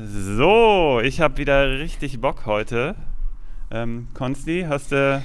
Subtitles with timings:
[0.00, 2.94] So, ich habe wieder richtig Bock heute.
[3.72, 5.22] Ähm, Konsti, hast du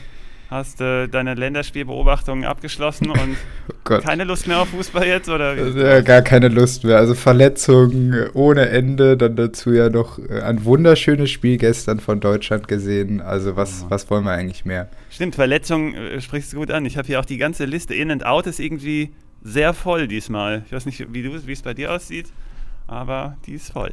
[0.49, 3.37] hast du deine Länderspielbeobachtungen abgeschlossen und
[3.89, 5.29] oh keine Lust mehr auf Fußball jetzt?
[5.29, 6.97] Oder ja, gar keine Lust mehr.
[6.97, 12.67] Also Verletzungen ohne Ende, dann dazu ja noch äh, ein wunderschönes Spiel gestern von Deutschland
[12.67, 13.21] gesehen.
[13.21, 13.91] Also was, oh.
[13.91, 14.89] was wollen wir eigentlich mehr?
[15.11, 16.85] Stimmt, Verletzungen äh, sprichst du gut an.
[16.85, 17.93] Ich habe hier auch die ganze Liste.
[17.93, 20.63] In and Out ist irgendwie sehr voll diesmal.
[20.65, 22.27] Ich weiß nicht, wie es bei dir aussieht,
[22.87, 23.91] aber die ist voll.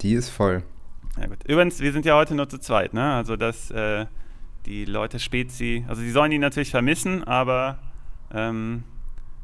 [0.00, 0.62] Die ist voll.
[1.20, 1.38] Ja gut.
[1.46, 3.14] Übrigens, wir sind ja heute nur zu zweit, ne?
[3.14, 4.06] Also das, äh,
[4.66, 7.78] die Leute Spezi, also sie sollen ihn natürlich vermissen, aber
[8.32, 8.84] ähm,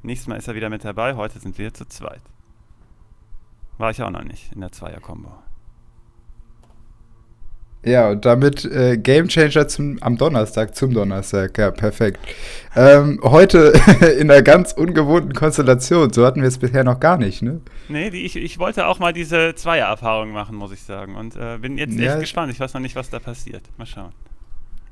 [0.03, 1.17] nächstes Mal ist er wieder mit dabei.
[1.17, 2.23] Heute sind wir zu zweit.
[3.79, 5.33] War ich auch noch nicht in der Zweier-Kombo.
[7.85, 12.19] Ja, und damit äh, Game Changer zum, am Donnerstag, zum Donnerstag, ja, perfekt.
[12.75, 13.73] Ähm, heute
[14.19, 17.61] in einer ganz ungewohnten Konstellation, so hatten wir es bisher noch gar nicht, ne?
[17.89, 21.15] Nee, die, ich, ich wollte auch mal diese Zweier-Erfahrung machen, muss ich sagen.
[21.15, 22.13] Und äh, bin jetzt ja.
[22.13, 22.53] echt gespannt.
[22.53, 23.63] Ich weiß noch nicht, was da passiert.
[23.77, 24.13] Mal schauen.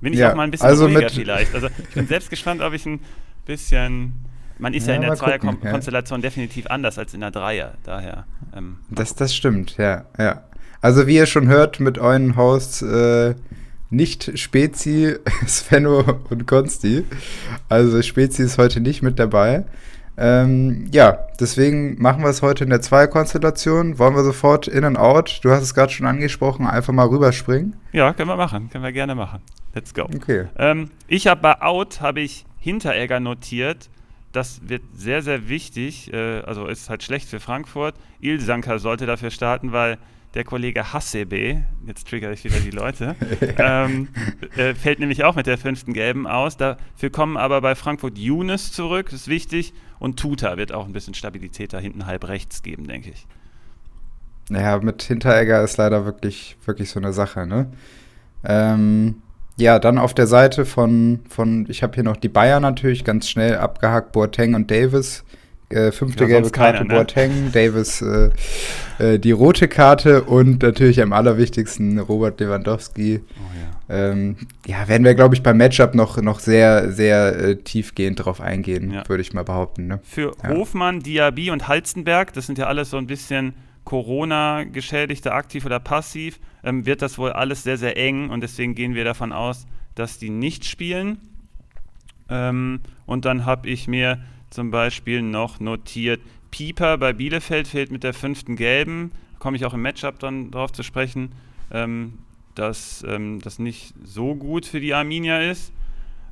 [0.00, 1.54] Bin ich ja, auch mal ein bisschen also ruhiger vielleicht.
[1.54, 3.00] Also ich bin selbst gespannt, ob ich ein
[3.46, 4.12] bisschen.
[4.58, 6.22] Man ist ja, ja in der Zweier-Konstellation ja.
[6.22, 7.74] definitiv anders als in der Dreier.
[7.84, 8.26] Daher.
[8.54, 10.42] Ähm, das, das stimmt, ja, ja.
[10.82, 13.34] Also wie ihr schon hört, mit euren Hosts äh,
[13.88, 15.16] nicht Spezi,
[15.46, 17.04] Svenno und Konsti.
[17.68, 19.64] Also Spezi ist heute nicht mit dabei.
[20.16, 24.00] Ähm, ja, deswegen machen wir es heute in der Zweierkonstellation.
[24.00, 25.38] Wollen wir sofort in and out?
[25.42, 27.76] Du hast es gerade schon angesprochen, einfach mal rüberspringen.
[27.92, 29.40] Ja, können wir machen, können wir gerne machen.
[29.74, 30.02] Let's go.
[30.02, 30.46] Okay.
[30.58, 33.88] Ähm, ich habe bei Out habe ich Hinteregger notiert.
[34.32, 36.12] Das wird sehr, sehr wichtig.
[36.12, 37.94] Äh, also ist halt schlecht für Frankfurt.
[38.20, 39.98] Ilsanker sollte dafür starten, weil
[40.34, 43.16] der Kollege Hassebe, jetzt triggere ich wieder die Leute,
[43.58, 44.08] ähm,
[44.56, 46.56] äh, fällt nämlich auch mit der fünften Gelben aus.
[46.56, 49.74] Dafür kommen aber bei Frankfurt Younes zurück, das ist wichtig.
[49.98, 53.26] Und Tuta wird auch ein bisschen Stabilität da hinten halb rechts geben, denke ich.
[54.48, 57.70] Naja, mit Hinteregger ist leider wirklich, wirklich so eine Sache, ne?
[58.44, 59.22] Ähm,
[59.56, 63.28] ja, dann auf der Seite von, von ich habe hier noch die Bayern natürlich ganz
[63.28, 65.24] schnell abgehakt, Boateng und Davis
[65.72, 66.94] äh, fünfte ja, gelbe Karte keiner, ne?
[66.94, 68.30] Boateng, Davis äh,
[68.98, 73.20] äh, die rote Karte und natürlich am allerwichtigsten Robert Lewandowski.
[73.20, 74.10] Oh, ja.
[74.10, 78.40] Ähm, ja, werden wir, glaube ich, beim Matchup noch, noch sehr, sehr äh, tiefgehend drauf
[78.40, 79.08] eingehen, ja.
[79.08, 79.86] würde ich mal behaupten.
[79.86, 80.00] Ne?
[80.02, 83.54] Für Hofmann, Diaby und Halstenberg, das sind ja alles so ein bisschen
[83.84, 88.94] Corona-Geschädigte, aktiv oder passiv, ähm, wird das wohl alles sehr, sehr eng und deswegen gehen
[88.94, 91.18] wir davon aus, dass die nicht spielen.
[92.28, 94.20] Ähm, und dann habe ich mir
[94.52, 96.20] zum Beispiel noch notiert.
[96.50, 99.12] Pieper bei Bielefeld fehlt mit der fünften Gelben.
[99.38, 101.32] Komme ich auch im Matchup dann drauf zu sprechen,
[101.72, 102.18] ähm,
[102.54, 105.72] dass ähm, das nicht so gut für die Arminia ist.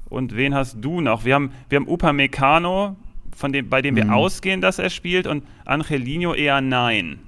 [0.09, 1.25] Und wen hast du noch?
[1.25, 2.97] Wir haben, wir haben Upamecano,
[3.35, 4.11] von dem, bei dem wir mhm.
[4.11, 7.21] ausgehen, dass er spielt, und Angelino eher nein.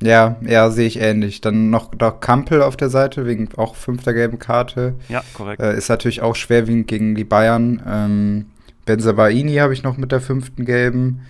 [0.00, 1.40] Ja, ja, sehe ich ähnlich.
[1.40, 4.94] Dann noch, noch Kampel auf der Seite, wegen auch fünfter gelben Karte.
[5.08, 5.62] Ja, korrekt.
[5.62, 7.82] Äh, ist natürlich auch schwerwiegend gegen die Bayern.
[7.86, 8.46] Ähm,
[8.84, 11.22] Benzabaini habe ich noch mit der fünften gelben.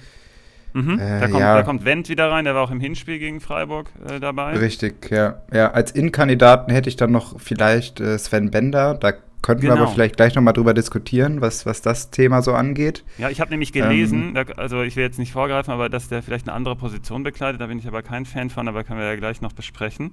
[0.73, 0.99] Mhm.
[0.99, 1.55] Äh, da, kommt, ja.
[1.57, 4.57] da kommt Wendt wieder rein, der war auch im Hinspiel gegen Freiburg äh, dabei.
[4.57, 5.43] Richtig, ja.
[5.53, 5.71] ja.
[5.71, 8.95] Als Innenkandidaten hätte ich dann noch vielleicht äh, Sven Bender.
[8.95, 9.12] Da
[9.43, 9.75] könnten genau.
[9.75, 9.95] wir aber genau.
[9.95, 13.05] vielleicht gleich nochmal drüber diskutieren, was, was das Thema so angeht.
[13.19, 16.09] Ja, ich habe nämlich gelesen, ähm, da, also ich will jetzt nicht vorgreifen, aber dass
[16.09, 19.01] der vielleicht eine andere Position bekleidet, da bin ich aber kein Fan von, aber können
[19.01, 20.12] wir ja gleich noch besprechen.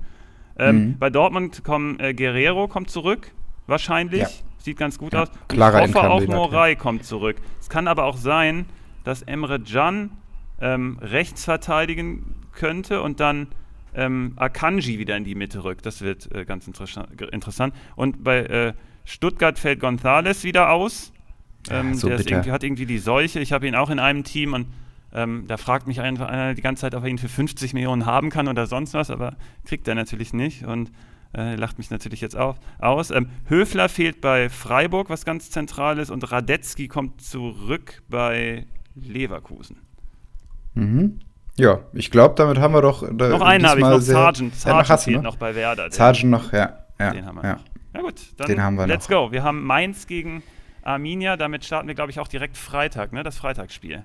[0.58, 0.98] Ähm, mhm.
[0.98, 3.32] Bei Dortmund kommt äh, Guerrero kommt zurück,
[3.68, 4.22] wahrscheinlich.
[4.22, 4.30] Ja.
[4.70, 5.32] Sieht ganz gut ja, aus.
[5.48, 7.38] Klarer ich hoffe auch Morai kommt zurück.
[7.60, 8.68] Es kann aber auch sein,
[9.04, 10.12] dass Emre Can
[10.62, 13.48] ähm, rechts verteidigen könnte und dann
[13.96, 15.88] ähm, Akanji wieder in die Mitte rückt.
[15.88, 17.74] Das wird äh, ganz interessant.
[17.96, 18.74] Und bei äh,
[19.06, 21.14] Stuttgart fällt Gonzales wieder aus.
[21.72, 23.40] Ähm, so der irgendwie, hat irgendwie die Seuche.
[23.40, 24.68] Ich habe ihn auch in einem Team und
[25.14, 28.06] ähm, da fragt mich einfach einer die ganze Zeit, ob er ihn für 50 Millionen
[28.06, 30.64] haben kann oder sonst was, aber kriegt er natürlich nicht.
[30.64, 30.92] Und
[31.36, 33.12] äh, lacht mich natürlich jetzt auf, aus.
[33.12, 39.78] Ähm, Höfler fehlt bei Freiburg, was ganz zentral ist, und Radetzky kommt zurück bei Leverkusen.
[40.74, 41.20] Mhm.
[41.58, 43.04] Ja, ich glaube, damit haben wir doch.
[43.12, 44.56] Da, noch einen habe ich noch, Sargent.
[44.56, 45.24] Sargent ja, fehlt ne?
[45.24, 45.92] noch bei Werder.
[45.92, 46.86] Sargent noch, ja.
[46.98, 47.54] ja den haben wir ja.
[47.56, 47.64] noch.
[47.94, 49.28] Na gut, dann den haben wir let's noch.
[49.28, 49.32] go.
[49.32, 50.42] Wir haben Mainz gegen
[50.84, 51.36] Arminia.
[51.38, 53.24] Damit starten wir, glaube ich, auch direkt Freitag, ne?
[53.24, 54.04] Das Freitagsspiel.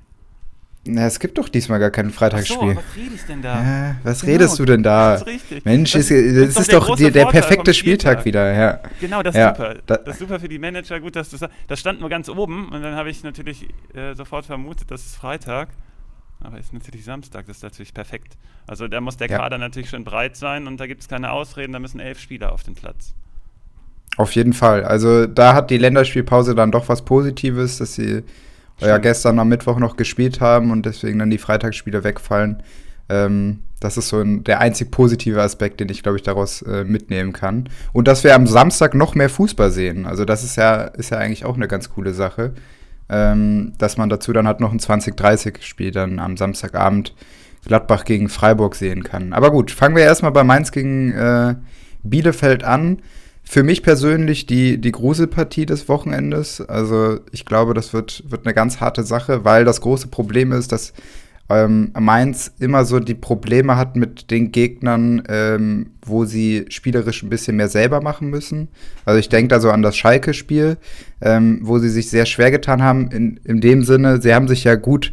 [0.87, 2.59] Na, es gibt doch diesmal gar kein Freitagsspiel.
[2.59, 3.63] Ach so, was rede ich denn da?
[3.63, 5.13] Ja, was genau, redest du denn da?
[5.13, 5.65] Das ist richtig.
[5.65, 8.25] Mensch, das, ist, das ist, ist doch, der, der perfekte Spieltag.
[8.27, 8.53] Wieder.
[8.53, 8.81] Ja.
[9.01, 9.75] Genau, das ist ja, super.
[9.87, 11.01] Das ist super für die Manager.
[11.01, 11.55] Gut, dass du sagst.
[11.69, 15.17] Das stand nur ganz oben und dann habe ich natürlich äh, sofort vermutet, das ist
[15.17, 15.69] Freitag.
[16.41, 18.37] Aber ist natürlich Samstag, das ist natürlich perfekt.
[18.67, 19.39] Also da muss der ja.
[19.39, 22.53] Kader natürlich schon breit sein und da gibt es keine Ausreden, da müssen elf Spieler
[22.53, 23.15] auf den Platz.
[24.19, 24.85] Auf jeden Fall.
[24.85, 28.23] Also da hat die Länderspielpause dann doch was Positives, dass sie
[28.81, 32.63] ja gestern am Mittwoch noch gespielt haben und deswegen dann die Freitagsspiele wegfallen.
[33.09, 36.85] Ähm, Das ist so ein, der einzig positive Aspekt, den ich, glaube ich, daraus äh,
[36.85, 37.69] mitnehmen kann.
[37.93, 40.07] Und dass wir am Samstag noch mehr Fußball sehen.
[40.07, 42.55] Also das ist ja, ist ja eigentlich auch eine ganz coole Sache.
[43.11, 47.15] Ähm, dass man dazu dann halt noch ein 20-30-Spiel dann am Samstagabend
[47.67, 49.35] Gladbach gegen Freiburg sehen kann.
[49.35, 51.55] Aber gut, fangen wir erstmal bei Mainz gegen äh,
[52.03, 53.03] Bielefeld an.
[53.47, 56.61] Für mich persönlich die, die Gruselpartie des Wochenendes.
[56.63, 60.73] Also ich glaube, das wird, wird eine ganz harte Sache, weil das große Problem ist,
[60.73, 60.95] dass
[61.51, 67.29] ähm, Mainz immer so die Probleme hat mit den Gegnern, ähm, wo sie spielerisch ein
[67.29, 68.69] bisschen mehr selber machen müssen.
[69.05, 70.79] Also ich denke da so an das Schalke-Spiel,
[71.21, 73.11] ähm, wo sie sich sehr schwer getan haben.
[73.11, 75.13] In, in dem Sinne, sie haben sich ja gut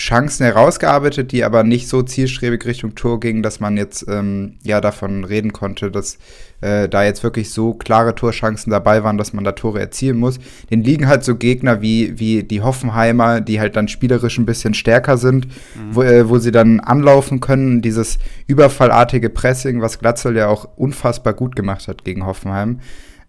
[0.00, 4.80] Chancen herausgearbeitet, die aber nicht so zielstrebig Richtung Tor gingen, dass man jetzt ähm, ja
[4.80, 6.18] davon reden konnte, dass
[6.62, 10.38] äh, da jetzt wirklich so klare Torchancen dabei waren, dass man da Tore erzielen muss.
[10.70, 14.74] Den liegen halt so Gegner wie, wie die Hoffenheimer, die halt dann spielerisch ein bisschen
[14.74, 15.94] stärker sind, mhm.
[15.94, 17.82] wo, äh, wo sie dann anlaufen können.
[17.82, 22.80] Dieses überfallartige Pressing, was Glatzel ja auch unfassbar gut gemacht hat gegen Hoffenheim.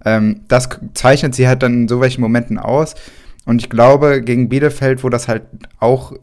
[0.06, 2.96] Ähm, das zeichnet sie halt dann in so welchen Momenten aus.
[3.46, 5.44] Und ich glaube, gegen Bielefeld, wo das halt
[5.80, 6.14] auch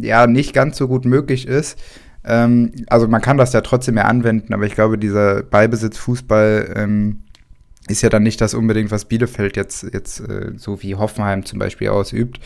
[0.00, 1.78] ja nicht ganz so gut möglich ist,
[2.24, 7.22] ähm, also man kann das ja trotzdem mehr anwenden, aber ich glaube, dieser Ballbesitz-Fußball ähm,
[7.88, 11.58] ist ja dann nicht das unbedingt, was Bielefeld jetzt, jetzt äh, so wie Hoffenheim zum
[11.58, 12.38] Beispiel ausübt.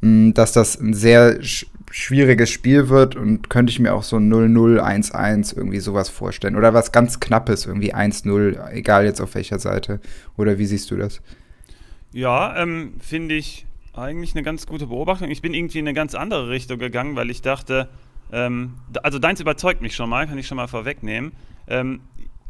[0.00, 4.18] Mh, dass das ein sehr sch schwieriges Spiel wird und könnte ich mir auch so
[4.18, 6.54] 0-0, 1-1 irgendwie sowas vorstellen.
[6.54, 9.98] Oder was ganz Knappes, irgendwie 1-0, egal jetzt auf welcher Seite.
[10.36, 11.22] Oder wie siehst du das?
[12.12, 13.64] Ja, ähm, finde ich
[14.00, 15.30] eigentlich eine ganz gute Beobachtung.
[15.30, 17.88] Ich bin irgendwie in eine ganz andere Richtung gegangen, weil ich dachte,
[18.32, 21.32] ähm, also deins überzeugt mich schon mal, kann ich schon mal vorwegnehmen.
[21.66, 22.00] Ähm,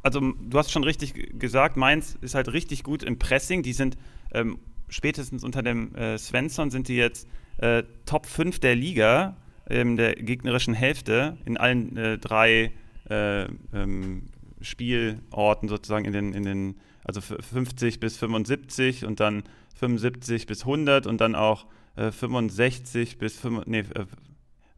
[0.02, 3.62] also du hast schon richtig gesagt, Mainz ist halt richtig gut im Pressing.
[3.62, 3.96] Die sind
[4.32, 4.58] ähm,
[4.88, 7.28] spätestens unter dem äh, Svensson sind die jetzt
[7.58, 9.36] äh, Top 5 der Liga
[9.68, 12.72] in der gegnerischen Hälfte in allen äh, drei
[13.10, 13.44] äh,
[13.74, 14.28] ähm,
[14.60, 16.74] Spielorten sozusagen in den, in den
[17.04, 19.44] also 50 bis 75 und dann
[19.78, 21.66] 75 bis 100 und dann auch
[21.96, 23.84] äh, 65 bis 5, nee,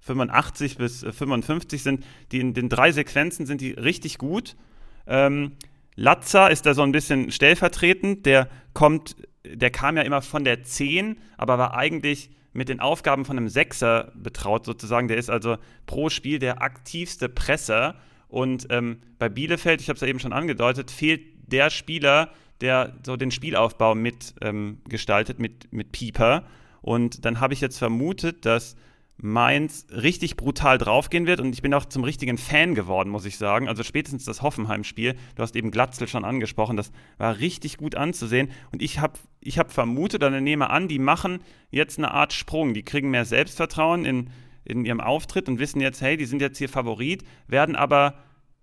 [0.01, 4.57] 85 äh, bis 55 äh, sind die in den drei Sequenzen sind die richtig gut.
[5.07, 5.53] Ähm,
[5.97, 10.63] Latza ist da so ein bisschen stellvertretend, der kommt, der kam ja immer von der
[10.63, 15.09] 10, aber war eigentlich mit den Aufgaben von einem Sechser betraut sozusagen.
[15.09, 15.57] Der ist also
[15.87, 17.97] pro Spiel der aktivste Presser.
[18.29, 22.31] Und ähm, bei Bielefeld, ich habe es ja eben schon angedeutet, fehlt der Spieler,
[22.61, 26.45] der so den Spielaufbau mitgestaltet ähm, mit, mit Pieper.
[26.83, 28.77] Und dann habe ich jetzt vermutet, dass
[29.23, 31.41] Mainz richtig brutal draufgehen wird.
[31.41, 33.69] Und ich bin auch zum richtigen Fan geworden, muss ich sagen.
[33.69, 38.51] Also spätestens das Hoffenheim-Spiel, du hast eben Glatzel schon angesprochen, das war richtig gut anzusehen.
[38.73, 41.41] Und ich habe ich hab vermutet oder nehme an, die machen
[41.71, 44.31] jetzt eine Art Sprung, die kriegen mehr Selbstvertrauen in,
[44.65, 48.15] in ihrem Auftritt und wissen jetzt, hey, die sind jetzt hier Favorit, werden aber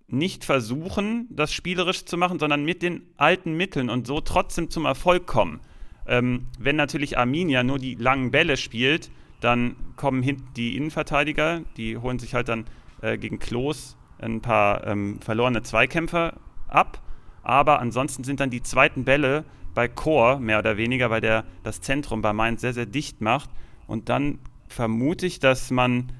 [0.08, 4.86] nicht versuchen, das spielerisch zu machen, sondern mit den alten Mitteln und so trotzdem zum
[4.86, 5.60] Erfolg kommen.
[6.06, 9.10] Ähm, wenn natürlich Arminia nur die langen Bälle spielt,
[9.40, 12.64] dann kommen hinten die Innenverteidiger, die holen sich halt dann
[13.02, 16.34] äh, gegen Klos ein paar ähm, verlorene Zweikämpfer
[16.66, 17.02] ab.
[17.42, 19.44] Aber ansonsten sind dann die zweiten Bälle
[19.74, 23.50] bei Chor mehr oder weniger, weil der das Zentrum bei Mainz sehr, sehr dicht macht.
[23.86, 26.12] Und dann vermute ich, dass man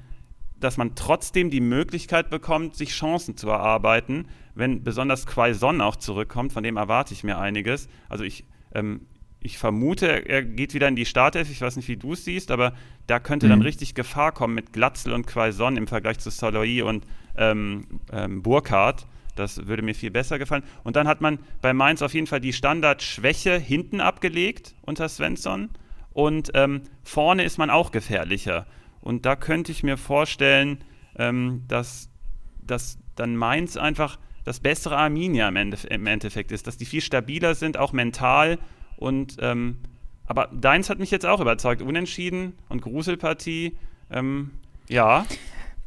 [0.59, 6.51] dass man trotzdem die Möglichkeit bekommt, sich Chancen zu erarbeiten, wenn besonders Quaison auch zurückkommt,
[6.53, 7.87] von dem erwarte ich mir einiges.
[8.09, 9.01] Also ich, ähm,
[9.41, 12.51] ich vermute, er geht wieder in die Startelf, ich weiß nicht, wie du es siehst,
[12.51, 12.73] aber
[13.07, 13.51] da könnte mhm.
[13.51, 17.05] dann richtig Gefahr kommen mit Glatzel und Quaison im Vergleich zu Soloy und
[17.37, 19.07] ähm, ähm, Burkhardt.
[19.35, 20.63] Das würde mir viel besser gefallen.
[20.83, 25.69] Und dann hat man bei Mainz auf jeden Fall die Standardschwäche hinten abgelegt unter Svensson.
[26.11, 28.65] Und ähm, vorne ist man auch gefährlicher.
[29.09, 30.83] Und da könnte ich mir vorstellen,
[31.17, 32.11] ähm, dass,
[32.61, 37.01] dass dann Mainz einfach das bessere Arminia im, Ende, im, Endeffekt ist, dass die viel
[37.01, 38.59] stabiler sind, auch mental.
[38.97, 39.77] Und ähm,
[40.27, 41.81] aber deins hat mich jetzt auch überzeugt.
[41.81, 43.75] Unentschieden und Gruselpartie.
[44.11, 44.51] Ähm,
[44.89, 45.25] ja.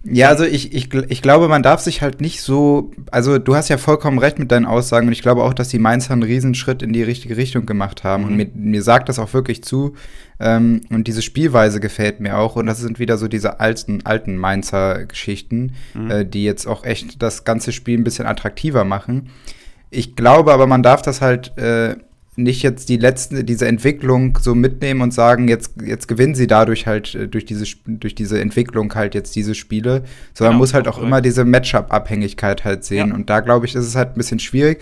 [0.03, 3.69] Ja, also ich, ich, ich glaube, man darf sich halt nicht so, also du hast
[3.69, 6.83] ja vollkommen recht mit deinen Aussagen und ich glaube auch, dass die Mainzer einen Riesenschritt
[6.83, 8.29] in die richtige Richtung gemacht haben mhm.
[8.29, 9.95] und mir, mir sagt das auch wirklich zu
[10.43, 14.37] ähm, und diese Spielweise gefällt mir auch und das sind wieder so diese alten, alten
[14.37, 16.11] Mainzer Geschichten, mhm.
[16.11, 19.31] äh, die jetzt auch echt das ganze Spiel ein bisschen attraktiver machen.
[19.91, 21.97] Ich glaube aber, man darf das halt äh,
[22.35, 26.87] nicht jetzt die letzten, diese Entwicklung so mitnehmen und sagen, jetzt, jetzt gewinnen sie dadurch
[26.87, 30.89] halt äh, durch diese, durch diese Entwicklung halt jetzt diese Spiele, sondern genau, muss halt
[30.89, 31.09] auch korrekt.
[31.09, 33.09] immer diese Matchup-Abhängigkeit halt sehen.
[33.11, 33.15] Ja.
[33.15, 34.81] Und da glaube ich, ist es halt ein bisschen schwierig.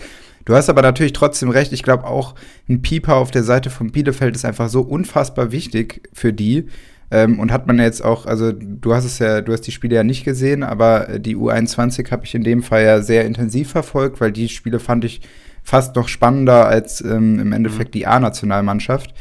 [0.51, 1.71] Du hast aber natürlich trotzdem recht.
[1.71, 2.35] Ich glaube auch,
[2.67, 6.67] ein Pieper auf der Seite von Bielefeld ist einfach so unfassbar wichtig für die.
[7.09, 9.95] Ähm, und hat man jetzt auch, also du hast es ja, du hast die Spiele
[9.95, 14.19] ja nicht gesehen, aber die U21 habe ich in dem Fall ja sehr intensiv verfolgt,
[14.19, 15.21] weil die Spiele fand ich
[15.63, 17.99] fast noch spannender als ähm, im Endeffekt mhm.
[17.99, 19.13] die A-Nationalmannschaft.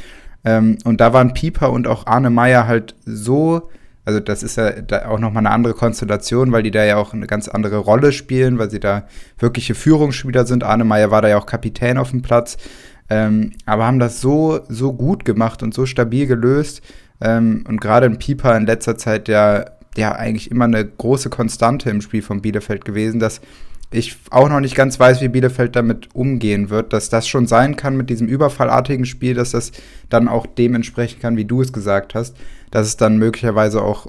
[0.45, 3.71] Ähm, und da waren Pieper und auch Arne Meyer halt so,
[4.11, 7.15] also das ist ja da auch nochmal eine andere Konstellation, weil die da ja auch
[7.15, 9.05] eine ganz andere Rolle spielen, weil sie da
[9.39, 10.65] wirkliche Führungsspieler sind.
[10.65, 12.57] Arne Meyer war da ja auch Kapitän auf dem Platz.
[13.09, 16.83] Ähm, aber haben das so, so gut gemacht und so stabil gelöst.
[17.21, 19.65] Ähm, und gerade in Pieper in letzter Zeit ja,
[19.97, 23.41] ja eigentlich immer eine große Konstante im Spiel von Bielefeld gewesen, dass
[23.93, 27.77] ich auch noch nicht ganz weiß, wie Bielefeld damit umgehen wird, dass das schon sein
[27.77, 29.71] kann mit diesem überfallartigen Spiel, dass das
[30.09, 32.37] dann auch dementsprechend kann, wie du es gesagt hast,
[32.71, 34.07] dass es dann möglicherweise auch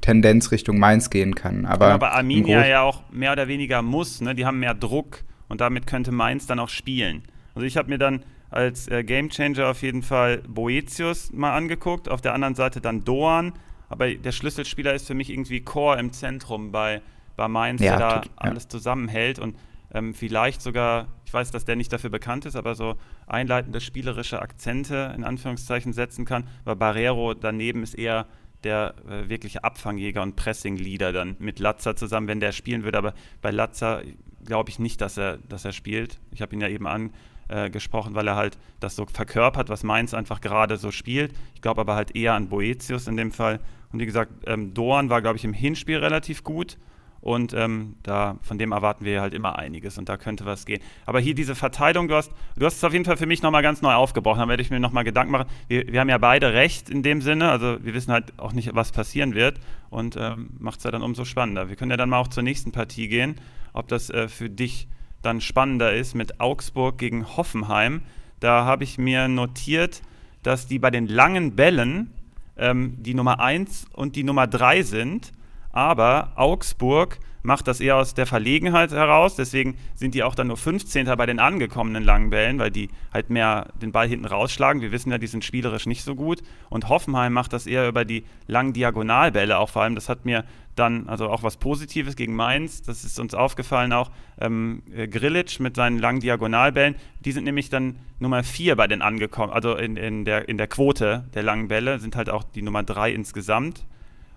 [0.00, 1.64] Tendenz Richtung Mainz gehen kann.
[1.64, 4.34] Aber, ja, aber Arminia ja auch mehr oder weniger muss, ne?
[4.34, 7.22] die haben mehr Druck und damit könnte Mainz dann auch spielen.
[7.54, 12.20] Also ich habe mir dann als äh, Gamechanger auf jeden Fall Boetius mal angeguckt, auf
[12.20, 13.54] der anderen Seite dann Doan,
[13.88, 17.00] aber der Schlüsselspieler ist für mich irgendwie Core im Zentrum bei
[17.36, 18.32] bei Mainz, ja, der da tut, ja.
[18.36, 19.56] alles zusammenhält und
[19.94, 22.96] ähm, vielleicht sogar, weiß, dass der nicht dafür bekannt ist, aber so
[23.26, 28.26] einleitende spielerische Akzente in Anführungszeichen setzen kann, weil Barrero daneben ist eher
[28.64, 32.98] der äh, wirkliche Abfangjäger und Pressing-Leader dann mit Latza zusammen, wenn der spielen würde.
[32.98, 34.02] Aber bei Latza
[34.44, 36.20] glaube ich nicht, dass er, dass er spielt.
[36.30, 40.14] Ich habe ihn ja eben angesprochen, äh, weil er halt das so verkörpert, was Mainz
[40.14, 41.32] einfach gerade so spielt.
[41.54, 43.60] Ich glaube aber halt eher an Boetius in dem Fall.
[43.92, 46.78] Und wie gesagt, ähm, Doan war, glaube ich, im Hinspiel relativ gut.
[47.22, 50.82] Und ähm, da, von dem erwarten wir halt immer einiges und da könnte was gehen.
[51.06, 53.62] Aber hier diese Verteilung, du hast, du hast es auf jeden Fall für mich nochmal
[53.62, 54.40] ganz neu aufgebrochen.
[54.40, 55.48] Da werde ich mir nochmal Gedanken machen.
[55.68, 58.74] Wir, wir haben ja beide recht in dem Sinne, also wir wissen halt auch nicht,
[58.74, 61.68] was passieren wird und ähm, macht es ja dann umso spannender.
[61.68, 63.36] Wir können ja dann mal auch zur nächsten Partie gehen,
[63.72, 64.88] ob das äh, für dich
[65.22, 68.02] dann spannender ist mit Augsburg gegen Hoffenheim.
[68.40, 70.02] Da habe ich mir notiert,
[70.42, 72.10] dass die bei den langen Bällen
[72.56, 75.32] ähm, die Nummer 1 und die Nummer 3 sind
[75.72, 79.34] aber Augsburg macht das eher aus der Verlegenheit heraus.
[79.36, 81.06] Deswegen sind die auch dann nur 15.
[81.16, 84.80] bei den angekommenen langen Bällen, weil die halt mehr den Ball hinten rausschlagen.
[84.80, 86.42] Wir wissen ja, die sind spielerisch nicht so gut.
[86.70, 89.94] Und Hoffenheim macht das eher über die langen Diagonalbälle auch vor allem.
[89.94, 92.82] Das hat mir dann also auch was Positives gegen Mainz.
[92.82, 94.10] Das ist uns aufgefallen auch.
[94.40, 96.94] Ähm, äh, Grilic mit seinen langen Diagonalbällen.
[97.20, 99.52] Die sind nämlich dann Nummer 4 bei den angekommen.
[99.52, 102.84] Also in, in, der, in der Quote der langen Bälle sind halt auch die Nummer
[102.84, 103.84] 3 insgesamt.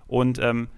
[0.08, 0.68] Und ähm,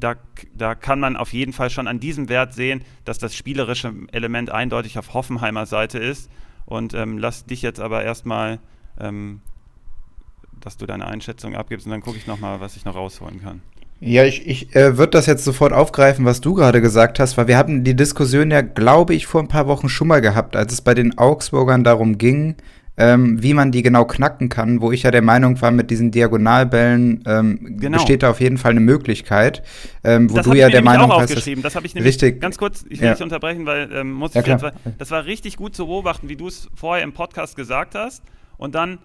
[0.00, 0.16] da,
[0.54, 4.50] da kann man auf jeden Fall schon an diesem Wert sehen, dass das spielerische Element
[4.50, 6.30] eindeutig auf Hoffenheimer Seite ist.
[6.66, 8.58] Und ähm, lass dich jetzt aber erstmal,
[8.98, 9.40] ähm,
[10.60, 13.60] dass du deine Einschätzung abgibst und dann gucke ich nochmal, was ich noch rausholen kann.
[14.02, 17.48] Ja, ich, ich äh, würde das jetzt sofort aufgreifen, was du gerade gesagt hast, weil
[17.48, 20.72] wir hatten die Diskussion ja, glaube ich, vor ein paar Wochen schon mal gehabt, als
[20.72, 22.56] es bei den Augsburgern darum ging,
[23.00, 26.10] ähm, wie man die genau knacken kann, wo ich ja der Meinung war, mit diesen
[26.10, 27.96] Diagonalbällen ähm, genau.
[27.96, 29.62] besteht da auf jeden Fall eine Möglichkeit.
[30.04, 31.62] Ähm, wo das du ja der Meinung auch aufgeschrieben.
[31.62, 32.42] Das habe ich nämlich richtig.
[32.42, 33.12] ganz kurz, ich will ja.
[33.12, 34.66] nicht unterbrechen, weil ähm, muss ja, jetzt,
[34.98, 38.22] das war richtig gut zu beobachten, wie du es vorher im Podcast gesagt hast.
[38.58, 38.98] Und dann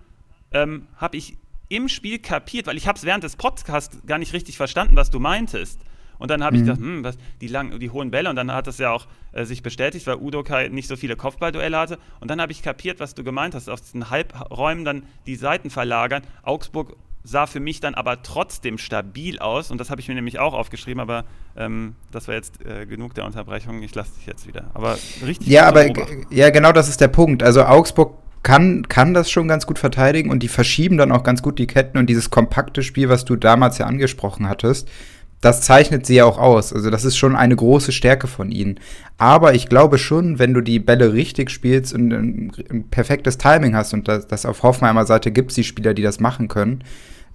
[0.52, 1.38] ähm, habe ich
[1.70, 5.10] im Spiel kapiert, weil ich habe es während des Podcasts gar nicht richtig verstanden, was
[5.10, 5.80] du meintest.
[6.17, 6.62] Und dann habe mhm.
[6.62, 8.29] ich gedacht, hm, was, die, lang, die hohen Bälle.
[8.29, 11.15] Und dann hat das ja auch äh, sich bestätigt, weil Udo Kai nicht so viele
[11.15, 12.00] Kopfballduelle hatte.
[12.19, 13.69] Und dann habe ich kapiert, was du gemeint hast.
[13.69, 16.24] Auf diesen Halbräumen dann die Seiten verlagern.
[16.43, 19.72] Augsburg sah für mich dann aber trotzdem stabil aus.
[19.72, 21.00] Und das habe ich mir nämlich auch aufgeschrieben.
[21.00, 23.81] Aber ähm, das war jetzt äh, genug der Unterbrechung.
[23.81, 24.69] Ich lasse dich jetzt wieder.
[24.74, 25.48] Aber richtig.
[25.48, 25.88] Ja, aber
[26.29, 27.43] ja, genau das ist der Punkt.
[27.43, 31.41] Also Augsburg kann, kann das schon ganz gut verteidigen und die verschieben dann auch ganz
[31.41, 34.88] gut die Ketten und dieses kompakte Spiel, was du damals ja angesprochen hattest,
[35.42, 36.74] das zeichnet sie ja auch aus.
[36.74, 38.80] Also das ist schon eine große Stärke von ihnen.
[39.18, 43.75] Aber ich glaube schon, wenn du die Bälle richtig spielst und ein, ein perfektes Timing
[43.75, 46.84] hast und das, das auf Hoffenheimer Seite gibt es die Spieler, die das machen können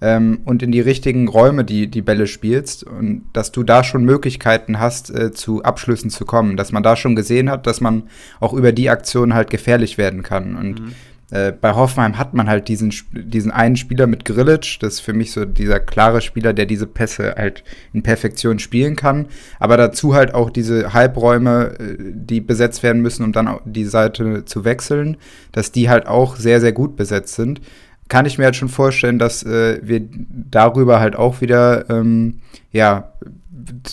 [0.01, 4.03] ähm, und in die richtigen Räume die, die Bälle spielst und dass du da schon
[4.03, 6.57] Möglichkeiten hast, äh, zu Abschlüssen zu kommen.
[6.57, 8.03] Dass man da schon gesehen hat, dass man
[8.39, 10.55] auch über die Aktion halt gefährlich werden kann.
[10.55, 10.95] Und mhm.
[11.31, 15.13] Äh, bei Hoffenheim hat man halt diesen, diesen einen Spieler mit Grillitsch, das ist für
[15.13, 20.13] mich so dieser klare Spieler, der diese Pässe halt in Perfektion spielen kann, aber dazu
[20.13, 25.17] halt auch diese Halbräume, äh, die besetzt werden müssen, um dann die Seite zu wechseln,
[25.53, 27.61] dass die halt auch sehr, sehr gut besetzt sind.
[28.09, 32.41] Kann ich mir halt schon vorstellen, dass äh, wir darüber halt auch wieder, ähm,
[32.73, 33.13] ja,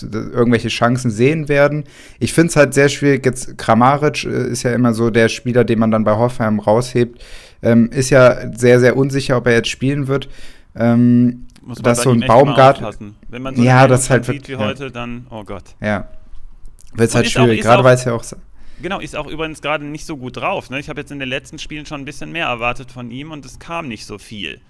[0.01, 1.83] irgendwelche Chancen sehen werden.
[2.19, 3.25] Ich finde es halt sehr schwierig.
[3.25, 7.23] Jetzt Kramaric äh, ist ja immer so der Spieler, den man dann bei Hoffenheim raushebt.
[7.61, 10.29] Ähm, ist ja sehr, sehr unsicher, ob er jetzt spielen wird.
[10.75, 12.81] Ähm, Muss man dass so ein Baumgart.
[13.27, 14.59] Wenn man so ja, das halt sieht wie ja.
[14.59, 15.75] heute, dann, oh Gott.
[15.81, 16.07] Ja.
[16.93, 18.23] Wird es halt schwierig, gerade weil es ja auch.
[18.81, 20.69] Genau, ist auch übrigens gerade nicht so gut drauf.
[20.69, 20.79] Ne?
[20.79, 23.45] Ich habe jetzt in den letzten Spielen schon ein bisschen mehr erwartet von ihm und
[23.45, 24.61] es kam nicht so viel.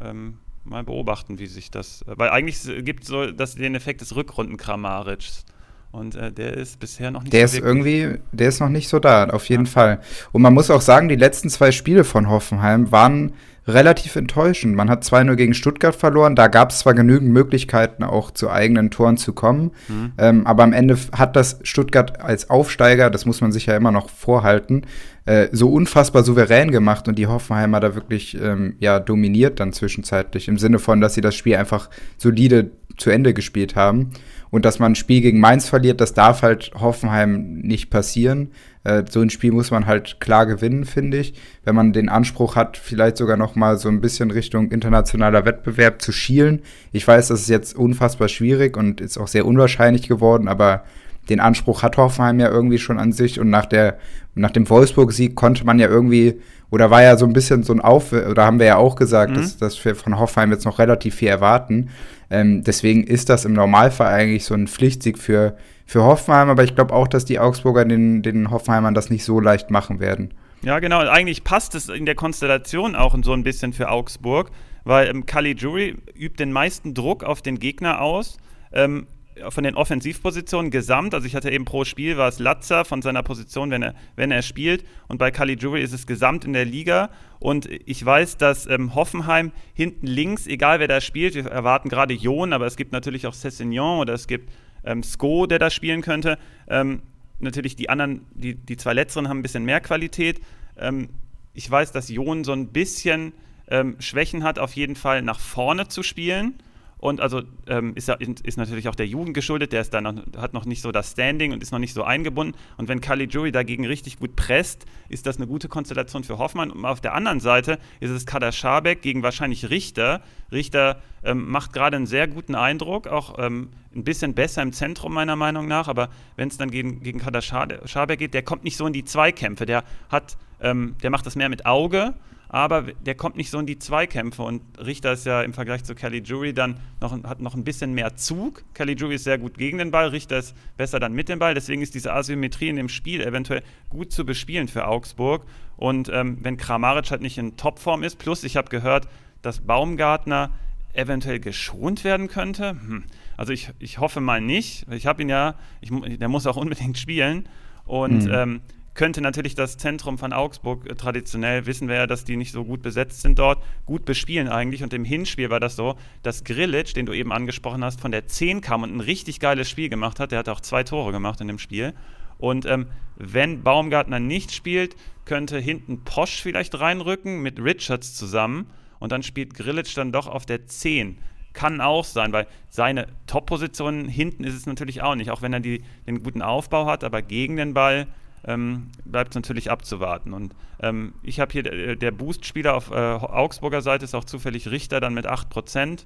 [0.00, 2.04] Ähm, mal beobachten, wie sich das.
[2.06, 5.44] Weil eigentlich gibt es so das, den Effekt des Rückrunden-Kramarics.
[5.90, 8.88] Und äh, der ist bisher noch nicht der so ist irgendwie, der ist noch nicht
[8.88, 9.70] so da, auf jeden ja.
[9.70, 10.00] Fall.
[10.32, 13.34] Und man muss auch sagen, die letzten zwei Spiele von Hoffenheim waren
[13.66, 14.74] relativ enttäuschend.
[14.74, 16.34] Man hat 2-0 gegen Stuttgart verloren.
[16.34, 20.12] Da gab es zwar genügend Möglichkeiten, auch zu eigenen Toren zu kommen, mhm.
[20.18, 23.92] ähm, aber am Ende hat das Stuttgart als Aufsteiger, das muss man sich ja immer
[23.92, 24.82] noch vorhalten,
[25.26, 30.48] äh, so unfassbar souverän gemacht und die Hoffenheimer da wirklich ähm, ja, dominiert dann zwischenzeitlich.
[30.48, 34.10] Im Sinne von, dass sie das Spiel einfach solide zu Ende gespielt haben.
[34.52, 38.50] Und dass man ein Spiel gegen Mainz verliert, das darf halt Hoffenheim nicht passieren.
[38.84, 41.32] Äh, so ein Spiel muss man halt klar gewinnen, finde ich.
[41.64, 46.02] Wenn man den Anspruch hat, vielleicht sogar noch mal so ein bisschen Richtung internationaler Wettbewerb
[46.02, 46.60] zu schielen.
[46.92, 50.84] Ich weiß, das ist jetzt unfassbar schwierig und ist auch sehr unwahrscheinlich geworden, aber
[51.30, 53.96] den Anspruch hat Hoffenheim ja irgendwie schon an sich und nach der
[54.34, 56.40] nach dem Wolfsburg-Sieg konnte man ja irgendwie
[56.70, 59.32] oder war ja so ein bisschen so ein Auf oder haben wir ja auch gesagt,
[59.32, 59.36] mhm.
[59.36, 61.90] dass, dass wir von Hoffenheim jetzt noch relativ viel erwarten.
[62.32, 66.74] Ähm, deswegen ist das im Normalfall eigentlich so ein Pflichtsieg für, für Hoffenheim, aber ich
[66.74, 70.32] glaube auch, dass die Augsburger den, den Hoffenheimern das nicht so leicht machen werden.
[70.62, 71.00] Ja, genau.
[71.00, 74.50] Eigentlich passt es in der Konstellation auch so ein bisschen für Augsburg,
[74.84, 78.38] weil ähm, Caligiuri übt den meisten Druck auf den Gegner aus.
[78.72, 79.06] Ähm,
[79.48, 83.22] von den Offensivpositionen gesamt, also ich hatte eben pro Spiel war es Latzer von seiner
[83.22, 87.10] Position, wenn er, wenn er spielt und bei Caligiuri ist es gesamt in der Liga
[87.38, 92.14] und ich weiß, dass ähm, Hoffenheim hinten links, egal wer da spielt, wir erwarten gerade
[92.14, 94.50] Jon, aber es gibt natürlich auch Cessignon oder es gibt
[94.84, 96.38] ähm, Sko, der da spielen könnte.
[96.68, 97.02] Ähm,
[97.38, 100.40] natürlich die anderen, die, die zwei letzteren haben ein bisschen mehr Qualität.
[100.78, 101.08] Ähm,
[101.54, 103.32] ich weiß, dass Jon so ein bisschen
[103.68, 106.54] ähm, Schwächen hat, auf jeden Fall nach vorne zu spielen
[107.02, 110.54] und also ähm, ist, ist natürlich auch der Jugend geschuldet, der ist dann noch, hat
[110.54, 112.56] noch nicht so das Standing und ist noch nicht so eingebunden.
[112.76, 116.70] Und wenn Caligiuri dagegen richtig gut presst, ist das eine gute Konstellation für Hoffmann.
[116.70, 120.22] Und auf der anderen Seite ist es Kader Schabek gegen wahrscheinlich Richter.
[120.52, 125.12] Richter ähm, macht gerade einen sehr guten Eindruck, auch ähm, ein bisschen besser im Zentrum
[125.12, 125.88] meiner Meinung nach.
[125.88, 129.04] Aber wenn es dann gegen, gegen Kader Schabek geht, der kommt nicht so in die
[129.04, 129.66] Zweikämpfe.
[129.66, 132.14] Der hat, ähm, der macht das mehr mit Auge
[132.52, 135.94] aber der kommt nicht so in die Zweikämpfe und Richter ist ja im Vergleich zu
[135.94, 138.62] Kelly Jury dann noch, hat noch ein bisschen mehr Zug.
[138.74, 141.54] Kelly Jury ist sehr gut gegen den Ball, Richter ist besser dann mit dem Ball,
[141.54, 145.46] deswegen ist diese Asymmetrie in dem Spiel eventuell gut zu bespielen für Augsburg
[145.78, 149.08] und ähm, wenn Kramaric halt nicht in Topform ist, plus ich habe gehört,
[149.40, 150.50] dass Baumgartner
[150.92, 152.72] eventuell geschont werden könnte.
[152.72, 153.04] Hm.
[153.38, 154.86] Also ich, ich hoffe mal nicht.
[154.90, 157.48] Ich habe ihn ja, ich, der muss auch unbedingt spielen
[157.86, 158.32] und mhm.
[158.32, 158.60] ähm,
[158.94, 162.64] könnte natürlich das Zentrum von Augsburg äh, traditionell, wissen wir ja, dass die nicht so
[162.64, 164.82] gut besetzt sind dort, gut bespielen eigentlich.
[164.82, 168.26] Und im Hinspiel war das so, dass Grillitsch, den du eben angesprochen hast, von der
[168.26, 170.32] 10 kam und ein richtig geiles Spiel gemacht hat.
[170.32, 171.94] Der hat auch zwei Tore gemacht in dem Spiel.
[172.38, 178.70] Und ähm, wenn Baumgartner nicht spielt, könnte hinten Posch vielleicht reinrücken mit Richards zusammen.
[178.98, 181.18] Und dann spielt Grillitsch dann doch auf der 10
[181.52, 185.60] kann auch sein, weil seine Top-Position hinten ist es natürlich auch nicht, auch wenn er
[185.60, 188.06] die, den guten Aufbau hat, aber gegen den Ball
[188.44, 190.32] ähm, bleibt es natürlich abzuwarten.
[190.32, 194.70] Und ähm, ich habe hier, der, der Boost-Spieler auf äh, Augsburger Seite ist auch zufällig
[194.70, 196.04] Richter dann mit 8%.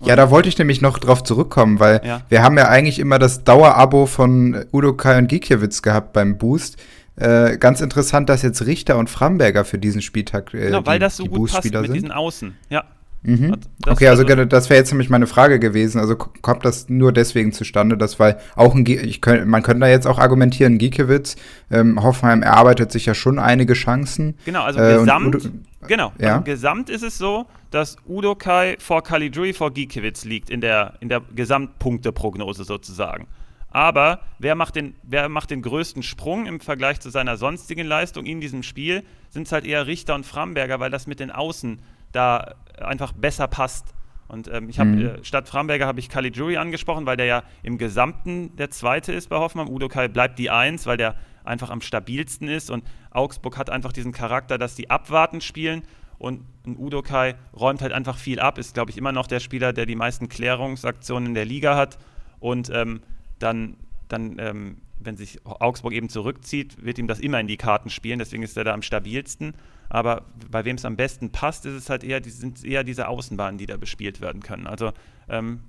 [0.00, 2.22] Ja, da wollte ich nämlich noch drauf zurückkommen, weil ja.
[2.28, 6.82] wir haben ja eigentlich immer das Dauerabo von Udo Kai und Gikiewicz gehabt beim Boost.
[7.16, 11.04] Äh, ganz interessant, dass jetzt Richter und Framberger für diesen Spieltag äh, genau, weil die,
[11.04, 11.94] das so gut passt mit sind.
[11.94, 12.54] diesen Außen.
[12.68, 12.84] Ja,
[13.26, 13.56] Mhm.
[13.86, 16.00] Okay, also, also das wäre jetzt nämlich meine Frage gewesen.
[16.00, 19.88] Also kommt das nur deswegen zustande, dass weil auch ein ich könnt, man könnte da
[19.88, 21.34] jetzt auch argumentieren, Giekewitz,
[21.70, 24.36] ähm, Hoffenheim erarbeitet sich ja schon einige Chancen.
[24.44, 25.48] Genau, also äh, gesamt, Udo,
[25.88, 26.34] genau, ja?
[26.34, 30.94] also gesamt ist es so, dass Udo Kai vor Caligiuri vor Giekewitz liegt in der,
[31.00, 33.26] in der Gesamtpunkteprognose sozusagen.
[33.70, 38.24] Aber wer macht, den, wer macht den größten Sprung im Vergleich zu seiner sonstigen Leistung
[38.24, 39.02] in diesem Spiel?
[39.28, 41.80] Sind es halt eher Richter und Framberger, weil das mit den Außen
[42.16, 43.94] da einfach besser passt.
[44.28, 45.06] Und ähm, ich habe mhm.
[45.06, 49.28] äh, statt Framberger habe ich Caligiuri angesprochen, weil der ja im Gesamten der Zweite ist
[49.28, 49.68] bei Hoffmann.
[49.68, 52.70] Udo Kai bleibt die Eins, weil der einfach am stabilsten ist.
[52.70, 55.82] Und Augsburg hat einfach diesen Charakter, dass die abwarten spielen.
[56.18, 59.38] Und ein Udo Kai räumt halt einfach viel ab, ist, glaube ich, immer noch der
[59.38, 61.98] Spieler, der die meisten Klärungsaktionen in der Liga hat.
[62.40, 63.00] Und ähm,
[63.38, 63.76] dann,
[64.08, 64.76] dann ähm,
[65.06, 68.18] wenn sich Augsburg eben zurückzieht, wird ihm das immer in die Karten spielen.
[68.18, 69.54] Deswegen ist er da am stabilsten.
[69.88, 73.08] Aber bei wem es am besten passt, ist es halt eher, die, sind eher diese
[73.08, 74.66] Außenbahnen, die da bespielt werden können.
[74.66, 74.92] Also
[75.28, 75.60] ähm,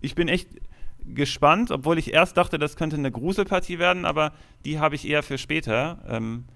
[0.00, 0.48] ich bin echt
[1.04, 4.32] gespannt, obwohl ich erst dachte, das könnte eine Gruselpartie werden, aber
[4.64, 6.46] die habe ich eher für später ähm,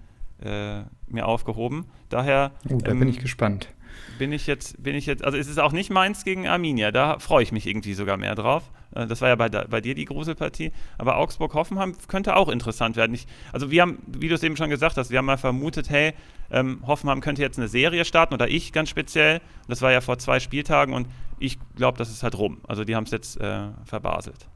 [0.41, 1.85] äh, mir aufgehoben.
[2.09, 2.51] Daher.
[2.69, 3.69] Oh, da ähm, bin ich gespannt.
[4.17, 7.19] Bin ich jetzt, bin ich jetzt, also es ist auch nicht Mainz gegen Arminia, da
[7.19, 8.71] freue ich mich irgendwie sogar mehr drauf.
[8.95, 10.71] Äh, das war ja bei, bei dir die Gruselpartie.
[10.97, 13.13] Aber Augsburg-Hoffenheim könnte auch interessant werden.
[13.13, 15.89] Ich, also wir haben, wie du es eben schon gesagt hast, wir haben mal vermutet,
[15.89, 16.13] hey,
[16.51, 19.41] ähm, Hoffenheim könnte jetzt eine Serie starten oder ich ganz speziell.
[19.67, 21.07] Das war ja vor zwei Spieltagen und
[21.39, 22.61] ich glaube, das ist halt rum.
[22.67, 24.47] Also die haben es jetzt äh, verbaselt.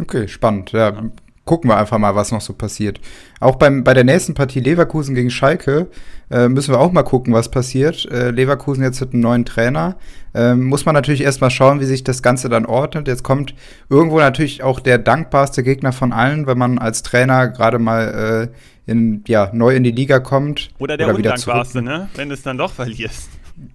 [0.00, 0.72] Okay, spannend.
[0.72, 1.02] Ja, ja,
[1.44, 3.00] gucken wir einfach mal, was noch so passiert.
[3.40, 5.88] Auch beim, bei der nächsten Partie Leverkusen gegen Schalke
[6.30, 8.10] äh, müssen wir auch mal gucken, was passiert.
[8.10, 9.96] Äh, Leverkusen jetzt mit einem neuen Trainer.
[10.34, 13.08] Äh, muss man natürlich erstmal schauen, wie sich das Ganze dann ordnet.
[13.08, 13.54] Jetzt kommt
[13.90, 18.50] irgendwo natürlich auch der dankbarste Gegner von allen, wenn man als Trainer gerade mal
[18.86, 20.70] äh, in, ja, neu in die Liga kommt.
[20.78, 22.08] Oder der oder undankbarste, ne?
[22.16, 23.28] wenn du es dann doch verlierst.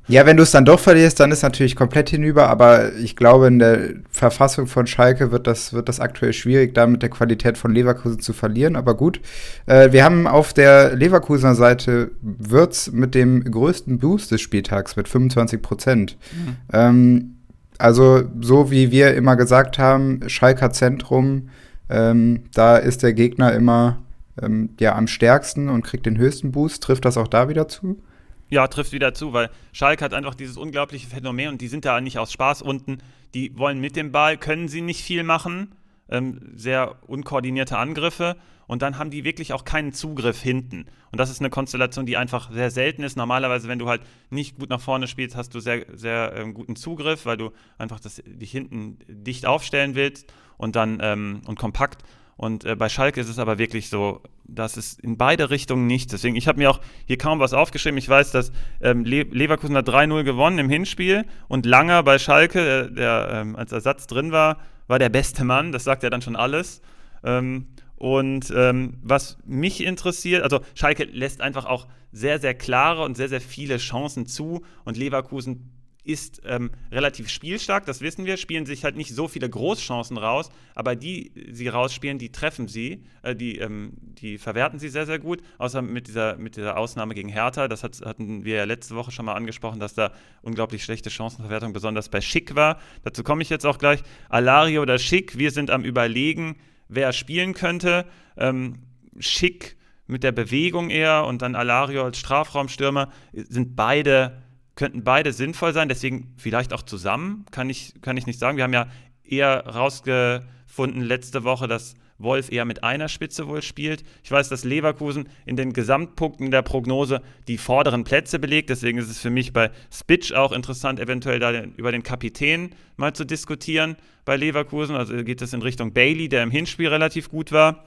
[0.07, 3.47] Ja, wenn du es dann doch verlierst, dann ist natürlich komplett hinüber, aber ich glaube,
[3.47, 7.57] in der Verfassung von Schalke wird das, wird das aktuell schwierig, da mit der Qualität
[7.57, 8.75] von Leverkusen zu verlieren.
[8.75, 9.21] Aber gut,
[9.67, 15.07] äh, wir haben auf der Leverkusener Seite Würz mit dem größten Boost des Spieltags mit
[15.07, 16.17] 25 Prozent.
[16.33, 16.55] Mhm.
[16.73, 17.35] Ähm,
[17.77, 21.49] also, so wie wir immer gesagt haben, Schalker Zentrum,
[21.89, 23.99] ähm, da ist der Gegner immer
[24.41, 26.83] ähm, ja, am stärksten und kriegt den höchsten Boost.
[26.83, 28.01] Trifft das auch da wieder zu?
[28.49, 32.01] Ja, trifft wieder zu, weil Schalke hat einfach dieses unglaubliche Phänomen und die sind da
[32.01, 32.99] nicht aus Spaß unten.
[33.33, 35.75] Die wollen mit dem Ball, können sie nicht viel machen.
[36.09, 38.35] Ähm, sehr unkoordinierte Angriffe.
[38.65, 40.85] Und dann haben die wirklich auch keinen Zugriff hinten.
[41.11, 43.17] Und das ist eine Konstellation, die einfach sehr selten ist.
[43.17, 46.75] Normalerweise, wenn du halt nicht gut nach vorne spielst, hast du sehr, sehr ähm, guten
[46.75, 52.03] Zugriff, weil du einfach das, dich hinten dicht aufstellen willst und dann ähm, und kompakt.
[52.39, 56.13] Und äh, bei Schalke ist es aber wirklich so, dass es in beide Richtungen nicht.
[56.13, 57.97] Deswegen, ich habe mir auch hier kaum was aufgeschrieben.
[57.97, 62.63] Ich weiß, dass ähm, Le Leverkusen hat 3-0 gewonnen im Hinspiel und Langer bei Schalke,
[62.63, 65.73] der, der ähm, als Ersatz drin war, war der beste Mann.
[65.73, 66.81] Das sagt ja dann schon alles.
[67.25, 73.17] Ähm, und ähm, was mich interessiert, also Schalke lässt einfach auch sehr, sehr klare und
[73.17, 75.69] sehr, sehr viele Chancen zu und Leverkusen
[76.09, 80.49] ist ähm, relativ spielstark, das wissen wir, spielen sich halt nicht so viele Großchancen raus,
[80.73, 85.19] aber die sie rausspielen, die treffen sie, äh, die, ähm, die verwerten sie sehr, sehr
[85.19, 88.95] gut, außer mit dieser, mit dieser Ausnahme gegen Hertha, das hat, hatten wir ja letzte
[88.95, 92.79] Woche schon mal angesprochen, dass da unglaublich schlechte Chancenverwertung besonders bei Schick war.
[93.03, 94.01] Dazu komme ich jetzt auch gleich.
[94.29, 98.05] Alario oder Schick, wir sind am überlegen, wer spielen könnte.
[98.35, 98.79] Ähm,
[99.19, 104.41] Schick mit der Bewegung eher und dann Alario als Strafraumstürmer sind beide
[104.79, 108.55] könnten beide sinnvoll sein, deswegen vielleicht auch zusammen, kann ich, kann ich nicht sagen.
[108.55, 108.87] Wir haben ja
[109.25, 114.05] eher rausgefunden letzte Woche, dass Wolf eher mit einer Spitze wohl spielt.
[114.23, 118.69] Ich weiß, dass Leverkusen in den Gesamtpunkten der Prognose die vorderen Plätze belegt.
[118.69, 123.11] Deswegen ist es für mich bei Spitch auch interessant, eventuell da über den Kapitän mal
[123.11, 124.95] zu diskutieren bei Leverkusen.
[124.95, 127.83] Also geht es in Richtung Bailey, der im Hinspiel relativ gut war.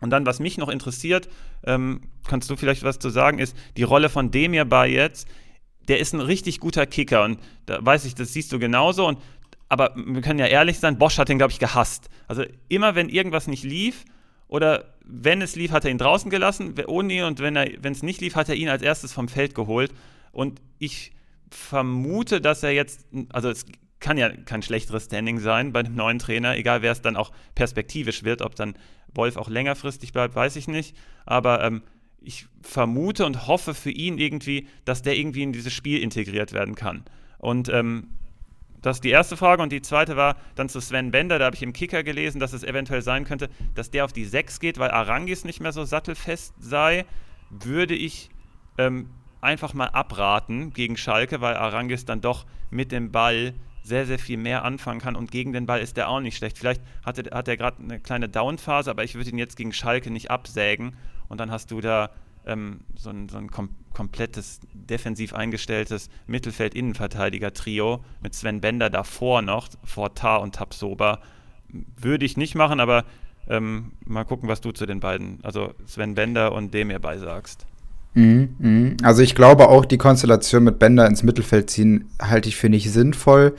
[0.00, 1.28] Und dann, was mich noch interessiert,
[1.64, 5.24] ähm, kannst du vielleicht was zu sagen, ist die Rolle von Demir Bayetz
[5.88, 9.06] der ist ein richtig guter Kicker und da weiß ich, das siehst du genauso.
[9.06, 9.18] Und,
[9.68, 12.08] aber wir können ja ehrlich sein, Bosch hat den, glaube ich, gehasst.
[12.28, 14.04] Also immer, wenn irgendwas nicht lief
[14.48, 18.20] oder wenn es lief, hat er ihn draußen gelassen, ohne ihn und wenn es nicht
[18.20, 19.92] lief, hat er ihn als erstes vom Feld geholt.
[20.32, 21.12] Und ich
[21.50, 23.66] vermute, dass er jetzt, also es
[24.00, 27.32] kann ja kein schlechteres Standing sein bei dem neuen Trainer, egal wer es dann auch
[27.54, 28.74] perspektivisch wird, ob dann
[29.14, 30.96] Wolf auch längerfristig bleibt, weiß ich nicht.
[31.24, 31.82] Aber ähm,
[32.26, 36.74] ich vermute und hoffe für ihn irgendwie, dass der irgendwie in dieses Spiel integriert werden
[36.74, 37.04] kann.
[37.38, 38.08] Und ähm,
[38.82, 39.62] das ist die erste Frage.
[39.62, 41.38] Und die zweite war dann zu Sven Bender.
[41.38, 44.24] Da habe ich im Kicker gelesen, dass es eventuell sein könnte, dass der auf die
[44.24, 47.06] 6 geht, weil Arangis nicht mehr so sattelfest sei.
[47.50, 48.30] Würde ich
[48.78, 49.08] ähm,
[49.40, 53.54] einfach mal abraten gegen Schalke, weil Arangis dann doch mit dem Ball
[53.86, 56.58] sehr, sehr viel mehr anfangen kann und gegen den Ball ist er auch nicht schlecht.
[56.58, 59.72] Vielleicht hat er, hat er gerade eine kleine Downphase, aber ich würde ihn jetzt gegen
[59.72, 60.96] Schalke nicht absägen
[61.28, 62.10] und dann hast du da
[62.46, 69.68] ähm, so ein, so ein kom komplettes defensiv eingestelltes Mittelfeld-Innenverteidiger-Trio mit Sven Bender davor noch,
[69.84, 71.20] vor Tar und Tapsoba.
[71.96, 73.06] Würde ich nicht machen, aber
[73.48, 77.66] ähm, mal gucken, was du zu den beiden, also Sven Bender und dem ihr beisagst.
[78.16, 78.96] Mhm, mhm.
[79.02, 82.90] Also ich glaube auch, die Konstellation mit Bender ins Mittelfeld ziehen halte ich für nicht
[82.90, 83.54] sinnvoll.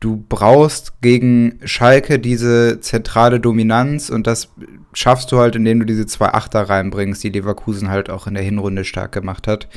[0.00, 4.48] Du brauchst gegen Schalke diese zentrale Dominanz und das
[4.92, 8.42] schaffst du halt, indem du diese zwei Achter reinbringst, die Leverkusen halt auch in der
[8.42, 9.68] Hinrunde stark gemacht hat.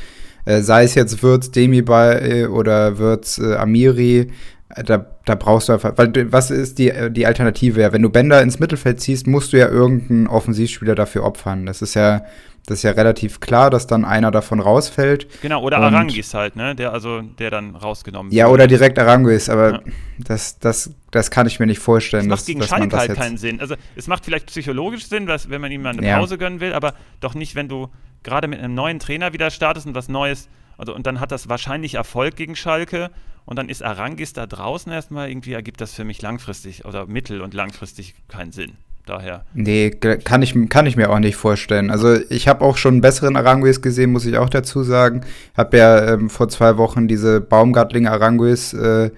[0.46, 4.30] Äh, sei es jetzt Würz, Demi oder Würz, äh, Amiri,
[4.70, 7.82] äh, da, da brauchst du einfach, weil was ist die, äh, die Alternative?
[7.82, 11.66] Ja, wenn du Bender ins Mittelfeld ziehst, musst du ja irgendeinen Offensivspieler dafür opfern.
[11.66, 12.22] Das ist ja
[12.66, 15.42] das ist ja relativ klar, dass dann einer davon rausfällt.
[15.42, 16.74] Genau, oder und, Arangis halt, ne?
[16.74, 18.38] Der also, der dann rausgenommen wird.
[18.38, 19.80] Ja, oder direkt Arangis, aber ja.
[20.18, 22.28] das, das, das kann ich mir nicht vorstellen.
[22.30, 23.60] Das macht gegen dass Schalke halt keinen Sinn.
[23.60, 26.18] Also es macht vielleicht psychologisch Sinn, was, wenn man ihm mal eine ja.
[26.18, 27.90] Pause gönnen will, aber doch nicht, wenn du
[28.22, 30.48] gerade mit einem neuen Trainer wieder startest und was Neues
[30.78, 33.10] Also, und dann hat das wahrscheinlich Erfolg gegen Schalke.
[33.46, 35.28] Und dann ist Arangis da draußen erstmal.
[35.28, 38.78] Irgendwie ergibt das für mich langfristig oder mittel- und langfristig keinen Sinn.
[39.06, 39.44] Daher.
[39.52, 41.90] Nee, kann ich, kann ich mir auch nicht vorstellen.
[41.90, 45.20] Also ich habe auch schon einen besseren Aranguis gesehen, muss ich auch dazu sagen.
[45.54, 49.10] Habe ja ähm, vor zwei Wochen diese Baumgartling Aranguis, äh,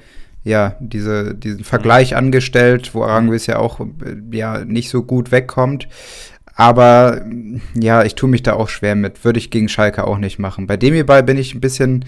[0.42, 2.18] ja, diese, diesen Vergleich mhm.
[2.18, 3.86] angestellt, wo Aranguis ja auch äh,
[4.32, 5.86] ja, nicht so gut wegkommt.
[6.56, 7.24] Aber
[7.74, 9.24] ja, ich tue mich da auch schwer mit.
[9.24, 10.66] Würde ich gegen Schalke auch nicht machen.
[10.66, 12.04] Bei dem hierbei bin ich ein bisschen,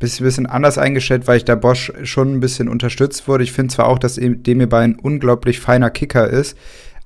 [0.00, 3.44] bisschen, bisschen anders eingestellt, weil ich da Bosch schon ein bisschen unterstützt wurde.
[3.44, 6.56] Ich finde zwar auch, dass dem hierbei ein unglaublich feiner Kicker ist.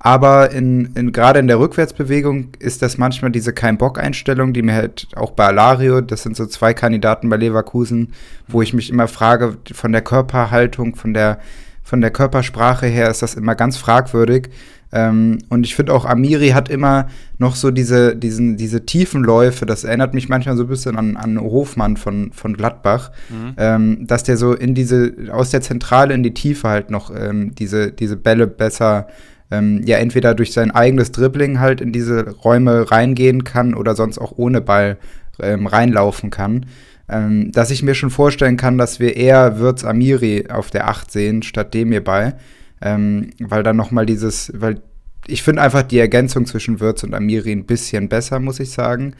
[0.05, 5.07] Aber in, in, gerade in der Rückwärtsbewegung ist das manchmal diese Kein-Bock-Einstellung, die mir halt
[5.15, 8.13] auch bei Alario, das sind so zwei Kandidaten bei Leverkusen,
[8.47, 11.39] wo ich mich immer frage, von der Körperhaltung, von der,
[11.81, 14.49] von der Körpersprache her ist das immer ganz fragwürdig.
[14.91, 17.07] Ähm, und ich finde auch, Amiri hat immer
[17.39, 21.17] noch so diese, diesen, diese tiefen Läufe, das erinnert mich manchmal so ein bisschen an,
[21.17, 23.53] an Hofmann von, von Gladbach, mhm.
[23.57, 27.55] ähm, dass der so in diese, aus der Zentrale in die Tiefe halt noch ähm,
[27.55, 29.07] diese, diese Bälle besser
[29.51, 34.17] ähm, ja entweder durch sein eigenes Dribbling halt in diese Räume reingehen kann oder sonst
[34.17, 34.97] auch ohne Ball
[35.39, 36.65] ähm, reinlaufen kann.
[37.07, 41.11] Ähm, dass ich mir schon vorstellen kann, dass wir eher Würz Amiri auf der 8
[41.11, 42.33] sehen, statt dem hierbei.
[42.81, 44.81] Ähm, weil dann nochmal dieses, weil
[45.27, 49.15] ich finde einfach die Ergänzung zwischen Würz und Amiri ein bisschen besser, muss ich sagen.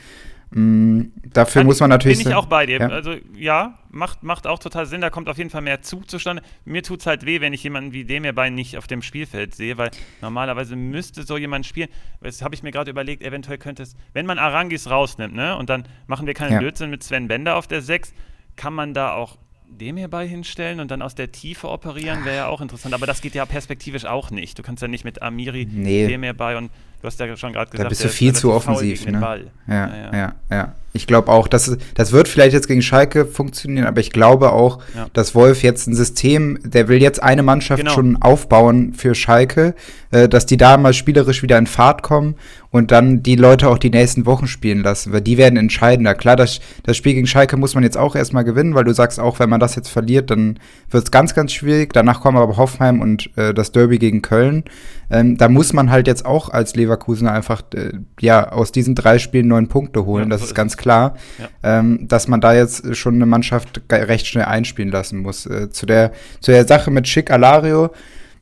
[0.57, 2.19] Mm, dafür Kann, muss man natürlich.
[2.19, 2.79] Bin ich auch bei dir.
[2.79, 2.87] Ja?
[2.87, 5.01] Also ja, macht, macht auch total Sinn.
[5.01, 6.41] Da kommt auf jeden Fall mehr Zug zustande.
[6.63, 9.53] Mir tut es halt weh, wenn ich jemanden wie dem hierbei nicht auf dem Spielfeld
[9.53, 9.91] sehe, weil
[10.21, 11.89] normalerweise müsste so jemand spielen.
[12.21, 15.69] Das habe ich mir gerade überlegt, eventuell könnte es, wenn man Arangis rausnimmt, ne, und
[15.69, 16.59] dann machen wir keinen ja.
[16.59, 18.13] Blödsinn mit Sven Bender auf der 6,
[18.55, 19.37] kann man da auch
[19.67, 22.93] dem hierbei hinstellen und dann aus der Tiefe operieren, wäre ja auch interessant.
[22.93, 24.57] Aber das geht ja perspektivisch auch nicht.
[24.57, 26.07] Du kannst ja nicht mit Amiri nee.
[26.07, 29.05] dem hierbei und Du hast ja schon gerade gesagt, da bist du viel zu offensiv.
[29.05, 29.19] Ne?
[29.67, 33.85] Ja, ja, ja, ja, Ich glaube auch, dass das wird vielleicht jetzt gegen Schalke funktionieren,
[33.85, 35.07] aber ich glaube auch, ja.
[35.13, 37.93] dass Wolf jetzt ein System, der will jetzt eine Mannschaft genau.
[37.93, 39.75] schon aufbauen für Schalke,
[40.11, 42.35] äh, dass die da mal spielerisch wieder in Fahrt kommen
[42.71, 46.13] und dann die Leute auch die nächsten Wochen spielen lassen, weil die werden entscheidender.
[46.15, 49.19] Klar, das, das Spiel gegen Schalke muss man jetzt auch erstmal gewinnen, weil du sagst
[49.19, 51.93] auch, wenn man das jetzt verliert, dann wird es ganz, ganz schwierig.
[51.93, 54.63] Danach kommen aber Hoffenheim und äh, das Derby gegen Köln.
[55.09, 59.19] Ähm, da muss man halt jetzt auch als Leverkusen einfach äh, ja aus diesen drei
[59.19, 60.25] Spielen neun Punkte holen.
[60.25, 61.79] Ja, das so ist ganz klar, ja.
[61.79, 65.45] ähm, dass man da jetzt schon eine Mannschaft recht schnell einspielen lassen muss.
[65.45, 67.91] Äh, zu der zu der Sache mit Schick Alario.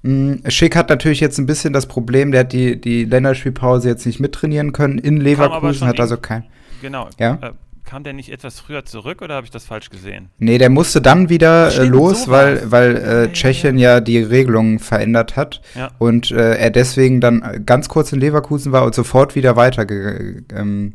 [0.03, 4.05] Hm, Schick hat natürlich jetzt ein bisschen das Problem, der hat die, die Länderspielpause jetzt
[4.05, 4.97] nicht mittrainieren können.
[4.97, 6.43] In Leverkusen hat also kein.
[6.81, 7.07] Genau.
[7.17, 7.39] Ja?
[7.41, 7.51] Äh,
[7.83, 10.29] kam der nicht etwas früher zurück oder habe ich das falsch gesehen?
[10.37, 15.35] Nee, der musste dann wieder äh, los, weil, weil äh, Tschechien ja die Regelungen verändert
[15.35, 15.91] hat ja.
[15.99, 20.93] und äh, er deswegen dann ganz kurz in Leverkusen war und sofort wieder weiter ähm,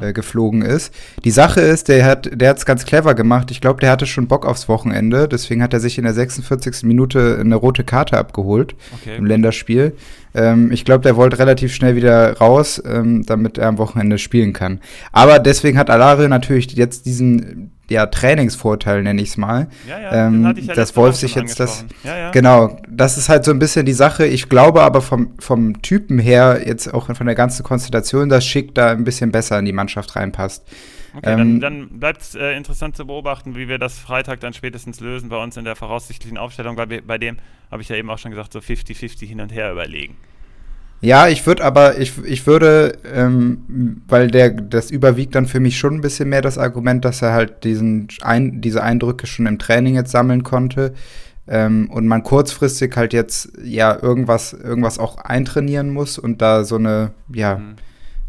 [0.00, 0.92] äh, geflogen ist.
[1.24, 3.50] Die Sache ist, der hat der hat's ganz clever gemacht.
[3.50, 6.82] Ich glaube, der hatte schon Bock aufs Wochenende, deswegen hat er sich in der 46.
[6.82, 9.16] Minute eine rote Karte abgeholt okay.
[9.16, 9.92] im Länderspiel.
[10.34, 14.52] Ähm, ich glaube, der wollte relativ schnell wieder raus, ähm, damit er am Wochenende spielen
[14.52, 14.80] kann.
[15.12, 19.68] Aber deswegen hat Alario natürlich jetzt diesen ja, Trainingsvorteil, nenne ich es mal.
[19.88, 21.84] Ja, ja, ähm, ja dass Wolf sich jetzt das.
[22.02, 22.30] Ja, ja.
[22.30, 24.26] Genau, das ist halt so ein bisschen die Sache.
[24.26, 28.74] Ich glaube aber vom, vom Typen her, jetzt auch von der ganzen Konstellation, dass Schick
[28.74, 30.64] da ein bisschen besser in die Mannschaft reinpasst.
[31.16, 34.52] Okay, ähm, dann, dann bleibt es äh, interessant zu beobachten, wie wir das Freitag dann
[34.52, 37.36] spätestens lösen bei uns in der voraussichtlichen Aufstellung, weil wir, bei dem,
[37.70, 40.16] habe ich ja eben auch schon gesagt, so 50-50 hin und her überlegen.
[41.00, 45.78] Ja, ich würde aber, ich, ich würde, ähm, weil der, das überwiegt dann für mich
[45.78, 49.58] schon ein bisschen mehr das Argument, dass er halt diesen ein, diese Eindrücke schon im
[49.58, 50.94] Training jetzt sammeln konnte
[51.46, 56.76] ähm, und man kurzfristig halt jetzt ja irgendwas, irgendwas auch eintrainieren muss und da so
[56.76, 57.76] eine, ja, mhm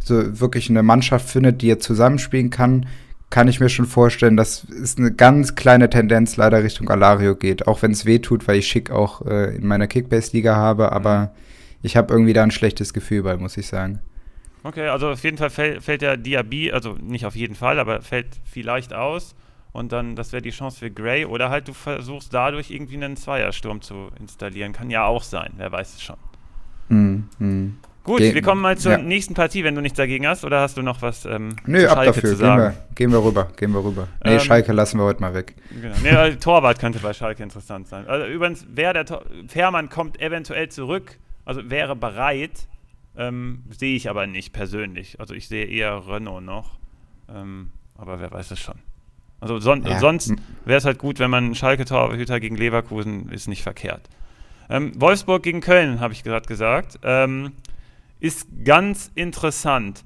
[0.06, 2.86] so wirklich eine Mannschaft findet, die jetzt zusammenspielen kann,
[3.30, 7.68] kann ich mir schon vorstellen, dass es eine ganz kleine Tendenz leider Richtung Alario geht.
[7.68, 11.34] Auch wenn es weh tut, weil ich Schick auch äh, in meiner Kickbase-Liga habe, aber
[11.82, 14.00] ich habe irgendwie da ein schlechtes Gefühl bei, muss ich sagen.
[14.63, 18.02] Okay, also auf jeden Fall fällt, fällt der Diaby, also nicht auf jeden Fall, aber
[18.02, 19.36] fällt vielleicht aus.
[19.72, 21.26] Und dann, das wäre die Chance für Gray.
[21.26, 24.72] Oder halt du versuchst dadurch irgendwie einen Zweiersturm zu installieren.
[24.72, 26.15] Kann ja auch sein, wer weiß es schon.
[26.88, 27.78] Mm, mm.
[28.06, 28.98] Gut, Ge wir kommen mal zur ja.
[29.00, 30.46] nächsten Partie, wenn du nichts dagegen hast.
[30.46, 32.30] Oder hast du noch was ähm, Nö, ab dafür.
[32.30, 32.62] Zu sagen?
[32.62, 33.48] Gehen, wir, gehen wir rüber.
[33.58, 34.08] Gehen wir rüber.
[34.24, 35.56] Nee, ähm, Schalke lassen wir heute mal weg.
[35.82, 35.96] Genau.
[36.04, 38.08] Nee, also, Torwart könnte bei Schalke interessant sein.
[38.08, 42.68] Also, übrigens, wer der Tor Fährmann kommt eventuell zurück, also wäre bereit,
[43.18, 45.20] ähm, sehe ich aber nicht persönlich.
[45.20, 46.78] Also ich sehe eher Renault noch.
[47.34, 48.76] Ähm, aber wer weiß es schon.
[49.39, 50.00] Also son ja.
[50.00, 50.34] sonst
[50.65, 54.10] wäre es halt gut, wenn man Schalke-Torhüter gegen Leverkusen ist nicht verkehrt.
[54.70, 57.00] Ähm, Wolfsburg gegen Köln, habe ich gerade gesagt.
[57.04, 57.52] Ähm,
[58.19, 60.04] ist ganz interessant.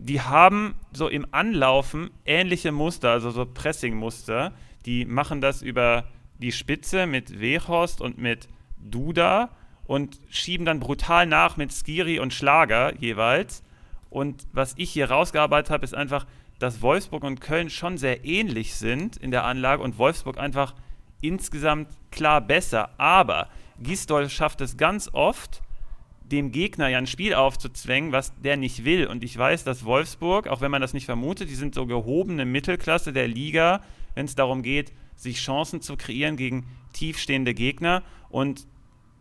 [0.00, 4.52] die haben so im Anlaufen ähnliche Muster, also so Pressing-Muster.
[4.86, 6.04] Die machen das über
[6.38, 9.50] die Spitze mit Wehorst und mit Duda
[9.84, 13.62] und schieben dann brutal nach mit Skiri und Schlager jeweils.
[14.08, 16.26] Und was ich hier rausgearbeitet habe, ist einfach,
[16.58, 20.74] dass Wolfsburg und Köln schon sehr ähnlich sind in der Anlage und Wolfsburg einfach
[21.20, 22.90] insgesamt klar besser.
[22.98, 23.48] Aber
[23.82, 25.60] Gisdol schafft es ganz oft,
[26.32, 29.06] dem Gegner ja ein Spiel aufzuzwängen, was der nicht will.
[29.06, 32.44] Und ich weiß, dass Wolfsburg, auch wenn man das nicht vermutet, die sind so gehobene
[32.44, 33.82] Mittelklasse der Liga,
[34.14, 38.02] wenn es darum geht, sich Chancen zu kreieren gegen tiefstehende Gegner.
[38.28, 38.66] Und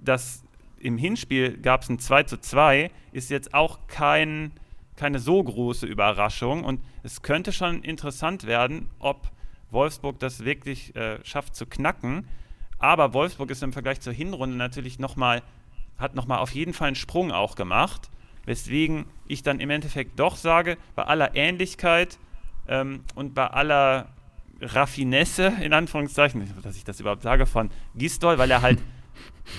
[0.02, 0.44] das
[0.80, 4.52] im Hinspiel gab es ein 2 zu 2, ist jetzt auch kein,
[4.96, 6.64] keine so große Überraschung.
[6.64, 9.32] Und es könnte schon interessant werden, ob
[9.72, 12.28] Wolfsburg das wirklich äh, schafft zu knacken.
[12.78, 15.44] Aber Wolfsburg ist im Vergleich zur Hinrunde natürlich nochmal
[16.00, 18.10] hat nochmal auf jeden Fall einen Sprung auch gemacht,
[18.46, 22.18] weswegen ich dann im Endeffekt doch sage, bei aller Ähnlichkeit
[22.68, 24.08] ähm, und bei aller
[24.62, 28.80] Raffinesse, in Anführungszeichen, dass ich das überhaupt sage, von Gistol, weil er halt,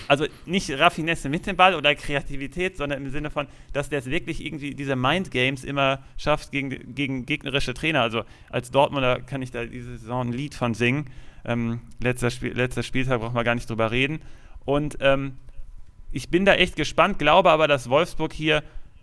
[0.08, 4.06] also nicht Raffinesse mit dem Ball oder Kreativität, sondern im Sinne von, dass der es
[4.06, 8.02] wirklich irgendwie diese Mindgames immer schafft gegen, gegen gegnerische Trainer.
[8.02, 11.10] Also als Dortmunder kann ich da diese Saison ein Lied von singen.
[11.44, 14.20] Ähm, letzter, Spiel, letzter Spieltag braucht man gar nicht drüber reden.
[14.64, 15.36] Und ähm,
[16.12, 18.62] ich bin da echt gespannt, glaube aber, dass Wolfsburg hier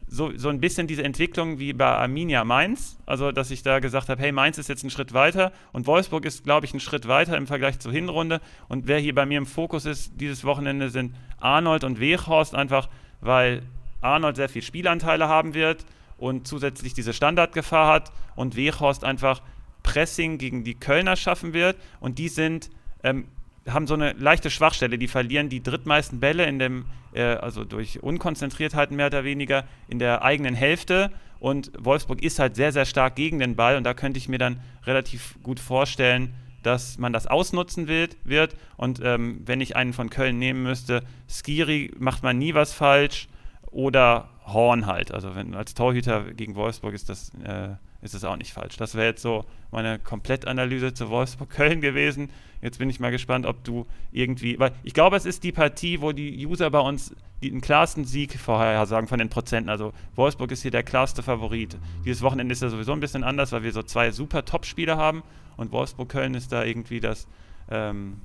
[0.09, 4.07] so, so ein bisschen diese Entwicklung wie bei Arminia Mainz, also dass ich da gesagt
[4.07, 7.07] habe, hey, Mainz ist jetzt einen Schritt weiter und Wolfsburg ist, glaube ich, einen Schritt
[7.07, 8.39] weiter im Vergleich zur Hinrunde.
[8.69, 12.87] Und wer hier bei mir im Fokus ist dieses Wochenende sind Arnold und Weghorst, einfach
[13.19, 13.63] weil
[13.99, 15.85] Arnold sehr viel Spielanteile haben wird
[16.17, 19.41] und zusätzlich diese Standardgefahr hat und Weghorst einfach
[19.83, 22.69] Pressing gegen die Kölner schaffen wird und die sind
[23.03, 23.27] ähm,
[23.69, 24.97] haben so eine leichte Schwachstelle.
[24.97, 29.99] Die verlieren die drittmeisten Bälle in dem, äh, also durch Unkonzentriertheiten mehr oder weniger, in
[29.99, 31.11] der eigenen Hälfte.
[31.39, 33.77] Und Wolfsburg ist halt sehr, sehr stark gegen den Ball.
[33.77, 38.17] Und da könnte ich mir dann relativ gut vorstellen, dass man das ausnutzen wird.
[38.23, 38.55] wird.
[38.75, 43.27] Und ähm, wenn ich einen von Köln nehmen müsste, Skiri macht man nie was falsch.
[43.71, 45.13] Oder Horn halt.
[45.13, 48.77] Also wenn als Torhüter gegen Wolfsburg ist das, äh, ist das auch nicht falsch.
[48.77, 52.29] Das wäre jetzt so meine Komplettanalyse zu Wolfsburg-Köln gewesen.
[52.61, 56.01] Jetzt bin ich mal gespannt, ob du irgendwie, weil ich glaube, es ist die Partie,
[56.01, 59.69] wo die User bei uns den klarsten Sieg vorhersagen von den Prozenten.
[59.69, 61.77] Also Wolfsburg ist hier der klarste Favorit.
[62.03, 65.21] Dieses Wochenende ist ja sowieso ein bisschen anders, weil wir so zwei super Top-Spieler haben
[65.55, 67.27] und Wolfsburg-Köln ist da irgendwie das,
[67.69, 68.21] ähm,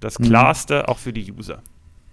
[0.00, 0.24] das mhm.
[0.24, 0.84] klarste, mhm.
[0.86, 1.62] auch für die User.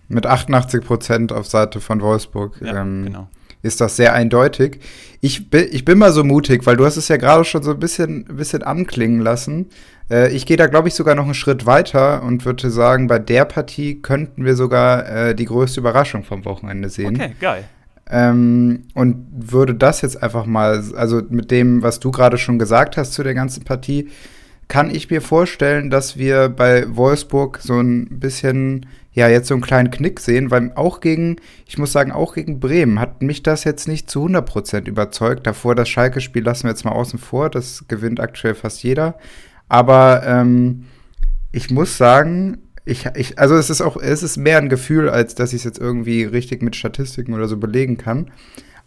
[0.10, 2.62] Mit 88 Prozent auf Seite von Wolfsburg.
[2.62, 3.28] Ja, ähm, genau
[3.64, 4.80] ist das sehr eindeutig.
[5.22, 7.72] Ich bin, ich bin mal so mutig, weil du hast es ja gerade schon so
[7.72, 9.70] ein bisschen, ein bisschen anklingen lassen.
[10.12, 13.20] Äh, ich gehe da, glaube ich, sogar noch einen Schritt weiter und würde sagen, bei
[13.20, 17.16] der Partie könnten wir sogar äh, die größte Überraschung vom Wochenende sehen.
[17.16, 17.64] Okay, geil.
[18.10, 22.98] Ähm, und würde das jetzt einfach mal, also mit dem, was du gerade schon gesagt
[22.98, 24.10] hast zu der ganzen Partie,
[24.68, 29.62] kann ich mir vorstellen, dass wir bei Wolfsburg so ein bisschen ja jetzt so einen
[29.62, 33.64] kleinen Knick sehen, weil auch gegen, ich muss sagen, auch gegen Bremen hat mich das
[33.64, 35.46] jetzt nicht zu 100% überzeugt.
[35.46, 39.18] Davor das Schalke-Spiel lassen wir jetzt mal außen vor, das gewinnt aktuell fast jeder.
[39.70, 40.86] Aber ähm,
[41.52, 45.36] ich muss sagen, ich, ich, also es ist auch, es ist mehr ein Gefühl, als
[45.36, 48.32] dass ich es jetzt irgendwie richtig mit Statistiken oder so belegen kann.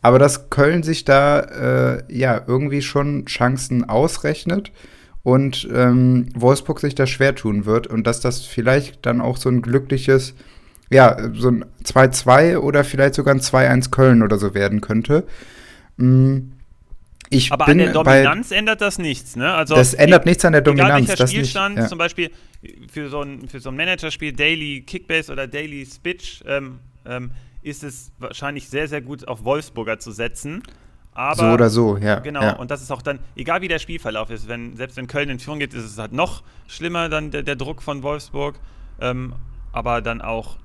[0.03, 4.73] Aber dass Köln sich da äh, ja irgendwie schon Chancen ausrechnet
[5.27, 9.49] und ähm, Wolfsburg sich da schwer tun wird und dass das vielleicht dann auch so
[9.49, 10.37] ein glückliches,
[10.89, 15.27] ja, so ein 2-2 oder vielleicht sogar ein 2-1 Köln oder so werden könnte.
[15.97, 16.53] Mhm.
[17.29, 19.53] Ich Aber an der Dominanz bei, ändert das nichts, ne?
[19.53, 21.11] Also das ändert nichts an der Dominanz.
[21.11, 21.89] Egal Spielstand, nicht, ja.
[21.89, 22.31] zum Beispiel
[22.93, 27.83] für so ein, für so ein Managerspiel Daily Kickbase oder Daily Spitch ähm, ähm, ist
[27.83, 30.63] es wahrscheinlich sehr, sehr gut auf Wolfsburger zu setzen.
[31.17, 32.19] Aber, so oder so, ja.
[32.19, 32.57] Genau, ja.
[32.57, 35.39] und das ist auch dann, egal wie der Spielverlauf ist, wenn, selbst wenn Köln in
[35.39, 38.61] Führung geht, ist es halt noch schlimmer, dann der, der Druck von Wolfsburg.
[39.01, 39.35] Ähm,
[39.73, 40.57] aber dann auch,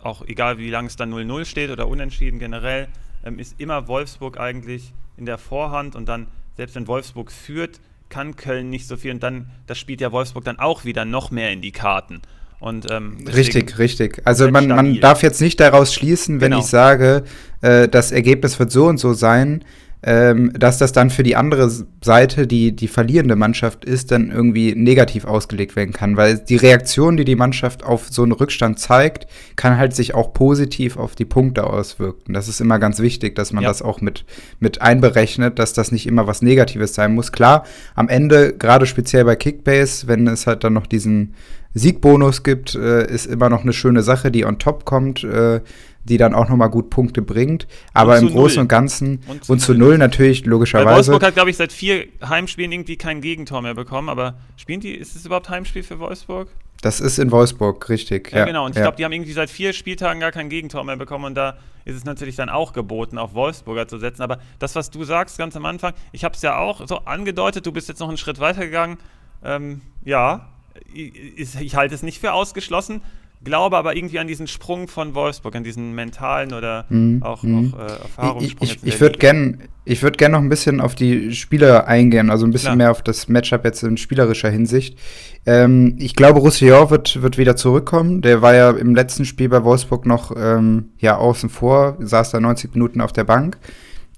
[0.00, 2.88] auch egal wie lange es dann 0-0 steht oder unentschieden generell,
[3.24, 8.36] ähm, ist immer Wolfsburg eigentlich in der Vorhand und dann, selbst wenn Wolfsburg führt, kann
[8.36, 11.52] Köln nicht so viel und dann, das spielt ja Wolfsburg dann auch wieder noch mehr
[11.52, 12.22] in die Karten.
[12.60, 14.20] Und, ähm, richtig, richtig.
[14.24, 16.62] Also man, man darf jetzt nicht daraus schließen, wenn genau.
[16.62, 17.24] ich sage,
[17.62, 19.64] äh, das Ergebnis wird so und so sein,
[20.02, 21.70] ähm, dass das dann für die andere
[22.02, 26.16] Seite, die die verlierende Mannschaft ist, dann irgendwie negativ ausgelegt werden kann.
[26.16, 30.32] Weil die Reaktion, die die Mannschaft auf so einen Rückstand zeigt, kann halt sich auch
[30.32, 32.32] positiv auf die Punkte auswirken.
[32.32, 33.68] Das ist immer ganz wichtig, dass man ja.
[33.68, 34.24] das auch mit,
[34.58, 37.30] mit einberechnet, dass das nicht immer was Negatives sein muss.
[37.30, 41.34] Klar, am Ende, gerade speziell bei Kickbase, wenn es halt dann noch diesen
[41.74, 45.60] Siegbonus gibt, äh, ist immer noch eine schöne Sache, die on top kommt, äh,
[46.04, 47.66] die dann auch nochmal gut Punkte bringt.
[47.92, 48.62] Aber im Großen null.
[48.62, 50.86] und Ganzen und zu, und zu null natürlich logischerweise.
[50.86, 54.08] Weil Wolfsburg hat, glaube ich, seit vier Heimspielen irgendwie kein Gegentor mehr bekommen.
[54.08, 56.48] Aber spielen die, ist es überhaupt Heimspiel für Wolfsburg?
[56.82, 58.32] Das ist in Wolfsburg, richtig.
[58.32, 58.64] Ja, ja genau.
[58.64, 58.82] Und ich ja.
[58.82, 61.26] glaube, die haben irgendwie seit vier Spieltagen gar kein Gegentor mehr bekommen.
[61.26, 64.22] Und da ist es natürlich dann auch geboten, auf Wolfsburger zu setzen.
[64.22, 67.66] Aber das, was du sagst ganz am Anfang, ich habe es ja auch so angedeutet,
[67.66, 68.96] du bist jetzt noch einen Schritt weiter gegangen.
[69.44, 70.48] Ähm, ja,
[70.92, 73.02] ich, ich halte es nicht für ausgeschlossen
[73.42, 77.22] glaube aber irgendwie an diesen Sprung von Wolfsburg, an diesen mentalen oder mhm.
[77.22, 77.72] auch, mhm.
[77.74, 78.68] auch äh, Erfahrungssprung.
[78.68, 82.46] Ich, ich, ich würde gerne würd gern noch ein bisschen auf die Spieler eingehen, also
[82.46, 82.76] ein bisschen Klar.
[82.76, 84.98] mehr auf das Matchup jetzt in spielerischer Hinsicht.
[85.46, 88.20] Ähm, ich glaube, Roussillon wird, wird wieder zurückkommen.
[88.20, 92.40] Der war ja im letzten Spiel bei Wolfsburg noch ähm, ja, außen vor, saß da
[92.40, 93.58] 90 Minuten auf der Bank.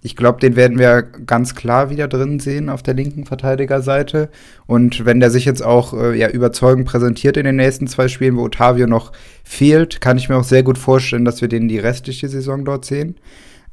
[0.05, 4.31] Ich glaube, den werden wir ganz klar wieder drin sehen auf der linken Verteidigerseite.
[4.67, 8.37] Und wenn der sich jetzt auch äh, ja, überzeugend präsentiert in den nächsten zwei Spielen,
[8.37, 9.13] wo Otavio noch
[9.45, 12.85] fehlt, kann ich mir auch sehr gut vorstellen, dass wir den die restliche Saison dort
[12.85, 13.15] sehen.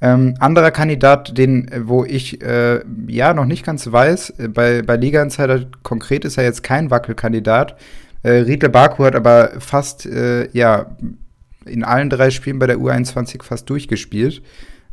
[0.01, 4.84] Ähm, anderer Kandidat, den, äh, wo ich äh, ja noch nicht ganz weiß, äh, bei,
[4.84, 7.75] bei Liga Insider konkret ist er jetzt kein Wackelkandidat.
[8.21, 10.95] Äh, Riedle Baku hat aber fast, äh, ja,
[11.65, 14.43] in allen drei Spielen bei der U21 fast durchgespielt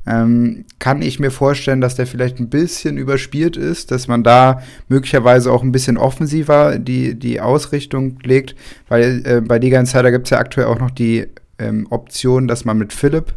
[0.06, 4.62] ähm, kann ich mir vorstellen, dass der vielleicht ein bisschen überspielt ist, dass man da
[4.88, 8.54] möglicherweise auch ein bisschen offensiver die, die Ausrichtung legt,
[8.88, 11.26] weil äh, bei Liga Insider gibt es ja aktuell auch noch die
[11.58, 13.34] ähm, Option, dass man mit Philipp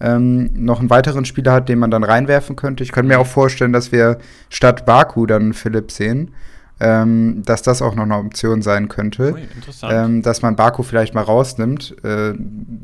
[0.00, 2.82] ähm, noch einen weiteren Spieler hat, den man dann reinwerfen könnte.
[2.82, 6.32] Ich könnte mir auch vorstellen, dass wir statt Baku dann Philipp sehen
[6.80, 9.34] ähm, dass das auch noch eine Option sein könnte.
[9.34, 9.42] Ui,
[9.82, 12.34] ähm, dass man Baku vielleicht mal rausnimmt, äh,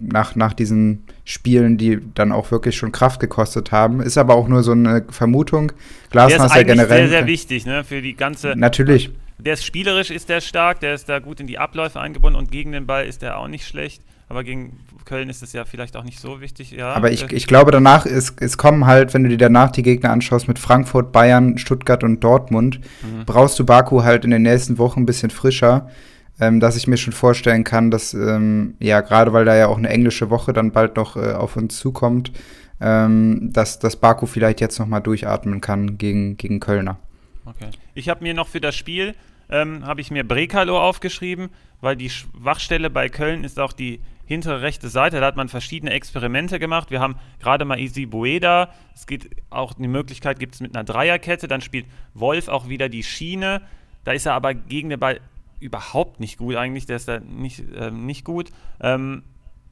[0.00, 4.00] nach, nach diesen Spielen, die dann auch wirklich schon Kraft gekostet haben.
[4.00, 5.72] Ist aber auch nur so eine Vermutung.
[6.10, 7.08] Glasner ist ja generell.
[7.08, 8.54] sehr, sehr wichtig, ne, für die ganze.
[8.56, 9.10] Natürlich.
[9.38, 12.50] Der ist spielerisch, ist der stark, der ist da gut in die Abläufe eingebunden und
[12.50, 14.02] gegen den Ball ist der auch nicht schlecht.
[14.28, 16.70] Aber gegen Köln ist es ja vielleicht auch nicht so wichtig.
[16.70, 19.82] Ja, aber ich, ich glaube, danach ist, es kommen halt, wenn du dir danach die
[19.82, 23.24] Gegner anschaust, mit Frankfurt, Bayern, Stuttgart und Dortmund, mhm.
[23.26, 25.88] brauchst du Baku halt in den nächsten Wochen ein bisschen frischer.
[26.40, 29.78] Ähm, dass ich mir schon vorstellen kann, dass, ähm, ja, gerade weil da ja auch
[29.78, 32.32] eine englische Woche dann bald noch äh, auf uns zukommt,
[32.80, 36.98] ähm, dass, dass Baku vielleicht jetzt noch mal durchatmen kann gegen, gegen Kölner.
[37.44, 37.70] Okay.
[37.94, 39.14] Ich habe mir noch für das Spiel,
[39.48, 41.50] ähm, habe ich mir Brekalo aufgeschrieben,
[41.80, 45.20] weil die Schwachstelle bei Köln ist auch die hintere rechte Seite.
[45.20, 46.90] Da hat man verschiedene Experimente gemacht.
[46.90, 48.72] Wir haben gerade mal Easy Bueda.
[48.94, 51.48] Es geht auch die Möglichkeit, gibt es mit einer Dreierkette.
[51.48, 53.62] Dann spielt Wolf auch wieder die Schiene.
[54.04, 55.20] Da ist er aber gegen den Ball
[55.60, 56.86] überhaupt nicht gut eigentlich.
[56.86, 58.50] Der ist da nicht, äh, nicht gut.
[58.80, 59.22] Ähm,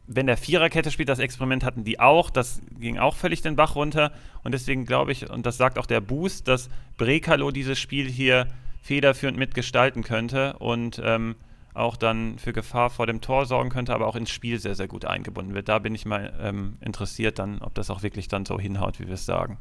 [0.07, 3.77] wenn der Viererkette spielt, das Experiment hatten die auch, das ging auch völlig den Bach
[3.77, 4.13] runter.
[4.43, 8.49] Und deswegen glaube ich, und das sagt auch der Boost, dass Brekalo dieses Spiel hier
[8.83, 10.55] federführend mitgestalten könnte.
[10.59, 11.37] Und ähm,
[11.75, 14.89] auch dann für Gefahr vor dem Tor sorgen könnte, aber auch ins Spiel sehr, sehr
[14.89, 15.69] gut eingebunden wird.
[15.69, 19.07] Da bin ich mal ähm, interessiert dann, ob das auch wirklich dann so hinhaut, wie
[19.07, 19.57] wir es sagen.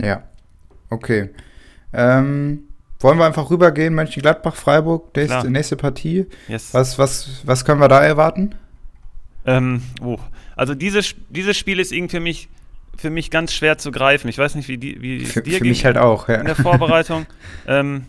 [0.00, 0.22] Ja,
[0.90, 1.30] okay.
[1.92, 2.64] Ähm,
[3.00, 6.26] wollen wir einfach rübergehen, Mönchengladbach, Freiburg, nächste, nächste Partie.
[6.46, 6.72] Yes.
[6.72, 8.54] Was, was, was können wir da erwarten?
[9.44, 10.18] Ähm, oh.
[10.54, 12.48] Also dieses, dieses Spiel ist irgendwie für mich,
[12.96, 14.28] für mich ganz schwer zu greifen.
[14.28, 16.36] Ich weiß nicht, wie, die, wie für, dir für mich halt auch, ja.
[16.36, 17.26] in der Vorbereitung.
[17.66, 18.06] ähm,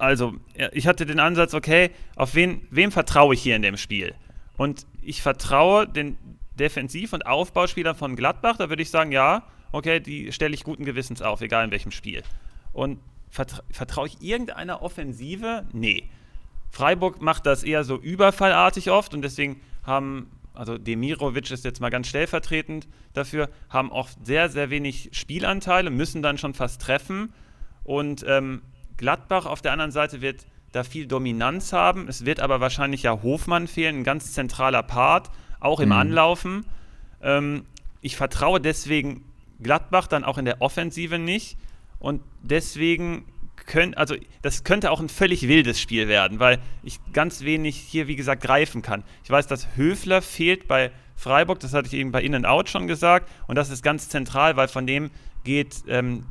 [0.00, 0.34] also,
[0.72, 4.14] ich hatte den Ansatz, okay, auf wen, wem vertraue ich hier in dem Spiel?
[4.56, 6.16] Und ich vertraue den
[6.58, 10.84] Defensiv- und Aufbauspielern von Gladbach, da würde ich sagen, ja, okay, die stelle ich guten
[10.84, 12.22] Gewissens auf, egal in welchem Spiel.
[12.72, 12.98] Und
[13.30, 15.64] vertra vertraue ich irgendeiner Offensive?
[15.72, 16.04] Nee.
[16.70, 21.90] Freiburg macht das eher so überfallartig oft und deswegen haben, also Demirovic ist jetzt mal
[21.90, 27.32] ganz stellvertretend dafür, haben oft sehr, sehr wenig Spielanteile, müssen dann schon fast treffen
[27.84, 28.62] und ähm,
[29.00, 32.06] Gladbach auf der anderen Seite wird da viel Dominanz haben.
[32.06, 35.94] Es wird aber wahrscheinlich ja Hofmann fehlen, ein ganz zentraler Part, auch im mhm.
[35.94, 36.66] Anlaufen.
[37.22, 37.64] Ähm,
[38.02, 39.24] ich vertraue deswegen
[39.62, 41.56] Gladbach dann auch in der Offensive nicht.
[41.98, 43.24] Und deswegen
[43.56, 48.06] können, also das könnte auch ein völlig wildes Spiel werden, weil ich ganz wenig hier,
[48.06, 49.02] wie gesagt, greifen kann.
[49.24, 52.68] Ich weiß, dass Höfler fehlt bei Freiburg, das hatte ich eben bei In and Out
[52.68, 55.10] schon gesagt, und das ist ganz zentral, weil von dem
[55.44, 56.26] geht ähm,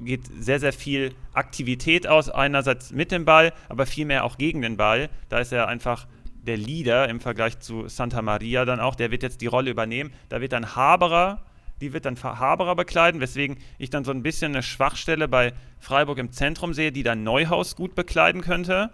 [0.00, 4.76] geht sehr, sehr viel Aktivität aus, einerseits mit dem Ball, aber vielmehr auch gegen den
[4.76, 5.08] Ball.
[5.28, 6.06] Da ist er einfach
[6.46, 10.12] der Leader im Vergleich zu Santa Maria dann auch, der wird jetzt die Rolle übernehmen.
[10.28, 11.42] Da wird dann Haberer,
[11.80, 16.18] die wird dann Haberer bekleiden, weswegen ich dann so ein bisschen eine Schwachstelle bei Freiburg
[16.18, 18.90] im Zentrum sehe, die dann Neuhaus gut bekleiden könnte.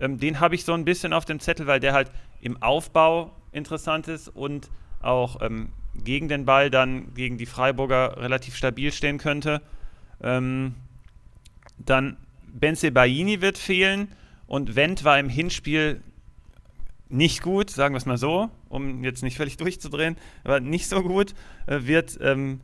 [0.00, 3.32] Ähm, den habe ich so ein bisschen auf dem Zettel, weil der halt im Aufbau
[3.52, 9.18] interessant ist und auch ähm, gegen den Ball dann gegen die Freiburger relativ stabil stehen
[9.18, 9.60] könnte.
[10.22, 10.74] Ähm,
[11.78, 12.16] dann
[12.52, 14.08] Benze Baini wird fehlen
[14.46, 16.00] Und Wendt war im Hinspiel
[17.08, 21.02] nicht gut, sagen wir es mal so, um jetzt nicht völlig durchzudrehen, aber nicht so
[21.02, 21.34] gut,
[21.66, 22.18] äh, wird.
[22.20, 22.60] Ähm,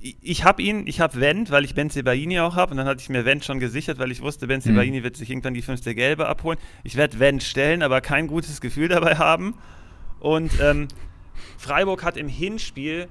[0.00, 3.00] ich habe ihn, ich habe Wendt, weil ich Ben Sebaini auch habe und dann hatte
[3.00, 5.04] ich mir Wendt schon gesichert, weil ich wusste, Ben Sebaini mhm.
[5.04, 6.58] wird sich irgendwann die fünfte Gelbe abholen.
[6.84, 9.54] Ich werde Wendt stellen, aber kein gutes Gefühl dabei haben.
[10.20, 10.86] Und ähm,
[11.56, 13.08] Freiburg hat im Hinspiel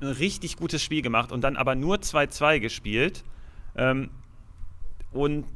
[0.00, 3.24] ein richtig gutes Spiel gemacht und dann aber nur 2-2 gespielt.
[3.76, 4.10] Ähm,
[5.12, 5.46] und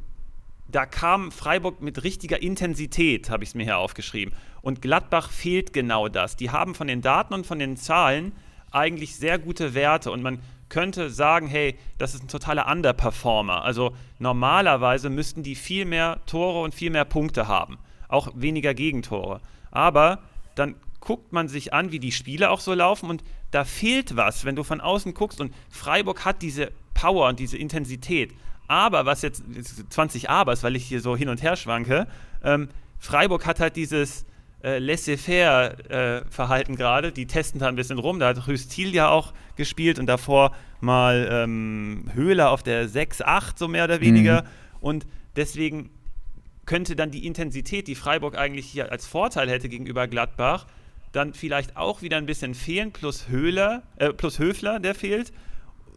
[0.67, 4.33] da kam Freiburg mit richtiger Intensität, habe ich es mir hier aufgeschrieben.
[4.61, 6.35] Und Gladbach fehlt genau das.
[6.35, 8.33] Die haben von den Daten und von den Zahlen
[8.71, 10.39] eigentlich sehr gute Werte und man
[10.69, 13.63] könnte sagen, hey, das ist ein totaler Underperformer.
[13.63, 17.77] Also normalerweise müssten die viel mehr Tore und viel mehr Punkte haben,
[18.07, 19.39] auch weniger Gegentore.
[19.69, 20.19] Aber
[20.55, 23.23] dann guckt man sich an, wie die Spiele auch so laufen und
[23.53, 27.57] da fehlt was, wenn du von außen guckst und Freiburg hat diese Power und diese
[27.57, 28.33] Intensität.
[28.67, 29.43] Aber, was jetzt,
[29.89, 32.07] 20 Abers, weil ich hier so hin und her schwanke,
[32.43, 34.25] ähm, Freiburg hat halt dieses
[34.63, 37.11] äh, Laissez-faire-Verhalten äh, gerade.
[37.11, 38.19] Die testen da ein bisschen rum.
[38.19, 43.67] Da hat Rüstil ja auch gespielt und davor mal ähm, Höhler auf der 6-8, so
[43.67, 44.43] mehr oder weniger.
[44.43, 44.47] Mhm.
[44.79, 45.89] Und deswegen
[46.65, 50.65] könnte dann die Intensität, die Freiburg eigentlich hier als Vorteil hätte gegenüber Gladbach,
[51.13, 55.31] dann vielleicht auch wieder ein bisschen fehlen, plus Höhler, äh, plus Höfler, der fehlt.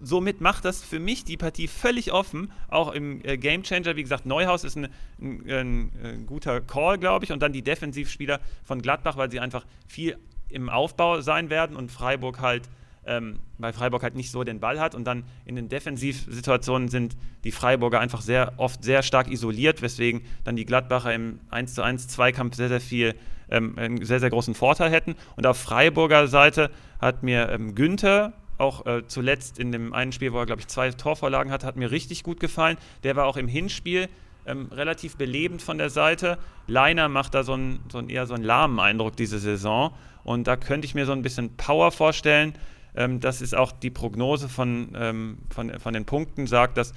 [0.00, 3.96] Somit macht das für mich die Partie völlig offen, auch im äh, Game Changer.
[3.96, 4.88] Wie gesagt, Neuhaus ist ein,
[5.20, 9.40] ein, ein, ein guter Call, glaube ich, und dann die Defensivspieler von Gladbach, weil sie
[9.40, 10.18] einfach viel
[10.50, 12.68] im Aufbau sein werden und Freiburg halt
[13.06, 17.16] ähm, weil Freiburg halt nicht so den Ball hat und dann in den Defensivsituationen sind
[17.44, 21.82] die Freiburger einfach sehr oft sehr stark isoliert, weswegen dann die Gladbacher im 1 zu
[21.82, 23.14] 1 Zweikampf sehr, sehr viel
[23.50, 25.14] ähm, einen sehr, sehr großen Vorteil hätten.
[25.36, 26.70] Und auf Freiburger Seite
[27.00, 30.68] hat mir ähm, Günther auch äh, zuletzt in dem einen Spiel, wo er, glaube ich,
[30.68, 32.78] zwei Torvorlagen hatte, hat mir richtig gut gefallen.
[33.04, 34.08] Der war auch im Hinspiel
[34.46, 36.38] ähm, relativ belebend von der Seite.
[36.66, 39.92] Leiner macht da so einen, so einen eher so einen lahmen Eindruck diese Saison.
[40.24, 42.54] Und da könnte ich mir so ein bisschen Power vorstellen.
[42.94, 46.94] Ähm, das ist auch die Prognose von, ähm, von, von den Punkten, sagt, dass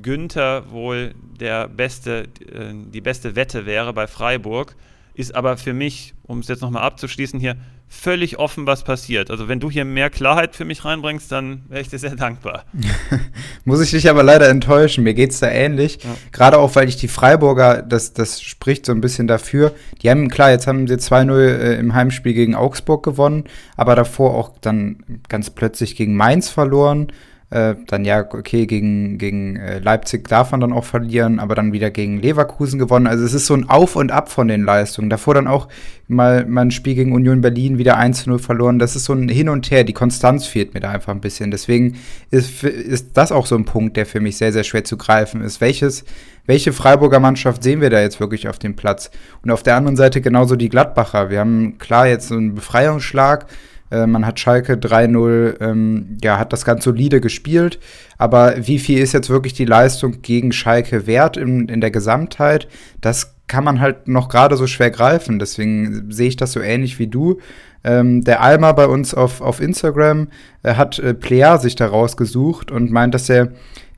[0.00, 4.74] Günther wohl der beste, äh, die beste Wette wäre bei Freiburg
[5.14, 7.56] ist aber für mich, um es jetzt nochmal abzuschließen hier,
[7.92, 9.30] völlig offen, was passiert.
[9.30, 12.64] Also wenn du hier mehr Klarheit für mich reinbringst, dann wäre ich dir sehr dankbar.
[13.64, 15.04] Muss ich dich aber leider enttäuschen.
[15.04, 15.98] Mir geht es da ähnlich.
[16.02, 16.10] Ja.
[16.32, 19.74] Gerade auch, weil ich die Freiburger, das, das spricht so ein bisschen dafür.
[20.00, 23.44] Die haben, klar, jetzt haben sie 2-0 äh, im Heimspiel gegen Augsburg gewonnen,
[23.76, 27.12] aber davor auch dann ganz plötzlich gegen Mainz verloren.
[27.52, 31.74] Äh, dann ja, okay, gegen, gegen äh, Leipzig darf man dann auch verlieren, aber dann
[31.74, 33.06] wieder gegen Leverkusen gewonnen.
[33.06, 35.10] Also es ist so ein Auf und Ab von den Leistungen.
[35.10, 35.68] Davor dann auch
[36.08, 38.78] mal, mal ein Spiel gegen Union Berlin wieder 1-0 verloren.
[38.78, 39.84] Das ist so ein Hin und Her.
[39.84, 41.50] Die Konstanz fehlt mir da einfach ein bisschen.
[41.50, 41.96] Deswegen
[42.30, 45.42] ist, ist das auch so ein Punkt, der für mich sehr, sehr schwer zu greifen
[45.42, 45.60] ist.
[45.60, 46.06] Welches,
[46.46, 49.10] welche Freiburger Mannschaft sehen wir da jetzt wirklich auf dem Platz?
[49.42, 51.28] Und auf der anderen Seite genauso die Gladbacher.
[51.28, 53.44] Wir haben klar jetzt so einen Befreiungsschlag
[53.92, 57.78] äh, man hat Schalke 3-0, ähm, ja, hat das ganz solide gespielt.
[58.16, 62.68] Aber wie viel ist jetzt wirklich die Leistung gegen Schalke wert in, in der Gesamtheit?
[63.00, 65.38] Das kann man halt noch gerade so schwer greifen.
[65.38, 67.38] Deswegen sehe ich das so ähnlich wie du.
[67.84, 70.28] Ähm, der Alma bei uns auf, auf Instagram
[70.62, 73.52] äh, hat äh, Plea sich da rausgesucht und meint, dass er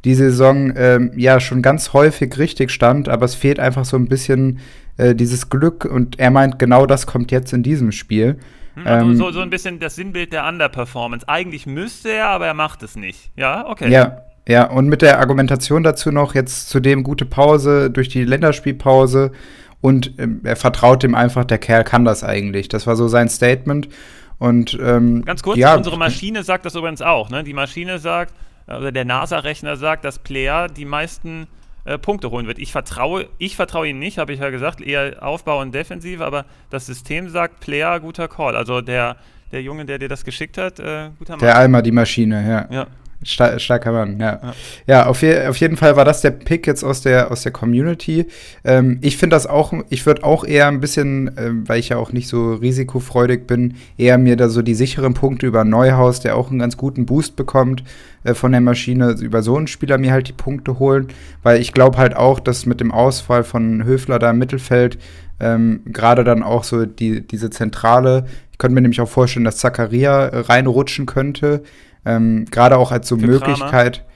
[0.05, 4.09] die Saison ähm, ja schon ganz häufig richtig stand, aber es fehlt einfach so ein
[4.09, 4.59] bisschen
[4.97, 8.37] äh, dieses Glück und er meint, genau das kommt jetzt in diesem Spiel.
[8.75, 11.29] Hm, also ähm, so, so ein bisschen das Sinnbild der Underperformance.
[11.29, 13.31] Eigentlich müsste er, aber er macht es nicht.
[13.37, 13.91] Ja, okay.
[13.91, 19.33] Ja, ja, und mit der Argumentation dazu noch jetzt zudem gute Pause durch die Länderspielpause
[19.81, 22.69] und ähm, er vertraut dem einfach, der Kerl kann das eigentlich.
[22.69, 23.89] Das war so sein Statement.
[24.39, 27.31] Und ähm, ganz kurz, ja, unsere Maschine sagt das übrigens auch.
[27.31, 27.45] Ne?
[27.45, 28.35] Die Maschine sagt,
[28.67, 31.47] oder der NASA-Rechner sagt, dass Player die meisten
[31.85, 32.59] äh, Punkte holen wird.
[32.59, 36.45] Ich vertraue, ich vertraue ihm nicht, habe ich ja gesagt, eher Aufbau und Defensive, aber
[36.71, 38.57] das System sagt Player, guter Call.
[38.57, 39.17] Also der,
[39.53, 41.41] der Junge, der dir das geschickt hat, äh, guter Mann.
[41.41, 42.75] Der Alma, die Maschine, ja.
[42.75, 42.87] Ja.
[43.25, 44.41] Star starker Mann, ja.
[44.43, 44.55] Ja,
[44.87, 47.53] ja auf, je auf, jeden Fall war das der Pick jetzt aus der, aus der
[47.53, 48.27] Community.
[48.65, 51.97] Ähm, ich finde das auch, ich würde auch eher ein bisschen, äh, weil ich ja
[51.97, 56.37] auch nicht so risikofreudig bin, eher mir da so die sicheren Punkte über Neuhaus, der
[56.37, 57.85] auch einen ganz guten Boost bekommt
[58.25, 61.09] äh, von der Maschine, über so einen Spieler mir halt die Punkte holen,
[61.43, 64.99] weil ich glaube halt auch, dass mit dem Ausfall von Höfler da im Mittelfeld
[65.41, 69.59] ähm, gerade dann auch so die, diese Zentrale, ich könnte mir nämlich auch vorstellen, dass
[69.59, 71.63] Zakaria reinrutschen könnte,
[72.05, 73.97] ähm, Gerade auch als so für Möglichkeit.
[73.97, 74.09] Kramer?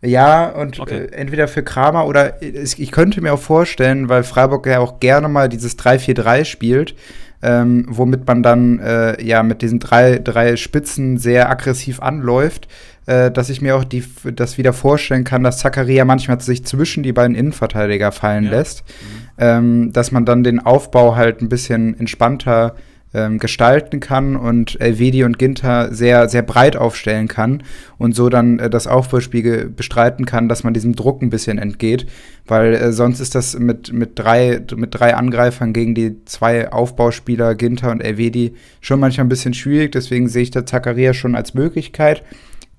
[0.00, 1.06] Ja, und okay.
[1.06, 5.00] äh, entweder für Kramer oder ich, ich könnte mir auch vorstellen, weil Freiburg ja auch
[5.00, 6.94] gerne mal dieses 3-4-3 spielt,
[7.42, 12.68] ähm, womit man dann äh, ja mit diesen drei, drei Spitzen sehr aggressiv anläuft,
[13.06, 17.02] äh, dass ich mir auch die, das wieder vorstellen kann, dass Zakaria manchmal sich zwischen
[17.02, 18.50] die beiden Innenverteidiger fallen ja.
[18.50, 19.28] lässt, mhm.
[19.38, 22.76] ähm, dass man dann den Aufbau halt ein bisschen entspannter
[23.14, 27.62] ähm, gestalten kann und Elvedi und Ginter sehr, sehr breit aufstellen kann
[27.96, 32.06] und so dann äh, das Aufbauspiel bestreiten kann, dass man diesem Druck ein bisschen entgeht,
[32.46, 37.54] weil äh, sonst ist das mit, mit, drei, mit drei Angreifern gegen die zwei Aufbauspieler
[37.54, 41.54] Ginter und Elvedi schon manchmal ein bisschen schwierig, deswegen sehe ich da Zakaria schon als
[41.54, 42.22] Möglichkeit.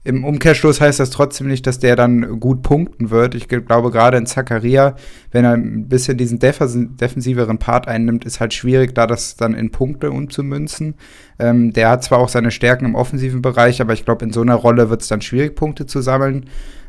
[0.06, 3.36] Im Umkehrschluss heißt das trotzdem nicht, dass der dann gut punkten wird.
[3.36, 4.96] Ich glaube, gerade in Zakaria,
[5.32, 9.72] wenn er ein bisschen diesen defensiveren Part einnimmt, ist halt schwierig, da das dann in
[9.72, 10.96] Punkte umzumünzen.
[11.38, 14.42] Ähm, der hat zwar auch seine Stärken im offensiven Bereich, aber ich glaube, in so
[14.42, 16.46] einer Rolle wird es dann schwierig, Punkte zu sammeln.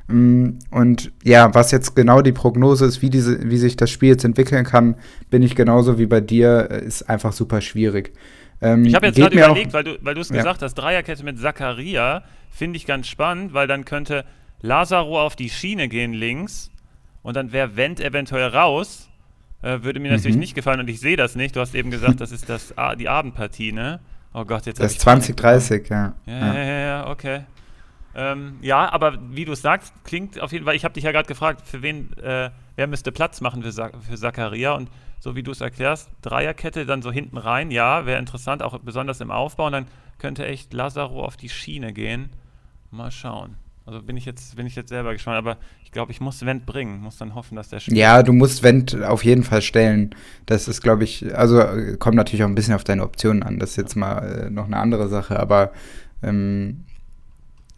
[0.06, 4.10] Mm, und ja, was jetzt genau die Prognose ist, wie, diese, wie sich das Spiel
[4.10, 4.94] jetzt entwickeln kann,
[5.30, 8.12] bin ich genauso wie bei dir, äh, ist einfach super schwierig.
[8.62, 10.36] Ähm, ich habe jetzt gerade überlegt, weil du weil es ja.
[10.36, 14.24] gesagt hast, Dreierkette mit Zakaria finde ich ganz spannend, weil dann könnte
[14.60, 16.70] Lazaro auf die Schiene gehen links
[17.22, 19.08] und dann wäre Wendt eventuell raus.
[19.62, 20.16] Äh, würde mir mhm.
[20.16, 21.56] natürlich nicht gefallen und ich sehe das nicht.
[21.56, 24.00] Du hast eben gesagt, das ist das, die Abendpartie, ne?
[24.32, 26.14] Oh Gott, jetzt Das ist 2030, ja.
[26.26, 27.40] Ja, ja, ja, ja, okay.
[28.14, 31.12] Ähm, ja, aber wie du es sagst, klingt auf jeden Fall, ich habe dich ja
[31.12, 34.90] gerade gefragt, für wen, äh, wer müsste Platz machen für, Sa für Zakaria und
[35.20, 39.20] so wie du es erklärst, Dreierkette dann so hinten rein, ja, wäre interessant, auch besonders
[39.20, 39.86] im Aufbau und dann
[40.18, 42.30] könnte echt Lazaro auf die Schiene gehen.
[42.90, 43.56] Mal schauen.
[43.86, 46.66] Also bin ich jetzt, bin ich jetzt selber gespannt, aber ich glaube, ich muss Wendt
[46.66, 47.96] bringen, muss dann hoffen, dass der spielt.
[47.96, 50.14] Ja, du musst Wendt auf jeden Fall stellen.
[50.46, 51.64] Das ist, glaube ich, also
[51.98, 53.58] kommt natürlich auch ein bisschen auf deine Optionen an.
[53.58, 55.72] Das ist jetzt mal äh, noch eine andere Sache, aber
[56.22, 56.84] ähm,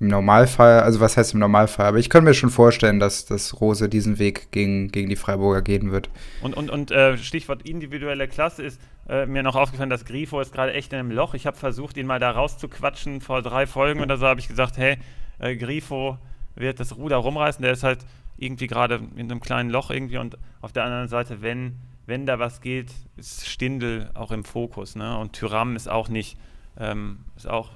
[0.02, 3.60] im Normalfall, also was heißt im Normalfall, aber ich könnte mir schon vorstellen, dass, dass
[3.60, 6.10] Rose diesen Weg gegen, gegen die Freiburger gehen wird.
[6.42, 10.52] Und, und, und äh, Stichwort individuelle Klasse ist äh, mir noch aufgefallen, dass Grifo ist
[10.52, 11.34] gerade echt in einem Loch.
[11.34, 14.76] Ich habe versucht, ihn mal da rauszuquatschen vor drei Folgen oder so, habe ich gesagt,
[14.76, 14.98] hey,
[15.38, 16.18] äh, Grifo
[16.56, 18.00] wird das Ruder rumreißen, der ist halt
[18.36, 21.76] irgendwie gerade in einem kleinen Loch irgendwie und auf der anderen Seite, wenn,
[22.06, 25.16] wenn da was geht, ist Stindel auch im Fokus, ne?
[25.16, 26.36] Und Tyram ist auch nicht,
[26.76, 27.70] ähm, ist auch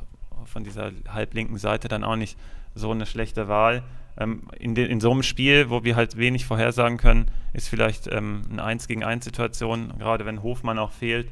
[0.45, 2.39] von dieser halblinken Seite dann auch nicht
[2.75, 3.83] so eine schlechte Wahl.
[4.19, 8.07] Ähm, in, de, in, so einem Spiel, wo wir halt wenig vorhersagen können, ist vielleicht
[8.07, 11.29] ähm, eine 1 gegen 1 Situation, gerade wenn Hofmann auch fehlt,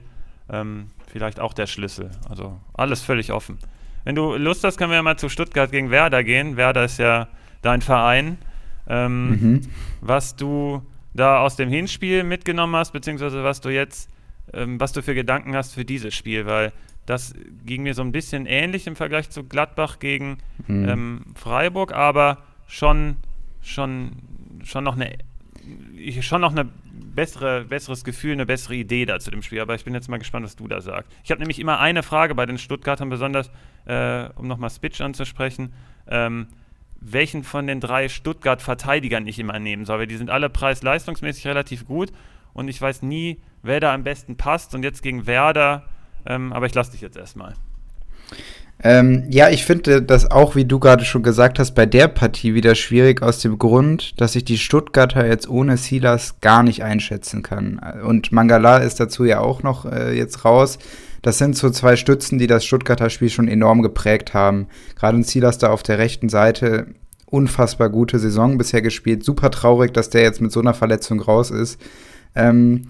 [0.51, 2.11] ähm, vielleicht auch der Schlüssel.
[2.29, 3.59] Also alles völlig offen.
[4.05, 6.57] Wenn du Lust hast, können wir ja mal zu Stuttgart gegen Werder gehen.
[6.57, 7.29] Werder ist ja
[7.63, 8.37] dein Verein.
[8.87, 9.61] Ähm, mhm.
[10.03, 10.83] Was du
[11.15, 14.11] da aus dem Hinspiel mitgenommen hast, beziehungsweise was du jetzt,
[14.53, 16.73] ähm, was du für Gedanken hast für dieses Spiel, weil
[17.07, 17.35] das
[17.65, 20.89] ging mir so ein bisschen ähnlich im Vergleich zu Gladbach gegen mhm.
[20.89, 23.17] ähm, Freiburg, aber schon,
[23.61, 24.13] schon,
[24.63, 25.19] schon noch eine
[26.21, 29.61] schon noch eine bessere, besseres Gefühl, eine bessere Idee da zu dem Spiel.
[29.61, 31.11] Aber ich bin jetzt mal gespannt, was du da sagst.
[31.23, 33.51] Ich habe nämlich immer eine Frage bei den Stuttgartern, besonders
[33.87, 35.73] äh, um nochmal Spitch anzusprechen.
[36.07, 36.49] Ähm,
[37.01, 40.01] welchen von den drei Stuttgart-Verteidigern ich immer nehmen soll.
[40.01, 42.13] Weil die sind alle preis-leistungsmäßig relativ gut
[42.55, 44.75] und ich weiß nie, wer da am besten passt.
[44.75, 45.85] Und jetzt gegen Werder
[46.27, 47.55] ähm, aber ich lasse dich jetzt erstmal.
[48.83, 52.55] Ähm, ja, ich finde das auch, wie du gerade schon gesagt hast, bei der Partie
[52.55, 57.43] wieder schwierig aus dem Grund, dass ich die Stuttgarter jetzt ohne Silas gar nicht einschätzen
[57.43, 57.81] kann.
[58.05, 60.79] Und Mangala ist dazu ja auch noch äh, jetzt raus.
[61.23, 64.67] Das sind so zwei Stützen, die das Stuttgarter Spiel schon enorm geprägt haben.
[64.97, 66.89] Gerade Silas da auf der rechten Seite,
[67.25, 69.25] unfassbar gute Saison bisher gespielt.
[69.25, 71.81] Super traurig, dass der jetzt mit so einer Verletzung raus ist.
[72.35, 72.89] Ähm,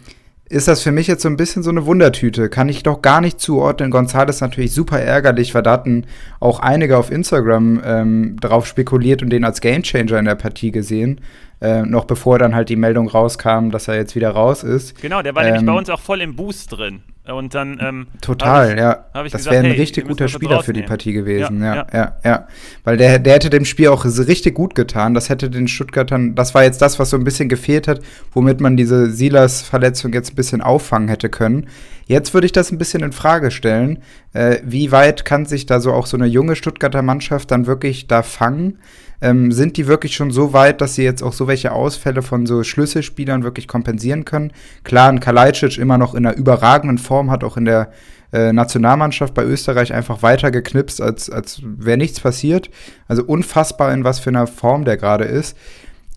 [0.49, 2.49] ist das für mich jetzt so ein bisschen so eine Wundertüte.
[2.49, 3.93] Kann ich doch gar nicht zuordnen.
[3.93, 6.07] González natürlich super ärgerlich, weil da hatten
[6.39, 11.21] auch einige auf Instagram ähm, darauf spekuliert und den als Gamechanger in der Partie gesehen.
[11.61, 15.01] Äh, noch bevor dann halt die Meldung rauskam, dass er jetzt wieder raus ist.
[15.01, 17.03] Genau, der war ähm, nämlich bei uns auch voll im Boost drin.
[17.27, 17.79] Und dann.
[17.81, 19.07] Ähm, Total, ich, ja.
[19.15, 21.63] das wäre ein hey, richtig guter Spieler für die Partie gewesen.
[21.63, 22.13] Ja, ja, ja.
[22.23, 22.49] ja,
[22.85, 25.15] Weil der, der hätte dem Spiel auch richtig gut getan.
[25.15, 26.35] Das hätte den Stuttgartern.
[26.35, 28.01] Das war jetzt das, was so ein bisschen gefehlt hat,
[28.33, 31.69] womit man diese Silas-Verletzung jetzt ein bisschen auffangen hätte können.
[32.07, 34.03] Jetzt würde ich das ein bisschen in Frage stellen.
[34.35, 38.07] Äh, wie weit kann sich da so auch so eine junge Stuttgarter Mannschaft dann wirklich
[38.07, 38.79] da fangen?
[39.25, 42.45] Ähm, sind die wirklich schon so weit, dass sie jetzt auch so welche Ausfälle von
[42.45, 44.53] so Schlüsselspielern wirklich kompensieren können?
[44.83, 47.91] Klar, ein Kalajdzic immer noch in einer überragenden Form, hat auch in der
[48.35, 52.69] äh, Nationalmannschaft bei Österreich einfach weiter geknipst, als, als wäre nichts passiert.
[53.09, 55.57] Also unfassbar, in was für einer Form der gerade ist.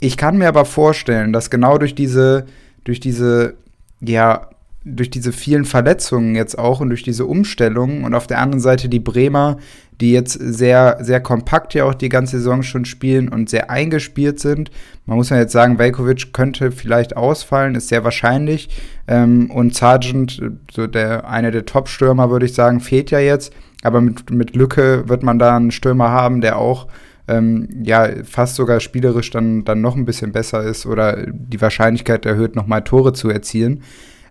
[0.02, 2.46] Ich kann mir aber vorstellen, dass genau durch diese,
[2.84, 3.54] durch diese,
[4.02, 4.50] ja,
[4.84, 8.90] durch diese vielen Verletzungen jetzt auch und durch diese Umstellung und auf der anderen Seite
[8.90, 9.60] die Bremer,
[10.00, 14.40] die jetzt sehr, sehr kompakt ja auch die ganze Saison schon spielen und sehr eingespielt
[14.40, 14.70] sind.
[15.06, 18.70] Man muss ja jetzt sagen, Velkovic könnte vielleicht ausfallen, ist sehr wahrscheinlich.
[19.08, 20.42] Ähm, und Sargent,
[20.72, 23.54] so der eine der Top-Stürmer, würde ich sagen, fehlt ja jetzt.
[23.84, 26.88] Aber mit, mit Lücke wird man da einen Stürmer haben, der auch
[27.28, 32.26] ähm, ja fast sogar spielerisch dann, dann noch ein bisschen besser ist oder die Wahrscheinlichkeit
[32.26, 33.84] erhöht, nochmal Tore zu erzielen.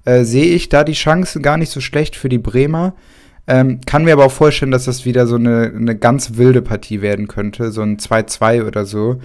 [0.05, 2.95] Äh, sehe ich da die Chancen gar nicht so schlecht für die Bremer.
[3.49, 7.01] Ähm, kann mir aber auch vorstellen, dass das wieder so eine, eine ganz wilde Partie
[7.01, 9.21] werden könnte, so ein 2-2 oder so.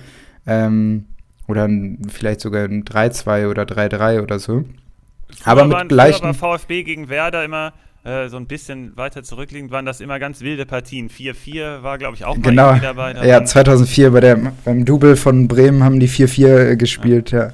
[0.45, 1.05] Ähm,
[1.47, 4.63] oder ein, vielleicht sogar ein 3-2 oder 3-3 oder so.
[5.37, 6.23] Früher aber mit waren, gleichen.
[6.23, 10.41] war VfB gegen Werder immer äh, so ein bisschen weiter zurückliegend, waren das immer ganz
[10.41, 11.09] wilde Partien.
[11.09, 12.75] 4-4 war, glaube ich, auch mal genau.
[12.75, 13.13] dabei.
[13.13, 17.51] Da ja, 2004 bei der, beim Double von Bremen haben die 4-4 gespielt, ja.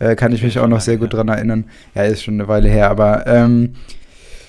[0.00, 0.10] ja.
[0.10, 1.64] Äh, kann ich mich auch noch sehr gut dran erinnern.
[1.94, 3.74] Ja, ist schon eine Weile her, aber ähm,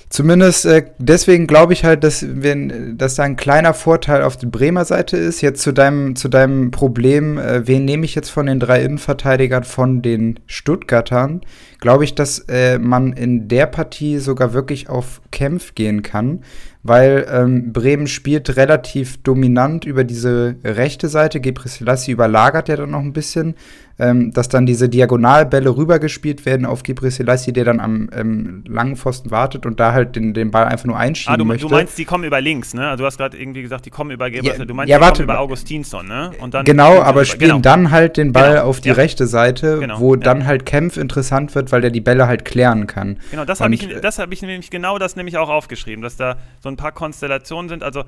[0.08, 4.46] Zumindest äh, deswegen glaube ich halt, dass, wenn, dass da ein kleiner Vorteil auf der
[4.46, 5.40] Bremer Seite ist.
[5.40, 9.64] Jetzt zu deinem, zu deinem Problem, äh, wen nehme ich jetzt von den drei Innenverteidigern
[9.64, 11.40] von den Stuttgartern?
[11.80, 16.40] Glaube ich, dass äh, man in der Partie sogar wirklich auf Kämpf gehen kann,
[16.82, 21.40] weil ähm, Bremen spielt relativ dominant über diese rechte Seite.
[21.40, 23.56] Gebre Selassie überlagert ja dann noch ein bisschen
[23.98, 28.96] ähm, dass dann diese Diagonalbälle rübergespielt werden auf Gibril Selassie, der dann am ähm, langen
[28.96, 31.66] Pfosten wartet und da halt den, den Ball einfach nur einschieben ah, du, möchte.
[31.66, 32.88] Du meinst, die kommen über links, ne?
[32.88, 35.02] Also du hast gerade irgendwie gesagt, die kommen über Gibril ja, Du meinst, ja, die
[35.02, 36.32] warte, kommen über Augustinsson, ne?
[36.40, 37.60] Und dann genau, aber spielen genau.
[37.60, 38.64] dann halt den Ball genau.
[38.64, 38.94] auf die ja.
[38.94, 39.98] rechte Seite, genau.
[39.98, 43.18] wo dann halt Kämpf interessant wird, weil der die Bälle halt klären kann.
[43.30, 46.68] Genau, das habe ich, hab ich nämlich genau das nämlich auch aufgeschrieben, dass da so
[46.68, 47.82] ein paar Konstellationen sind.
[47.82, 48.04] Also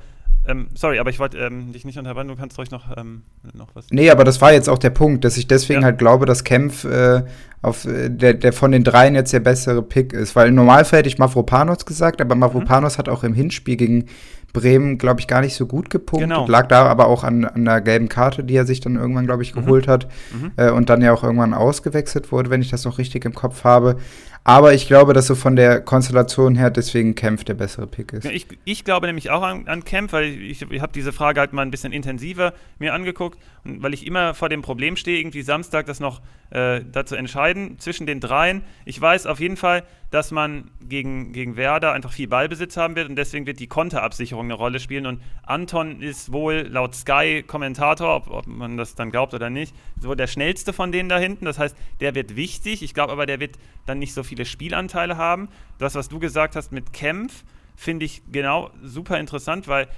[0.49, 3.69] ähm, sorry, aber ich wollte ähm, dich nicht unterbrechen, du kannst ruhig noch, ähm, noch
[3.75, 3.87] was.
[3.91, 5.87] Nee, aber das war jetzt auch der Punkt, dass ich deswegen ja.
[5.87, 7.23] halt glaube, dass Kempf äh,
[7.61, 10.35] auf, äh, der, der von den dreien jetzt der bessere Pick ist.
[10.37, 12.99] Weil im Normalfall hätte ich Mavropanos gesagt, aber Mavropanos mhm.
[12.99, 14.07] hat auch im Hinspiel gegen
[14.53, 16.31] Bremen, glaube ich, gar nicht so gut gepunktet.
[16.31, 16.47] Genau.
[16.47, 19.43] Lag da aber auch an, an der gelben Karte, die er sich dann irgendwann, glaube
[19.43, 19.61] ich, mhm.
[19.61, 19.91] geholt mhm.
[19.91, 20.09] hat.
[20.33, 20.53] Mhm.
[20.57, 23.65] Äh, und dann ja auch irgendwann ausgewechselt wurde, wenn ich das noch richtig im Kopf
[23.65, 23.97] habe.
[24.45, 28.25] Aber ich glaube, dass so von der Konstellation her deswegen Kempf der bessere Pick ist.
[28.25, 31.53] Ich, ich glaube nämlich auch an, an Kempf, weil ich, ich habe diese Frage halt
[31.53, 33.39] mal ein bisschen intensiver mir angeguckt
[33.83, 38.07] weil ich immer vor dem Problem stehe, irgendwie Samstag das noch äh, dazu entscheiden zwischen
[38.07, 38.63] den dreien.
[38.85, 43.09] Ich weiß auf jeden Fall, dass man gegen, gegen Werder einfach viel Ballbesitz haben wird
[43.09, 45.07] und deswegen wird die Konterabsicherung eine Rolle spielen.
[45.07, 50.15] Und Anton ist wohl laut Sky-Kommentator, ob, ob, man das dann glaubt oder nicht, so
[50.15, 51.45] der schnellste von denen da hinten.
[51.45, 52.83] Das heißt, der wird wichtig.
[52.83, 53.57] Ich glaube aber, der wird
[53.87, 55.49] dann nicht so viele Spielanteile haben.
[55.79, 57.45] Das, was du gesagt hast mit Kempf,
[57.77, 59.89] finde ich genau super interessant, weil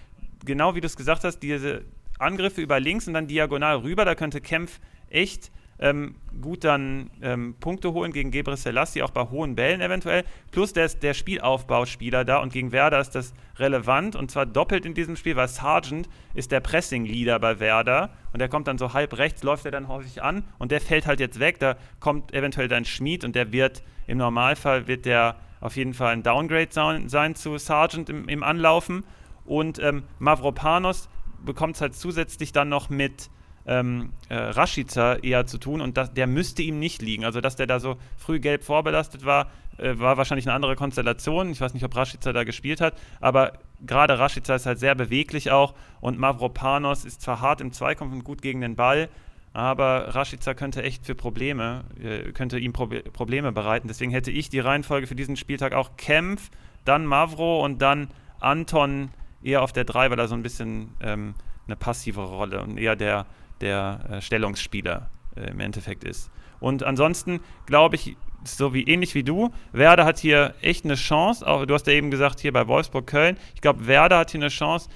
[0.44, 1.82] genau wie du es gesagt hast, diese
[2.20, 5.50] Angriffe über links und dann diagonal rüber, da könnte Kempf echt
[5.80, 10.24] ähm, gut dann ähm, Punkte holen gegen Gebre Selassie, auch bei hohen Bällen eventuell.
[10.50, 14.84] Plus der ist der Spielaufbauspieler da und gegen Werder ist das relevant und zwar doppelt
[14.84, 18.92] in diesem Spiel, weil Sargent ist der Pressing-Leader bei Werder und der kommt dann so
[18.92, 21.58] halb rechts, läuft er dann häufig an und der fällt halt jetzt weg.
[21.58, 26.12] Da kommt eventuell dann Schmied und der wird im Normalfall wird der auf jeden Fall
[26.12, 29.04] ein Downgrade sein, sein zu Sargent im, im Anlaufen
[29.44, 31.08] und ähm, Mavropanos
[31.44, 33.30] bekommt es halt zusätzlich dann noch mit
[33.66, 37.24] ähm, äh, Rashica eher zu tun und das, der müsste ihm nicht liegen.
[37.24, 41.50] Also, dass der da so früh gelb vorbelastet war, äh, war wahrscheinlich eine andere Konstellation.
[41.50, 43.52] Ich weiß nicht, ob Rashica da gespielt hat, aber
[43.86, 48.24] gerade Rashica ist halt sehr beweglich auch und Mavropanos ist zwar hart im Zweikampf und
[48.24, 49.08] gut gegen den Ball,
[49.52, 53.88] aber Rashica könnte echt für Probleme, äh, könnte ihm Pro Probleme bereiten.
[53.88, 56.50] Deswegen hätte ich die Reihenfolge für diesen Spieltag auch Kempf,
[56.84, 59.10] dann Mavro und dann Anton
[59.42, 61.34] eher auf der 3, weil er so ein bisschen ähm,
[61.66, 63.26] eine passive Rolle und eher der
[63.60, 66.30] der äh, Stellungsspieler äh, im Endeffekt ist.
[66.60, 71.46] Und ansonsten glaube ich, so wie ähnlich wie du, Werder hat hier echt eine Chance.
[71.46, 73.36] Auch, du hast ja eben gesagt, hier bei Wolfsburg-Köln.
[73.54, 74.88] Ich glaube, Werder hat hier eine Chance.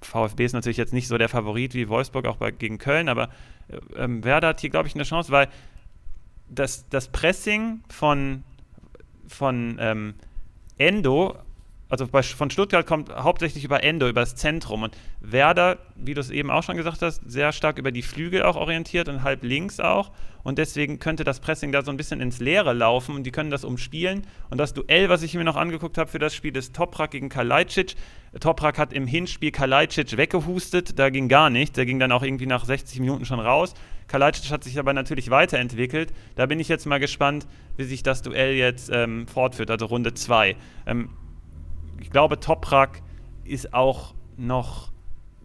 [0.00, 3.28] VfB ist natürlich jetzt nicht so der Favorit wie Wolfsburg auch bei, gegen Köln, aber
[3.68, 5.48] äh, ähm, Werder hat hier, glaube ich, eine Chance, weil
[6.48, 8.42] das, das Pressing von,
[9.26, 10.14] von ähm,
[10.76, 11.36] Endo
[11.92, 14.82] also bei, von Stuttgart kommt hauptsächlich über Endo, über das Zentrum.
[14.82, 18.44] Und Werder, wie du es eben auch schon gesagt hast, sehr stark über die Flügel
[18.44, 20.10] auch orientiert und halb links auch.
[20.42, 23.50] Und deswegen könnte das Pressing da so ein bisschen ins Leere laufen und die können
[23.50, 24.26] das umspielen.
[24.48, 27.28] Und das Duell, was ich mir noch angeguckt habe für das Spiel, ist Toprak gegen
[27.28, 27.94] Kalajdzic.
[28.40, 31.74] Toprak hat im Hinspiel Kalajdzic weggehustet, da ging gar nichts.
[31.74, 33.74] Der ging dann auch irgendwie nach 60 Minuten schon raus.
[34.08, 36.10] Kalajdzic hat sich aber natürlich weiterentwickelt.
[36.36, 40.14] Da bin ich jetzt mal gespannt, wie sich das Duell jetzt ähm, fortführt, also Runde
[40.14, 40.56] 2.
[40.86, 41.10] Ähm,
[42.02, 43.00] ich glaube, Toprak
[43.44, 44.92] ist auch noch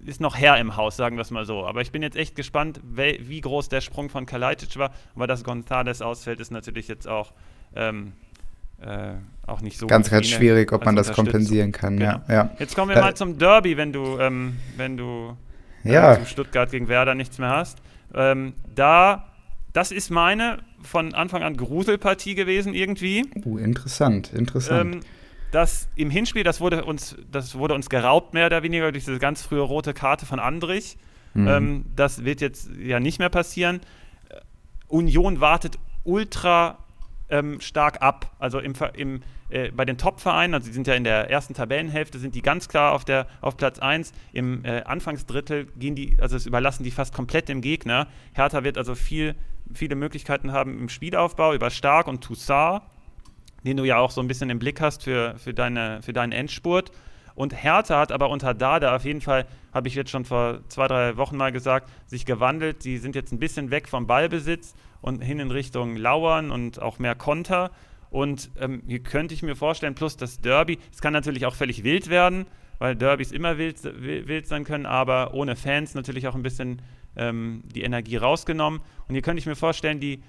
[0.05, 1.65] ist noch Herr im Haus, sagen wir es mal so.
[1.65, 4.91] Aber ich bin jetzt echt gespannt, wie groß der Sprung von Kalajdzic war.
[5.15, 7.33] Aber dass González ausfällt, ist natürlich jetzt auch
[7.75, 8.13] ähm,
[8.79, 11.97] äh, auch nicht so ganz, ganz schwierig, ob man das kompensieren kann.
[11.97, 12.21] Genau.
[12.27, 12.49] Ja, ja.
[12.59, 15.35] Jetzt kommen wir mal zum Derby, wenn du, ähm, wenn du
[15.83, 16.25] äh, ja.
[16.25, 17.79] Stuttgart gegen Werder nichts mehr hast.
[18.13, 19.25] Ähm, da,
[19.73, 23.25] das ist meine von Anfang an Gruselpartie gewesen irgendwie.
[23.43, 24.95] Uh, interessant, interessant.
[24.95, 24.99] Ähm,
[25.51, 29.19] das im Hinspiel, das wurde uns, das wurde uns geraubt, mehr oder weniger, durch diese
[29.19, 30.97] ganz frühe rote Karte von Andrich.
[31.33, 31.47] Mhm.
[31.47, 33.81] Ähm, das wird jetzt ja nicht mehr passieren.
[34.87, 36.77] Union wartet ultra
[37.29, 38.31] ähm, stark ab.
[38.39, 42.19] Also im, im, äh, bei den Top-Vereinen, also die sind ja in der ersten Tabellenhälfte,
[42.19, 44.13] sind die ganz klar auf, der, auf Platz 1.
[44.33, 48.07] Im äh, Anfangsdrittel gehen die, also es überlassen die fast komplett dem Gegner.
[48.33, 49.35] Hertha wird also viel,
[49.73, 52.81] viele Möglichkeiten haben im Spielaufbau über Stark und Toussaint,
[53.63, 56.31] den du ja auch so ein bisschen im Blick hast für, für, deine, für deinen
[56.31, 56.91] Endspurt.
[57.35, 60.87] Und Hertha hat aber unter Dada auf jeden Fall, habe ich jetzt schon vor zwei,
[60.87, 62.81] drei Wochen mal gesagt, sich gewandelt.
[62.81, 66.97] Sie sind jetzt ein bisschen weg vom Ballbesitz und hin in Richtung Lauern und auch
[66.97, 67.71] mehr Konter.
[68.09, 71.83] Und ähm, hier könnte ich mir vorstellen, plus das Derby, es kann natürlich auch völlig
[71.83, 72.47] wild werden,
[72.79, 76.81] weil Derbys immer wild, wild sein können, aber ohne Fans natürlich auch ein bisschen
[77.15, 78.81] ähm, die Energie rausgenommen.
[79.07, 80.23] Und hier könnte ich mir vorstellen, die,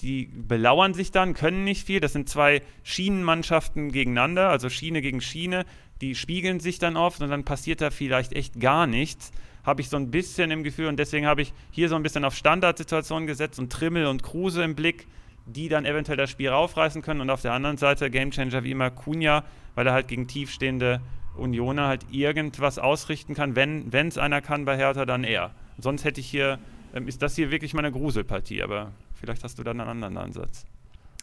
[0.00, 2.00] die belauern sich dann, können nicht viel.
[2.00, 5.64] Das sind zwei Schienenmannschaften gegeneinander, also Schiene gegen Schiene.
[6.00, 9.32] Die spiegeln sich dann oft und dann passiert da vielleicht echt gar nichts
[9.66, 12.24] habe ich so ein bisschen im Gefühl und deswegen habe ich hier so ein bisschen
[12.24, 15.08] auf Standardsituationen gesetzt und Trimmel und Kruse im Blick,
[15.44, 18.90] die dann eventuell das Spiel raufreißen können und auf der anderen Seite Gamechanger wie immer
[18.90, 19.42] Kunja,
[19.74, 21.00] weil er halt gegen tiefstehende
[21.36, 23.56] Unioner halt irgendwas ausrichten kann.
[23.56, 25.50] Wenn es einer kann bei Hertha, dann er.
[25.78, 26.58] Sonst hätte ich hier,
[26.96, 30.64] ähm, ist das hier wirklich meine Gruselpartie, aber vielleicht hast du dann einen anderen Ansatz.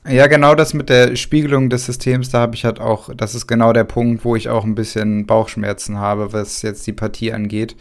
[0.08, 3.48] Ja, genau das mit der Spiegelung des Systems, da habe ich halt auch, das ist
[3.48, 7.78] genau der Punkt, wo ich auch ein bisschen Bauchschmerzen habe, was jetzt die Partie angeht.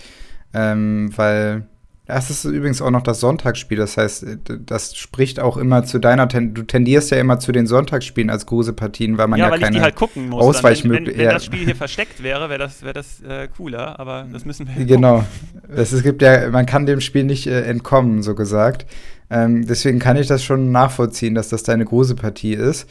[0.54, 1.66] Ähm, weil
[2.06, 3.78] das ist übrigens auch noch das Sonntagsspiel.
[3.78, 4.26] Das heißt,
[4.66, 6.28] das spricht auch immer zu deiner.
[6.28, 9.60] Ten du tendierst ja immer zu den Sonntagsspielen als Grusepartien, weil man ja, ja weil
[9.60, 9.94] keine halt.
[10.00, 11.06] Ausweichmöglichkeiten.
[11.06, 14.00] Wenn, wenn, wenn, das Spiel hier versteckt wäre, wäre das, wär das äh, cooler.
[14.00, 14.84] Aber das müssen wir.
[14.84, 15.24] Genau.
[15.68, 18.84] Es, es, gibt ja, man kann dem Spiel nicht äh, entkommen, so gesagt.
[19.30, 22.88] Ähm, deswegen kann ich das schon nachvollziehen, dass das deine Grusepartie ist.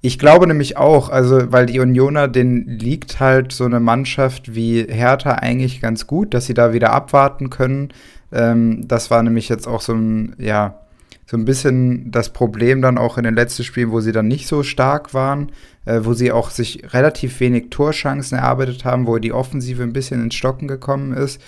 [0.00, 4.84] Ich glaube nämlich auch, also weil die Unioner, denen liegt halt so eine Mannschaft wie
[4.86, 7.88] Hertha eigentlich ganz gut, dass sie da wieder abwarten können.
[8.34, 10.80] Ähm, das war nämlich jetzt auch so ein, ja,
[11.26, 14.46] so ein bisschen das Problem dann auch in den letzten Spielen, wo sie dann nicht
[14.46, 15.52] so stark waren,
[15.86, 20.22] äh, wo sie auch sich relativ wenig Torchancen erarbeitet haben, wo die Offensive ein bisschen
[20.22, 21.40] ins Stocken gekommen ist.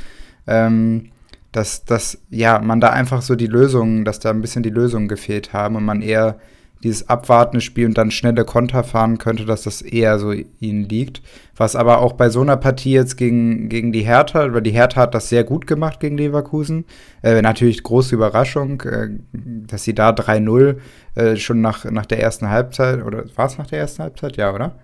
[0.47, 1.11] Ähm,
[1.53, 5.09] dass, dass, ja, man da einfach so die Lösungen, dass da ein bisschen die Lösungen
[5.09, 6.39] gefehlt haben und man eher
[6.83, 11.23] dieses abwartende Spiel und dann schnelle Konter fahren könnte, dass das eher so ihnen liegt.
[11.57, 15.03] Was aber auch bei so einer Partie jetzt gegen, gegen die Hertha, weil die Hertha
[15.03, 16.85] hat das sehr gut gemacht gegen Leverkusen.
[17.23, 20.77] Äh, natürlich große Überraschung, äh, dass sie da 3-0
[21.15, 24.37] äh, schon nach, nach der ersten Halbzeit, oder war es nach der ersten Halbzeit?
[24.37, 24.77] Ja, oder?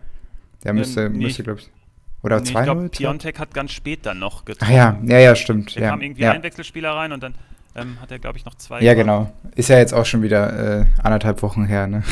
[0.65, 1.25] Der müsste, ähm, nee.
[1.25, 1.71] müsste glaube ich.
[2.23, 2.59] Oder nee, 2-0?
[2.59, 4.73] Ich glaube, Piontek hat ganz spät dann noch getroffen.
[4.73, 5.75] Ah ja, ja, ja, stimmt.
[5.75, 6.33] Der ja, kam irgendwie ja.
[6.33, 7.35] ein Wechselspieler rein und dann
[7.75, 8.83] ähm, hat er, glaube ich, noch zwei.
[8.83, 9.33] Ja, genau.
[9.55, 11.87] Ist ja jetzt auch schon wieder äh, anderthalb Wochen her.
[11.87, 12.03] Ne?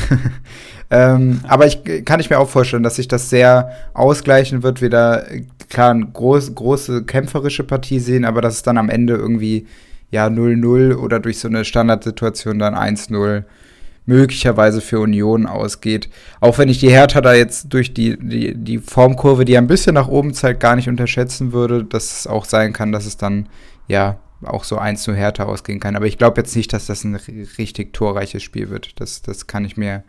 [0.91, 4.81] ähm, aber ich kann ich mir auch vorstellen, dass sich das sehr ausgleichen wird.
[4.81, 5.27] Wieder
[5.69, 9.67] klar eine groß, große kämpferische Partie sehen, aber dass es dann am Ende irgendwie
[10.11, 13.45] ja 0-0 oder durch so eine Standardsituation dann 1-0
[14.07, 16.09] möglicherweise für Union ausgeht.
[16.41, 19.95] Auch wenn ich die Hertha da jetzt durch die, die, die Formkurve, die ein bisschen
[19.95, 23.47] nach oben zeigt, gar nicht unterschätzen würde, dass es auch sein kann, dass es dann
[23.87, 25.97] ja auch so eins zu Härte ausgehen kann.
[25.97, 27.15] Aber ich glaube jetzt nicht, dass das ein
[27.59, 29.01] richtig torreiches Spiel wird.
[29.01, 30.05] Das, das kann ich mir,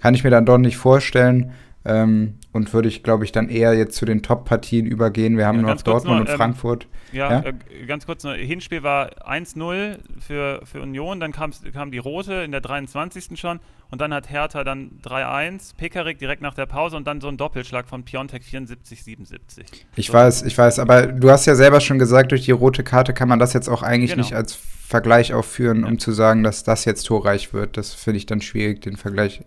[0.00, 1.52] kann ich mir dann doch nicht vorstellen.
[1.84, 5.36] Ähm, und würde ich, glaube ich, dann eher jetzt zu den Top-Partien übergehen.
[5.36, 6.88] Wir haben ja, noch Dortmund noch, und ähm, Frankfurt.
[7.12, 7.44] Ja, ja?
[7.44, 8.32] Äh, ganz kurz noch.
[8.34, 11.52] Hinspiel war 1-0 für, für Union, dann kam
[11.92, 13.38] die rote in der 23.
[13.38, 17.28] schon und dann hat Hertha dann 3-1, Pekarik direkt nach der Pause und dann so
[17.28, 19.66] ein Doppelschlag von Piontek 74, 77.
[19.94, 20.12] Ich so.
[20.12, 23.28] weiß, ich weiß, aber du hast ja selber schon gesagt, durch die rote Karte kann
[23.28, 24.22] man das jetzt auch eigentlich genau.
[24.22, 25.88] nicht als Vergleich aufführen, ja.
[25.88, 27.76] um zu sagen, dass das jetzt torreich wird.
[27.76, 29.42] Das finde ich dann schwierig, den Vergleich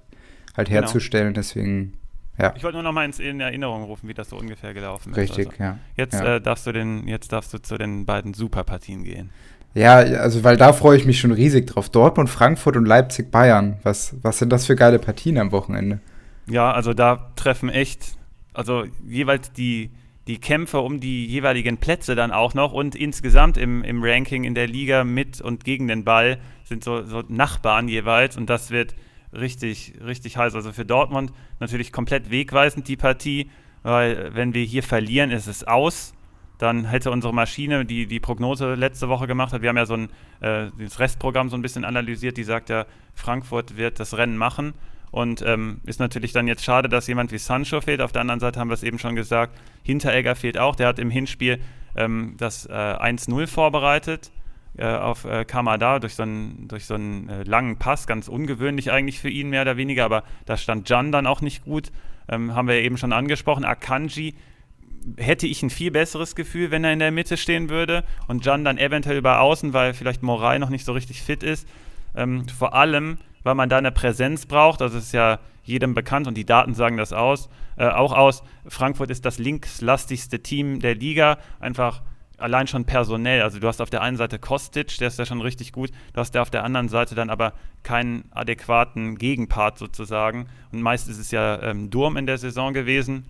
[0.56, 0.82] halt genau.
[0.82, 1.99] herzustellen, deswegen
[2.40, 2.54] ja.
[2.56, 5.52] Ich wollte nur noch mal in Erinnerung rufen, wie das so ungefähr gelaufen Richtig, ist.
[5.52, 5.80] Richtig, also, ja.
[5.98, 6.36] Jetzt, ja.
[6.36, 9.30] Äh, darfst du den, jetzt darfst du zu den beiden Superpartien gehen.
[9.74, 11.90] Ja, also weil da freue ich mich schon riesig drauf.
[11.90, 13.78] Dortmund, Frankfurt und Leipzig, Bayern.
[13.84, 16.00] Was, was sind das für geile Partien am Wochenende?
[16.48, 18.18] Ja, also da treffen echt,
[18.54, 19.92] also jeweils die,
[20.28, 24.56] die Kämpfe um die jeweiligen Plätze dann auch noch und insgesamt im, im Ranking in
[24.56, 28.96] der Liga mit und gegen den Ball sind so, so Nachbarn jeweils und das wird
[29.34, 30.56] richtig, richtig heiß.
[30.56, 33.50] Also für Dortmund natürlich komplett wegweisend die Partie,
[33.84, 36.14] weil wenn wir hier verlieren, ist es aus.
[36.58, 39.94] Dann hätte unsere Maschine, die die Prognose letzte Woche gemacht hat, wir haben ja so
[39.94, 40.10] ein
[40.42, 44.74] äh, das Restprogramm so ein bisschen analysiert, die sagt ja, Frankfurt wird das Rennen machen.
[45.12, 48.02] Und ähm, ist natürlich dann jetzt schade, dass jemand wie Sancho fehlt.
[48.02, 50.76] Auf der anderen Seite haben wir es eben schon gesagt, Hinteregger fehlt auch.
[50.76, 51.60] Der hat im Hinspiel
[51.96, 54.32] ähm, das äh, 1-0 vorbereitet
[54.86, 58.08] auf äh, Kamada durch so einen, durch so einen äh, langen Pass.
[58.08, 61.66] Ganz ungewöhnlich eigentlich für ihn mehr oder weniger, aber da stand Jan dann auch nicht
[61.66, 61.92] gut.
[62.28, 63.66] Ähm, haben wir eben schon angesprochen.
[63.66, 64.36] Akanji
[65.18, 68.64] hätte ich ein viel besseres Gefühl, wenn er in der Mitte stehen würde und Jan
[68.64, 71.68] dann eventuell über außen, weil vielleicht Morai noch nicht so richtig fit ist.
[72.16, 74.82] Ähm, vor allem, weil man da eine Präsenz braucht.
[74.82, 78.44] Also es ist ja jedem bekannt und die Daten sagen das aus, äh, auch aus.
[78.68, 81.38] Frankfurt ist das linkslastigste Team der Liga.
[81.60, 82.02] Einfach
[82.42, 83.42] allein schon personell.
[83.42, 85.92] Also du hast auf der einen Seite Kostic, der ist ja schon richtig gut.
[86.14, 90.48] Du hast ja auf der anderen Seite dann aber keinen adäquaten Gegenpart sozusagen.
[90.72, 93.26] Und meist ist es ja ähm, Durm in der Saison gewesen.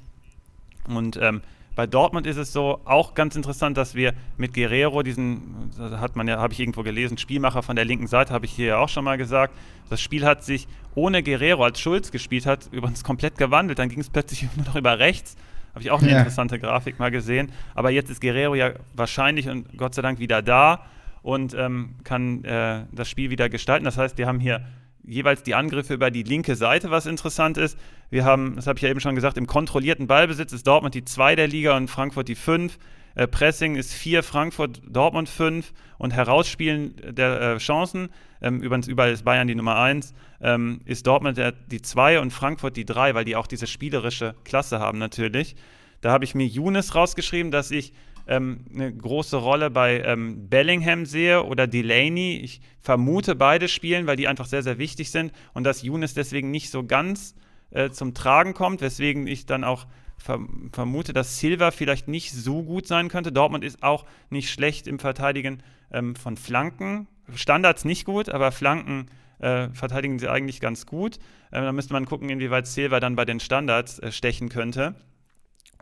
[0.88, 1.41] Und ähm,
[1.80, 6.28] bei Dortmund ist es so auch ganz interessant, dass wir mit Guerrero diesen, hat man
[6.28, 8.89] ja, habe ich irgendwo gelesen, Spielmacher von der linken Seite, habe ich hier ja auch
[8.89, 9.53] schon mal gesagt.
[9.89, 13.80] Das Spiel hat sich ohne Guerrero, als Schulz gespielt hat, übrigens komplett gewandelt.
[13.80, 15.38] Dann ging es plötzlich nur noch über rechts.
[15.74, 16.17] Habe ich auch eine ja.
[16.17, 17.51] interessante Grafik mal gesehen.
[17.76, 20.86] Aber jetzt ist Guerrero ja wahrscheinlich und Gott sei Dank wieder da
[21.22, 23.86] und ähm, kann äh, das Spiel wieder gestalten.
[23.86, 24.65] Das heißt, wir haben hier
[25.03, 27.78] jeweils die Angriffe über die linke Seite, was interessant ist.
[28.09, 31.05] Wir haben, das habe ich ja eben schon gesagt, im kontrollierten Ballbesitz ist Dortmund die
[31.05, 32.78] 2 der Liga und Frankfurt die 5.
[33.20, 38.07] Äh, Pressing ist 4, Frankfurt, Dortmund 5 und Herausspielen der äh, Chancen,
[38.41, 42.32] ähm, übrigens überall ist Bayern die Nummer 1, ähm, ist Dortmund der, die 2 und
[42.32, 45.57] Frankfurt die 3, weil die auch diese spielerische Klasse haben natürlich.
[45.99, 47.91] Da habe ich mir Younes rausgeschrieben, dass ich
[48.26, 52.39] ähm, eine große Rolle bei ähm, Bellingham sehe oder Delaney.
[52.41, 56.51] Ich vermute beide spielen, weil die einfach sehr, sehr wichtig sind und dass Younes deswegen
[56.51, 57.36] nicht so ganz
[57.72, 59.88] äh, zum Tragen kommt, weswegen ich dann auch
[60.20, 63.32] vermute, dass Silva vielleicht nicht so gut sein könnte.
[63.32, 67.07] Dortmund ist auch nicht schlecht im Verteidigen ähm, von Flanken.
[67.34, 69.07] Standards nicht gut, aber Flanken
[69.39, 71.17] äh, verteidigen sie eigentlich ganz gut.
[71.51, 74.95] Äh, da müsste man gucken, inwieweit Silva dann bei den Standards äh, stechen könnte.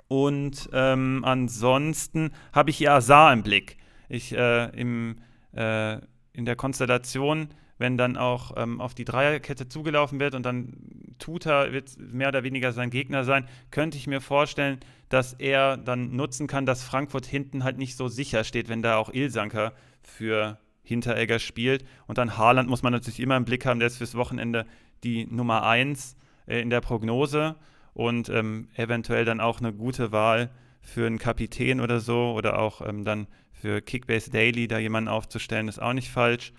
[0.07, 3.77] Und ähm, ansonsten habe ich hier Azar im Blick.
[4.07, 5.17] Ich äh, im,
[5.53, 5.97] äh,
[6.31, 10.73] in der Konstellation, wenn dann auch ähm, auf die Dreierkette zugelaufen wird und dann
[11.19, 16.15] Tuta wird mehr oder weniger sein Gegner sein, könnte ich mir vorstellen, dass er dann
[16.15, 20.59] nutzen kann, dass Frankfurt hinten halt nicht so sicher steht, wenn da auch Ilsanker für
[20.83, 21.85] Hinteregger spielt.
[22.07, 24.65] Und dann Haaland muss man natürlich immer im Blick haben, der ist fürs Wochenende
[25.03, 26.15] die Nummer 1
[26.47, 27.55] äh, in der Prognose
[27.93, 30.49] und ähm, eventuell dann auch eine gute Wahl
[30.81, 35.67] für einen Kapitän oder so oder auch ähm, dann für Kickbase Daily da jemanden aufzustellen,
[35.67, 36.53] ist auch nicht falsch.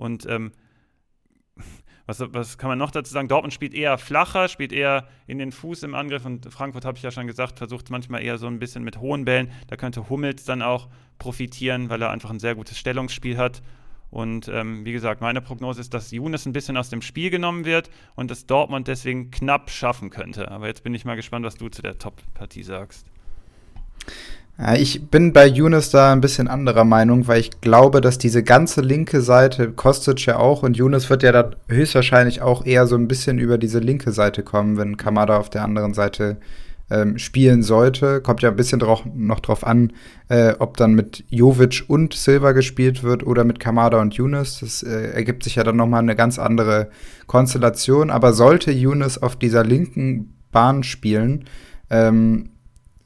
[0.00, 0.52] Und ähm,
[2.06, 3.28] was, was, kann man noch dazu sagen?
[3.28, 7.02] Dortmund spielt eher flacher, spielt eher in den Fuß im Angriff und Frankfurt, habe ich
[7.02, 9.52] ja schon gesagt, versucht manchmal eher so ein bisschen mit hohen Bällen.
[9.68, 10.88] Da könnte Hummels dann auch
[11.18, 13.62] profitieren, weil er einfach ein sehr gutes Stellungsspiel hat.
[14.10, 17.66] Und ähm, wie gesagt, meine Prognose ist, dass Younes ein bisschen aus dem Spiel genommen
[17.66, 20.50] wird und dass Dortmund deswegen knapp schaffen könnte.
[20.50, 23.06] Aber jetzt bin ich mal gespannt, was du zu der Top-Partie sagst.
[24.74, 28.82] Ich bin bei Younes da ein bisschen anderer Meinung, weil ich glaube, dass diese ganze
[28.82, 33.08] linke Seite, Kostic ja auch, und Younes wird ja dann höchstwahrscheinlich auch eher so ein
[33.08, 36.36] bisschen über diese linke Seite kommen, wenn Kamada auf der anderen Seite
[36.90, 38.20] ähm, spielen sollte.
[38.20, 39.94] Kommt ja ein bisschen drauf, noch drauf an,
[40.28, 44.60] äh, ob dann mit Jovic und Silva gespielt wird oder mit Kamada und Yunus.
[44.60, 46.90] Das äh, ergibt sich ja dann nochmal eine ganz andere
[47.26, 48.10] Konstellation.
[48.10, 51.46] Aber sollte Yunus auf dieser linken Bahn spielen,
[51.88, 52.50] ähm,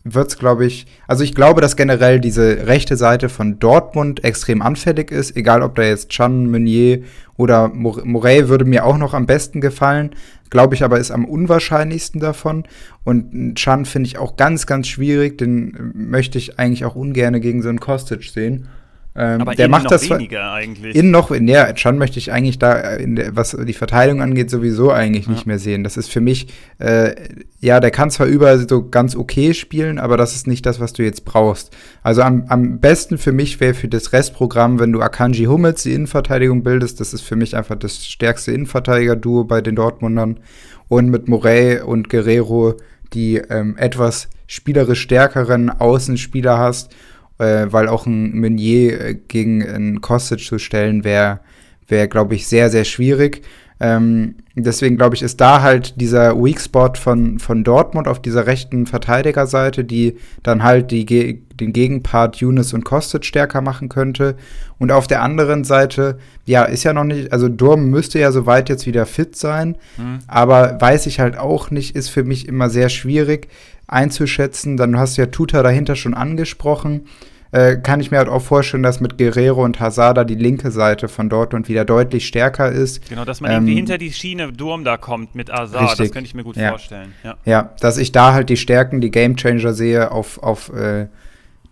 [0.04, 4.60] wird es, glaube ich, also ich glaube, dass generell diese rechte Seite von Dortmund extrem
[4.60, 7.02] anfällig ist, egal ob da jetzt Chan, Meunier
[7.36, 10.10] oder Morey würde mir auch noch am besten gefallen,
[10.50, 12.64] glaube ich aber ist am unwahrscheinlichsten davon
[13.02, 17.62] und Chan finde ich auch ganz, ganz schwierig, den möchte ich eigentlich auch ungern gegen
[17.62, 18.68] so einen Kostic sehen.
[19.16, 20.96] Ähm, aber der macht noch das weniger eigentlich.
[20.96, 24.50] In noch, in der, schon möchte ich eigentlich da, äh, der, was die Verteilung angeht,
[24.50, 25.32] sowieso eigentlich ja.
[25.32, 25.84] nicht mehr sehen.
[25.84, 26.48] Das ist für mich,
[26.78, 27.14] äh,
[27.60, 30.92] ja, der kann zwar überall so ganz okay spielen, aber das ist nicht das, was
[30.94, 31.72] du jetzt brauchst.
[32.02, 35.92] Also am, am besten für mich wäre für das Restprogramm, wenn du Akanji Hummels die
[35.92, 40.40] Innenverteidigung bildest, das ist für mich einfach das stärkste Innenverteidiger-Duo bei den Dortmundern.
[40.88, 42.74] Und mit Morey und Guerrero
[43.14, 46.94] die ähm, etwas spielerisch stärkeren Außenspieler hast
[47.38, 51.40] äh, weil auch ein Meunier äh, gegen einen Kostic zu stellen wäre,
[51.88, 53.42] wäre, glaube ich, sehr, sehr schwierig.
[53.80, 58.46] Ähm, deswegen glaube ich, ist da halt dieser Weak Spot von, von Dortmund auf dieser
[58.46, 64.36] rechten Verteidigerseite, die dann halt die, den Gegenpart Younes und Kostic stärker machen könnte.
[64.78, 68.68] Und auf der anderen Seite, ja, ist ja noch nicht, also Durm müsste ja soweit
[68.68, 70.20] jetzt wieder fit sein, mhm.
[70.28, 73.48] aber weiß ich halt auch nicht, ist für mich immer sehr schwierig
[73.86, 74.76] einzuschätzen.
[74.76, 77.06] Dann hast du ja Tuta dahinter schon angesprochen.
[77.52, 81.06] äh, kann ich mir halt auch vorstellen, dass mit Guerrero und Hazard die linke Seite
[81.06, 83.08] von Dortmund wieder deutlich stärker ist.
[83.08, 85.98] Genau, dass man ähm, irgendwie hinter die Schiene Durm da kommt mit Hazard, richtig.
[85.98, 86.70] das könnte ich mir gut ja.
[86.70, 87.12] vorstellen.
[87.22, 87.36] Ja.
[87.44, 91.06] ja, dass ich da halt die Stärken, die Gamechanger sehe auf, auf äh,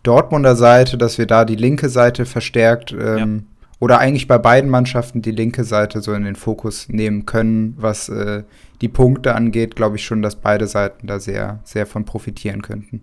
[0.05, 3.52] Dortmunder Seite, dass wir da die linke Seite verstärkt ähm, ja.
[3.83, 8.09] Oder eigentlich bei beiden Mannschaften die linke Seite so in den Fokus nehmen können, was
[8.09, 8.45] äh,
[8.81, 13.01] die Punkte angeht, glaube ich schon, dass beide Seiten da sehr, sehr von profitieren könnten.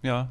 [0.00, 0.30] Ja.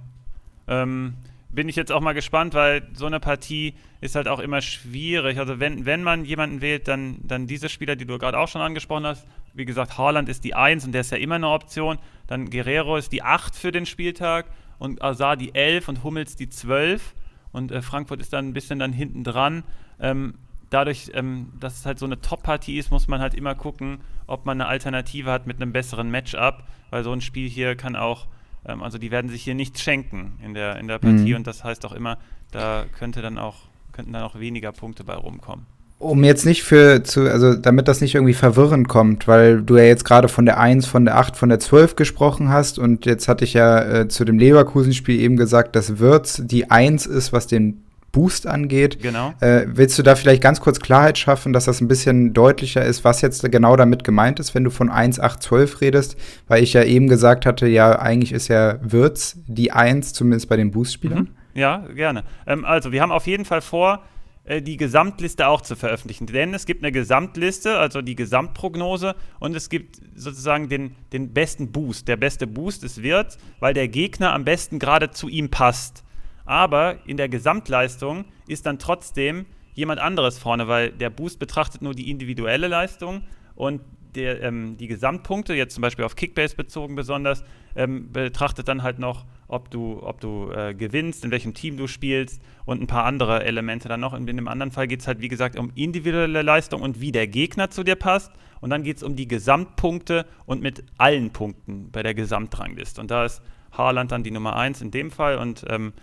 [0.68, 1.14] Ähm,
[1.52, 5.38] bin ich jetzt auch mal gespannt, weil so eine Partie ist halt auch immer schwierig.
[5.38, 8.62] Also wenn, wenn man jemanden wählt, dann, dann diese Spieler, die du gerade auch schon
[8.62, 9.28] angesprochen hast.
[9.54, 12.00] Wie gesagt, Haaland ist die 1 und der ist ja immer eine Option.
[12.26, 14.48] Dann Guerrero ist die 8 für den Spieltag
[14.80, 17.14] und Azar die 11 und Hummels die 12.
[17.52, 19.64] Und äh, Frankfurt ist dann ein bisschen dann hinten dran.
[20.00, 20.36] Ähm,
[20.70, 24.46] dadurch, ähm, dass es halt so eine Top-Partie ist, muss man halt immer gucken, ob
[24.46, 28.28] man eine Alternative hat mit einem besseren Matchup, weil so ein Spiel hier kann auch
[28.66, 31.38] ähm, also die werden sich hier nichts schenken in der, in der Partie mhm.
[31.38, 32.18] und das heißt auch immer,
[32.52, 33.58] da könnte dann auch,
[33.92, 35.66] könnten dann auch weniger Punkte bei rumkommen.
[36.02, 39.84] Um jetzt nicht für zu, also damit das nicht irgendwie verwirrend kommt, weil du ja
[39.84, 43.28] jetzt gerade von der 1, von der 8, von der 12 gesprochen hast und jetzt
[43.28, 47.46] hatte ich ja äh, zu dem Leverkusen-Spiel eben gesagt, dass Würz die 1 ist, was
[47.46, 49.02] den Boost angeht.
[49.02, 49.34] Genau.
[49.40, 53.04] Äh, willst du da vielleicht ganz kurz Klarheit schaffen, dass das ein bisschen deutlicher ist,
[53.04, 56.18] was jetzt genau damit gemeint ist, wenn du von 1, 8, 12 redest?
[56.48, 60.58] Weil ich ja eben gesagt hatte, ja, eigentlich ist ja Würz die 1, zumindest bei
[60.58, 61.20] den Boost-Spielern.
[61.20, 61.28] Mhm.
[61.54, 62.24] Ja, gerne.
[62.48, 64.04] Ähm, also, wir haben auf jeden Fall vor,
[64.52, 66.28] äh, die Gesamtliste auch zu veröffentlichen.
[66.28, 71.72] Denn es gibt eine Gesamtliste, also die Gesamtprognose, und es gibt sozusagen den, den besten
[71.72, 72.08] Boost.
[72.08, 76.04] Der beste Boost ist Wirt, weil der Gegner am besten gerade zu ihm passt
[76.46, 81.94] aber in der Gesamtleistung ist dann trotzdem jemand anderes vorne, weil der Boost betrachtet nur
[81.94, 83.24] die individuelle Leistung
[83.56, 83.82] und
[84.16, 87.46] der, ähm, die Gesamtpunkte, jetzt zum Beispiel auf Kickbase bezogen besonders,
[87.76, 91.88] ähm, betrachtet dann halt noch, ob du, ob du äh, gewinnst, in welchem Team du
[91.88, 94.14] spielst und ein paar andere Elemente dann noch.
[94.14, 97.12] Und in dem anderen Fall geht es halt, wie gesagt, um individuelle Leistung und wie
[97.12, 98.32] der Gegner zu dir passt.
[98.62, 103.02] Und dann geht es um die Gesamtpunkte und mit allen Punkten bei der Gesamtrangliste.
[103.02, 103.42] Und da ist
[103.74, 105.94] Haaland dann die Nummer 1 in dem Fall und ähm,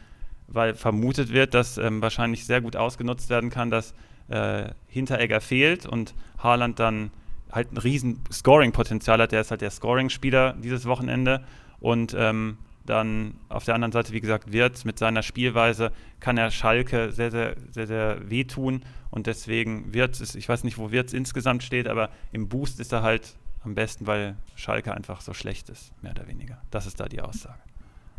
[0.47, 3.95] weil vermutet wird, dass ähm, wahrscheinlich sehr gut ausgenutzt werden kann, dass
[4.29, 7.11] äh, Hinteregger fehlt und Haaland dann
[7.51, 9.33] halt ein riesen Scoring-Potenzial hat.
[9.33, 11.45] Der ist halt der Scoring-Spieler dieses Wochenende
[11.81, 12.59] und ähm,
[12.89, 17.31] dann auf der anderen Seite, wie gesagt, Wirtz mit seiner Spielweise kann er Schalke sehr,
[17.31, 21.89] sehr, sehr, sehr wehtun und deswegen Wirtz ist, ich weiß nicht, wo Wirtz insgesamt steht,
[21.89, 26.13] aber im Boost ist er halt am besten, weil Schalke einfach so schlecht ist, mehr
[26.13, 26.59] oder weniger.
[26.71, 27.59] Das ist da die Aussage.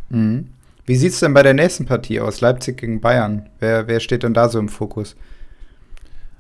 [0.10, 0.50] Mhm.
[0.86, 2.42] Wie sieht es denn bei der nächsten Partie aus?
[2.42, 3.50] Leipzig gegen Bayern.
[3.60, 5.16] Wer, wer steht denn da so im Fokus?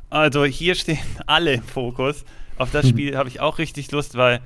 [0.09, 2.25] Also hier stehen alle im Fokus.
[2.57, 4.41] Auf das Spiel habe ich auch richtig Lust, weil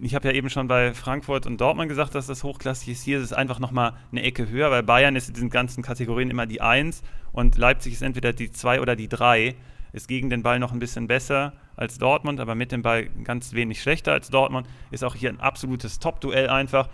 [0.00, 3.04] ich habe ja eben schon bei Frankfurt und Dortmund gesagt, dass das hochklassig ist.
[3.04, 6.30] Hier ist es einfach nochmal eine Ecke höher, weil Bayern ist in diesen ganzen Kategorien
[6.30, 7.02] immer die 1
[7.32, 9.54] und Leipzig ist entweder die 2 oder die 3.
[9.92, 13.54] Ist gegen den Ball noch ein bisschen besser als Dortmund, aber mit dem Ball ganz
[13.54, 14.68] wenig schlechter als Dortmund.
[14.92, 16.88] Ist auch hier ein absolutes Top-Duell einfach.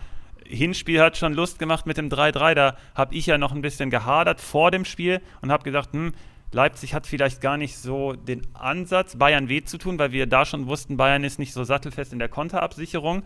[0.47, 2.55] Hinspiel hat schon Lust gemacht mit dem 3-3.
[2.55, 6.13] Da habe ich ja noch ein bisschen gehadert vor dem Spiel und habe gesagt, hm,
[6.57, 10.47] Leipzig hat vielleicht gar nicht so den Ansatz, Bayern weh zu tun, weil wir da
[10.47, 13.25] schon wussten, Bayern ist nicht so sattelfest in der Konterabsicherung.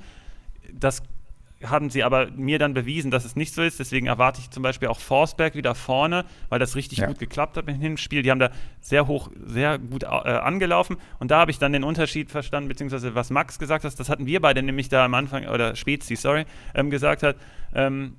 [0.72, 1.02] Das
[1.62, 3.78] haben sie aber mir dann bewiesen, dass es nicht so ist.
[3.78, 7.06] Deswegen erwarte ich zum Beispiel auch Forsberg wieder vorne, weil das richtig ja.
[7.06, 8.22] gut geklappt hat mit dem Spiel.
[8.22, 8.50] Die haben da
[8.80, 10.96] sehr hoch, sehr gut äh, angelaufen.
[11.20, 14.26] Und da habe ich dann den Unterschied verstanden, beziehungsweise was Max gesagt hat, das hatten
[14.26, 17.36] wir beide nämlich da am Anfang, oder Spezi, sorry, ähm, gesagt hat.
[17.74, 18.16] Ähm,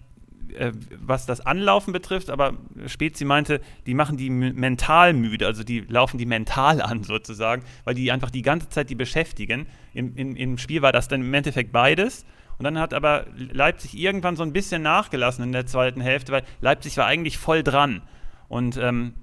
[0.56, 2.54] äh, was das Anlaufen betrifft, aber
[2.88, 7.96] Spezi meinte, die machen die mental müde, also die laufen die mental an sozusagen, weil
[7.96, 9.68] die einfach die ganze Zeit die beschäftigen.
[9.94, 12.26] Im, in, Im Spiel war das dann im Endeffekt beides.
[12.58, 16.44] Und dann hat aber Leipzig irgendwann so ein bisschen nachgelassen in der zweiten Hälfte, weil
[16.60, 18.04] Leipzig war eigentlich voll dran.
[18.50, 19.16] Und ähm,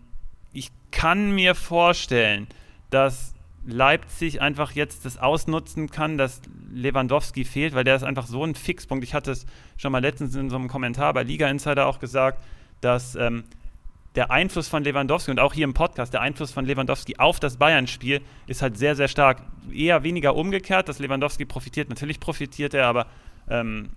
[0.52, 2.48] ich kann mir vorstellen,
[2.90, 3.34] dass
[3.70, 6.40] Leipzig einfach jetzt das ausnutzen kann, dass
[6.72, 9.04] Lewandowski fehlt, weil der ist einfach so ein Fixpunkt.
[9.04, 9.44] Ich hatte es
[9.76, 12.42] schon mal letztens in so einem Kommentar bei Liga Insider auch gesagt,
[12.80, 13.44] dass ähm,
[14.14, 17.58] der Einfluss von Lewandowski und auch hier im Podcast, der Einfluss von Lewandowski auf das
[17.58, 19.42] Bayern-Spiel ist halt sehr, sehr stark.
[19.70, 21.90] Eher weniger umgekehrt, dass Lewandowski profitiert.
[21.90, 23.06] Natürlich profitiert er, aber
[23.50, 23.90] ähm,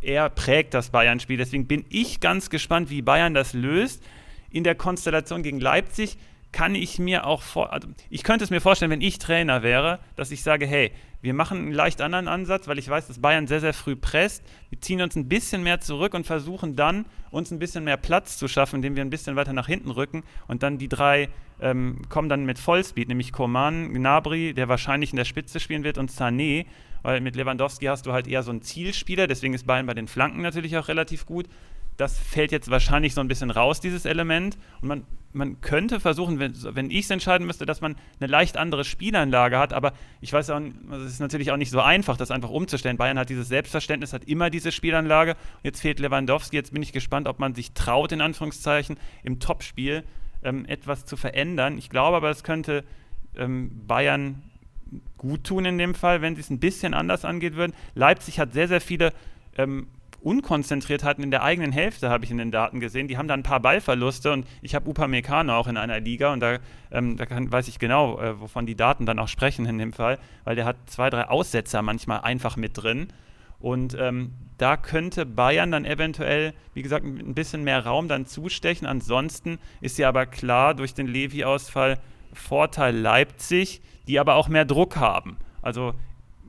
[0.00, 1.36] er prägt das Bayern-Spiel.
[1.36, 4.04] Deswegen bin ich ganz gespannt, wie Bayern das löst.
[4.50, 6.16] In der Konstellation gegen Leipzig
[6.56, 9.98] kann ich mir auch vor, also ich könnte es mir vorstellen, wenn ich Trainer wäre,
[10.14, 10.90] dass ich sage, hey,
[11.20, 14.42] wir machen einen leicht anderen Ansatz, weil ich weiß, dass Bayern sehr, sehr früh presst.
[14.70, 18.38] Wir ziehen uns ein bisschen mehr zurück und versuchen dann, uns ein bisschen mehr Platz
[18.38, 20.22] zu schaffen, indem wir ein bisschen weiter nach hinten rücken.
[20.48, 21.28] Und dann die drei
[21.60, 25.98] ähm, kommen dann mit Vollspeed, nämlich Koman, Gnabry, der wahrscheinlich in der Spitze spielen wird,
[25.98, 26.64] und Sané
[27.02, 30.08] weil mit Lewandowski hast du halt eher so einen Zielspieler, deswegen ist Bayern bei den
[30.08, 31.46] Flanken natürlich auch relativ gut.
[31.96, 34.58] Das fällt jetzt wahrscheinlich so ein bisschen raus, dieses Element.
[34.80, 38.56] Und man, man könnte versuchen, wenn, wenn ich es entscheiden müsste, dass man eine leicht
[38.56, 39.72] andere Spielanlage hat.
[39.72, 40.60] Aber ich weiß auch,
[40.92, 42.96] es ist natürlich auch nicht so einfach, das einfach umzustellen.
[42.96, 45.36] Bayern hat dieses Selbstverständnis, hat immer diese Spielanlage.
[45.62, 46.56] Jetzt fehlt Lewandowski.
[46.56, 50.04] Jetzt bin ich gespannt, ob man sich traut, in Anführungszeichen, im Topspiel
[50.42, 51.78] ähm, etwas zu verändern.
[51.78, 52.84] Ich glaube aber, es könnte
[53.36, 54.42] ähm, Bayern
[55.16, 57.72] gut tun in dem Fall, wenn sie es ein bisschen anders angehen würden.
[57.94, 59.12] Leipzig hat sehr, sehr viele
[59.56, 59.88] ähm,
[60.26, 63.06] Unkonzentriertheiten in der eigenen Hälfte, habe ich in den Daten gesehen.
[63.06, 66.40] Die haben da ein paar Ballverluste und ich habe Upamecano auch in einer Liga und
[66.40, 66.58] da,
[66.90, 69.92] ähm, da kann, weiß ich genau, äh, wovon die Daten dann auch sprechen in dem
[69.92, 73.06] Fall, weil der hat zwei, drei Aussetzer manchmal einfach mit drin.
[73.60, 78.88] Und ähm, da könnte Bayern dann eventuell, wie gesagt, ein bisschen mehr Raum dann zustechen.
[78.88, 82.00] Ansonsten ist ja aber klar durch den Levi-Ausfall
[82.32, 85.36] Vorteil Leipzig, die aber auch mehr Druck haben.
[85.62, 85.94] Also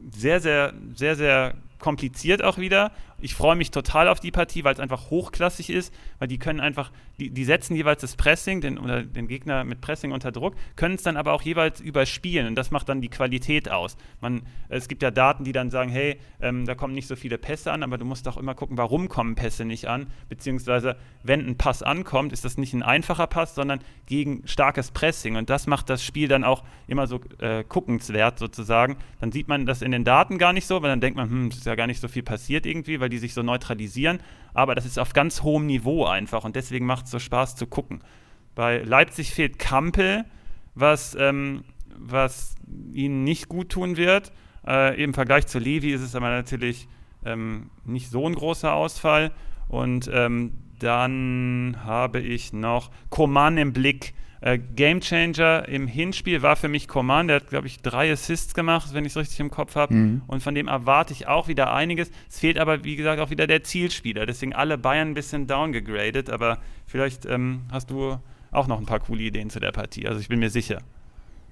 [0.10, 2.92] sehr, sehr, sehr, sehr kompliziert auch wieder.
[3.20, 6.60] Ich freue mich total auf die Partie, weil es einfach hochklassig ist, weil die können
[6.60, 10.56] einfach, die, die setzen jeweils das Pressing den, oder den Gegner mit Pressing unter Druck,
[10.76, 13.98] können es dann aber auch jeweils überspielen und das macht dann die Qualität aus.
[14.22, 17.38] Man, es gibt ja Daten, die dann sagen, hey, ähm, da kommen nicht so viele
[17.38, 21.46] Pässe an, aber du musst auch immer gucken, warum kommen Pässe nicht an, beziehungsweise wenn
[21.48, 25.68] ein Pass ankommt, ist das nicht ein einfacher Pass, sondern gegen starkes Pressing und das
[25.68, 28.98] macht das Spiel dann auch immer so äh, guckenswert sozusagen.
[29.20, 31.48] Dann sieht man das in den Daten gar nicht so, weil dann denkt man, hm,
[31.48, 34.20] es ist ja gar nicht so viel passiert irgendwie, weil weil die sich so neutralisieren.
[34.54, 37.66] Aber das ist auf ganz hohem Niveau einfach und deswegen macht es so Spaß zu
[37.66, 38.02] gucken.
[38.54, 40.26] Bei Leipzig fehlt Kampel,
[40.76, 41.64] was, ähm,
[41.98, 42.56] was
[42.94, 44.34] ihnen nicht gut tun wird.
[44.68, 46.90] Äh, Im Vergleich zu Levi ist es aber natürlich
[47.24, 49.32] ähm, nicht so ein großer Ausfall.
[49.70, 56.68] Und ähm, dann habe ich noch Koman im Blick äh, Gamechanger im Hinspiel war für
[56.68, 59.76] mich Coman, der hat, glaube ich, drei Assists gemacht, wenn ich es richtig im Kopf
[59.76, 59.94] habe.
[59.94, 60.22] Mhm.
[60.28, 62.12] Und von dem erwarte ich auch wieder einiges.
[62.30, 64.26] Es fehlt aber, wie gesagt, auch wieder der Zielspieler.
[64.26, 66.30] Deswegen alle Bayern ein bisschen downgegradet.
[66.30, 68.18] Aber vielleicht ähm, hast du
[68.52, 70.08] auch noch ein paar coole Ideen zu der Partie.
[70.08, 70.82] Also ich bin mir sicher.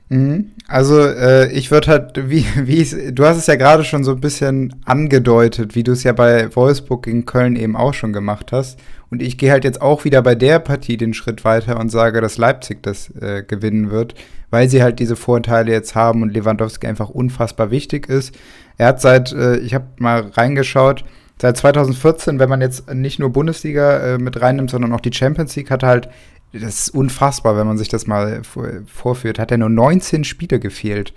[0.10, 0.52] Mhm.
[0.68, 4.22] Also äh, ich würde halt, wie, wie du hast es ja gerade schon so ein
[4.22, 8.80] bisschen angedeutet, wie du es ja bei Wolfsburg gegen Köln eben auch schon gemacht hast.
[9.12, 12.22] Und ich gehe halt jetzt auch wieder bei der Partie den Schritt weiter und sage,
[12.22, 14.16] dass Leipzig das äh, gewinnen wird,
[14.50, 18.36] weil sie halt diese Vorteile jetzt haben und Lewandowski einfach unfassbar wichtig ist.
[18.78, 21.06] Er hat seit, äh, ich habe mal reingeschaut,
[21.40, 25.56] seit 2014, wenn man jetzt nicht nur Bundesliga äh, mit reinnimmt, sondern auch die Champions
[25.56, 26.10] League, hat halt,
[26.60, 28.42] das ist unfassbar, wenn man sich das mal
[28.88, 31.14] vorführt, hat er nur 19 Spiele gefehlt.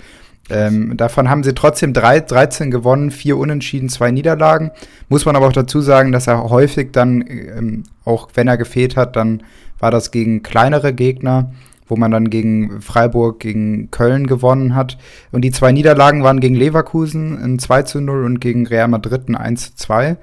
[0.50, 4.70] Ähm, davon haben sie trotzdem drei, 13 gewonnen, vier Unentschieden, zwei Niederlagen.
[5.08, 8.96] Muss man aber auch dazu sagen, dass er häufig dann, ähm, auch wenn er gefehlt
[8.96, 9.42] hat, dann
[9.78, 11.52] war das gegen kleinere Gegner,
[11.86, 14.98] wo man dann gegen Freiburg, gegen Köln gewonnen hat.
[15.32, 19.28] Und die zwei Niederlagen waren gegen Leverkusen ein 2 zu 0 und gegen Real Madrid
[19.28, 20.16] ein 1 zu 2.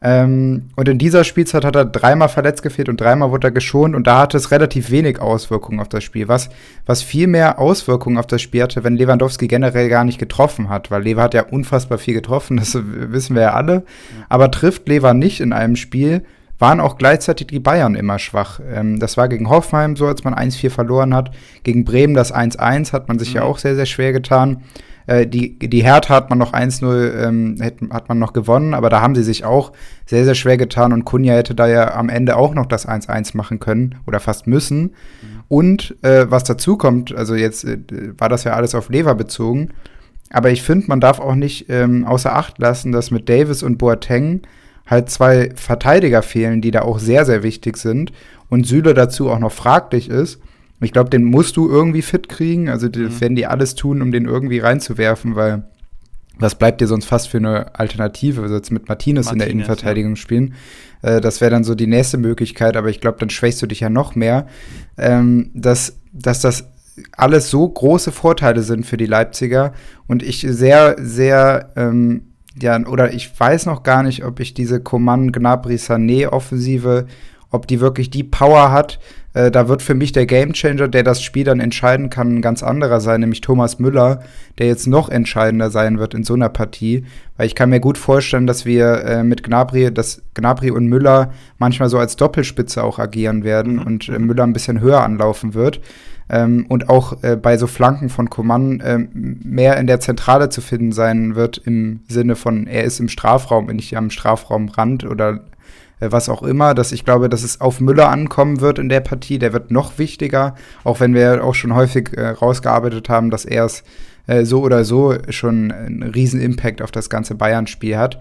[0.00, 3.96] Ähm, und in dieser Spielzeit hat er dreimal verletzt gefehlt und dreimal wurde er geschont
[3.96, 6.28] und da hatte es relativ wenig Auswirkungen auf das Spiel.
[6.28, 6.50] Was,
[6.86, 10.92] was viel mehr Auswirkungen auf das Spiel hatte, wenn Lewandowski generell gar nicht getroffen hat,
[10.92, 13.82] weil Lever hat ja unfassbar viel getroffen, das wissen wir ja alle.
[14.28, 16.22] Aber trifft Lever nicht in einem Spiel,
[16.60, 18.60] waren auch gleichzeitig die Bayern immer schwach.
[18.72, 21.32] Ähm, das war gegen Hoffenheim so, als man 1-4 verloren hat.
[21.64, 23.36] Gegen Bremen das 1-1 hat man sich mhm.
[23.36, 24.62] ja auch sehr, sehr schwer getan.
[25.08, 27.56] Äh, die, die Hertha hat man noch 1-0, ähm,
[27.90, 29.72] hat man noch gewonnen, aber da haben sie sich auch
[30.04, 33.34] sehr, sehr schwer getan und Kunja hätte da ja am Ende auch noch das 1-1
[33.34, 34.82] machen können oder fast müssen.
[34.82, 34.90] Mhm.
[35.48, 37.78] Und äh, was dazu kommt, also jetzt äh,
[38.18, 39.70] war das ja alles auf Lever bezogen,
[40.30, 43.78] aber ich finde, man darf auch nicht ähm, außer Acht lassen, dass mit Davis und
[43.78, 44.42] Boateng
[44.86, 48.12] halt zwei Verteidiger fehlen, die da auch sehr, sehr wichtig sind
[48.50, 50.38] und Süle dazu auch noch fraglich ist.
[50.80, 52.68] Ich glaube, den musst du irgendwie fit kriegen.
[52.68, 53.20] Also die, mhm.
[53.20, 55.64] werden die alles tun, um den irgendwie reinzuwerfen, weil
[56.38, 58.42] was bleibt dir sonst fast für eine Alternative?
[58.42, 60.16] Also jetzt mit Martinez, Martinez in der Innenverteidigung ja.
[60.16, 60.54] spielen.
[61.02, 63.80] Äh, das wäre dann so die nächste Möglichkeit, aber ich glaube, dann schwächst du dich
[63.80, 64.46] ja noch mehr.
[64.96, 66.68] Ähm, dass, dass das
[67.12, 69.72] alles so große Vorteile sind für die Leipziger
[70.06, 72.22] und ich sehr, sehr, ähm,
[72.60, 77.06] ja, oder ich weiß noch gar nicht, ob ich diese Coman Gnabry Sané Offensive
[77.50, 78.98] ob die wirklich die Power hat.
[79.34, 82.62] Äh, da wird für mich der Gamechanger, der das Spiel dann entscheiden kann, ein ganz
[82.62, 84.20] anderer sein, nämlich Thomas Müller,
[84.58, 87.04] der jetzt noch entscheidender sein wird in so einer Partie.
[87.36, 91.32] Weil ich kann mir gut vorstellen, dass wir äh, mit Gnabry, dass Gnabry und Müller
[91.58, 93.82] manchmal so als Doppelspitze auch agieren werden mhm.
[93.82, 95.80] und äh, Müller ein bisschen höher anlaufen wird.
[96.30, 100.60] Ähm, und auch äh, bei so Flanken von Coman äh, mehr in der Zentrale zu
[100.60, 105.40] finden sein wird, im Sinne von, er ist im Strafraum, nicht am Strafraumrand oder
[106.00, 109.38] was auch immer, dass ich glaube, dass es auf Müller ankommen wird in der Partie.
[109.38, 110.54] Der wird noch wichtiger,
[110.84, 113.82] auch wenn wir auch schon häufig äh, rausgearbeitet haben, dass er es
[114.26, 118.20] äh, so oder so schon einen riesen Impact auf das ganze Bayern-Spiel hat.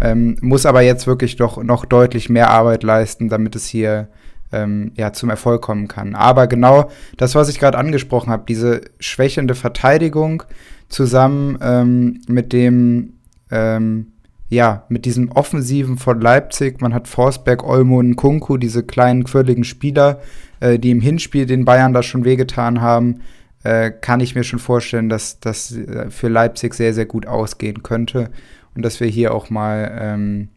[0.00, 4.08] ähm, muss aber jetzt wirklich doch noch deutlich mehr Arbeit leisten, damit es hier
[4.52, 6.14] ähm, ja, zum Erfolg kommen kann.
[6.14, 10.42] Aber genau das, was ich gerade angesprochen habe, diese schwächende Verteidigung
[10.88, 13.14] zusammen ähm, mit dem,
[13.50, 14.12] ähm,
[14.54, 19.64] ja, mit diesem Offensiven von Leipzig, man hat Forsberg, Olmo und Kunku, diese kleinen, quirligen
[19.64, 20.20] Spieler,
[20.60, 23.22] äh, die im Hinspiel den Bayern da schon wehgetan haben,
[23.64, 27.82] äh, kann ich mir schon vorstellen, dass das äh, für Leipzig sehr, sehr gut ausgehen
[27.82, 28.30] könnte
[28.74, 30.48] und dass wir hier auch mal, ähm,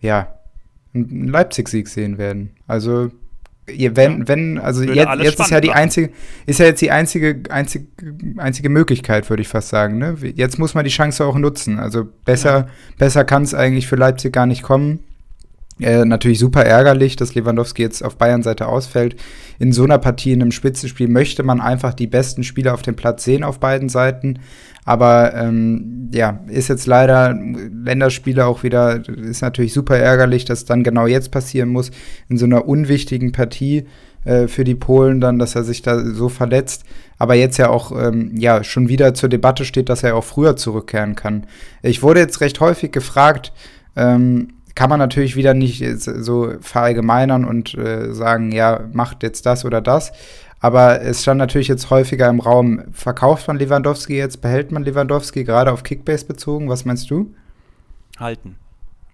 [0.00, 0.34] ja,
[0.92, 2.50] einen Leipzig-Sieg sehen werden.
[2.66, 3.10] Also
[3.92, 6.10] wenn, wenn, also Würde jetzt, jetzt ist ja die einzige,
[6.46, 7.86] ist ja jetzt die einzige, einzige,
[8.36, 9.98] einzige Möglichkeit, würde ich fast sagen.
[9.98, 10.16] Ne?
[10.34, 11.78] Jetzt muss man die Chance auch nutzen.
[11.78, 12.68] Also besser, ja.
[12.98, 15.00] besser kann es eigentlich für Leipzig gar nicht kommen.
[15.80, 19.16] Äh, natürlich super ärgerlich, dass Lewandowski jetzt auf Bayern-Seite ausfällt.
[19.58, 22.96] In so einer Partie, in einem Spitzenspiel, möchte man einfach die besten Spieler auf dem
[22.96, 24.40] Platz sehen auf beiden Seiten.
[24.84, 30.82] Aber ähm, ja, ist jetzt leider Länderspiele auch wieder, ist natürlich super ärgerlich, dass dann
[30.82, 31.90] genau jetzt passieren muss,
[32.28, 33.86] in so einer unwichtigen Partie
[34.24, 36.84] äh, für die Polen dann, dass er sich da so verletzt.
[37.18, 40.56] Aber jetzt ja auch ähm, ja schon wieder zur Debatte steht, dass er auch früher
[40.56, 41.46] zurückkehren kann.
[41.82, 43.52] Ich wurde jetzt recht häufig gefragt,
[43.96, 49.64] ähm, kann man natürlich wieder nicht so verallgemeinern und äh, sagen, ja, macht jetzt das
[49.64, 50.12] oder das.
[50.60, 55.44] Aber es stand natürlich jetzt häufiger im Raum, verkauft man Lewandowski jetzt, behält man Lewandowski,
[55.44, 56.68] gerade auf Kickbase bezogen?
[56.68, 57.34] Was meinst du?
[58.18, 58.56] Halten.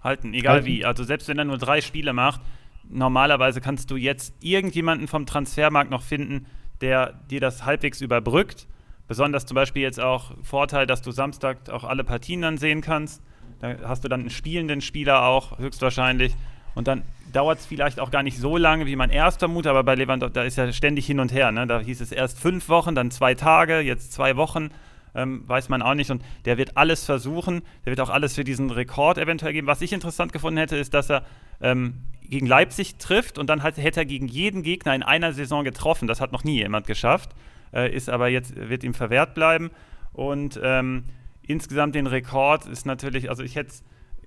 [0.03, 0.67] Halten, egal Halten.
[0.67, 0.85] wie.
[0.85, 2.41] Also selbst wenn er nur drei Spiele macht,
[2.89, 6.47] normalerweise kannst du jetzt irgendjemanden vom Transfermarkt noch finden,
[6.81, 8.67] der dir das halbwegs überbrückt.
[9.07, 13.23] Besonders zum Beispiel jetzt auch Vorteil, dass du Samstag auch alle Partien dann sehen kannst.
[13.61, 16.35] Da hast du dann einen spielenden Spieler auch, höchstwahrscheinlich.
[16.75, 17.03] Und dann
[17.33, 20.35] dauert es vielleicht auch gar nicht so lange, wie man erst vermutet, aber bei Lewandowski,
[20.35, 21.51] da ist ja ständig hin und her.
[21.51, 21.67] Ne?
[21.67, 24.71] Da hieß es erst fünf Wochen, dann zwei Tage, jetzt zwei Wochen.
[25.15, 26.11] Ähm, weiß man auch nicht.
[26.11, 27.63] Und der wird alles versuchen.
[27.87, 29.67] Der wird auch alles für diesen Rekord eventuell geben.
[29.67, 31.25] Was ich interessant gefunden hätte, ist, dass er
[31.63, 35.65] ähm, gegen Leipzig trifft und dann halt, hätte er gegen jeden Gegner in einer Saison
[35.65, 36.07] getroffen.
[36.07, 37.31] Das hat noch nie jemand geschafft.
[37.73, 39.71] Äh, ist aber jetzt, wird ihm verwehrt bleiben.
[40.13, 41.05] Und ähm,
[41.47, 43.75] insgesamt den Rekord ist natürlich, also ich hätte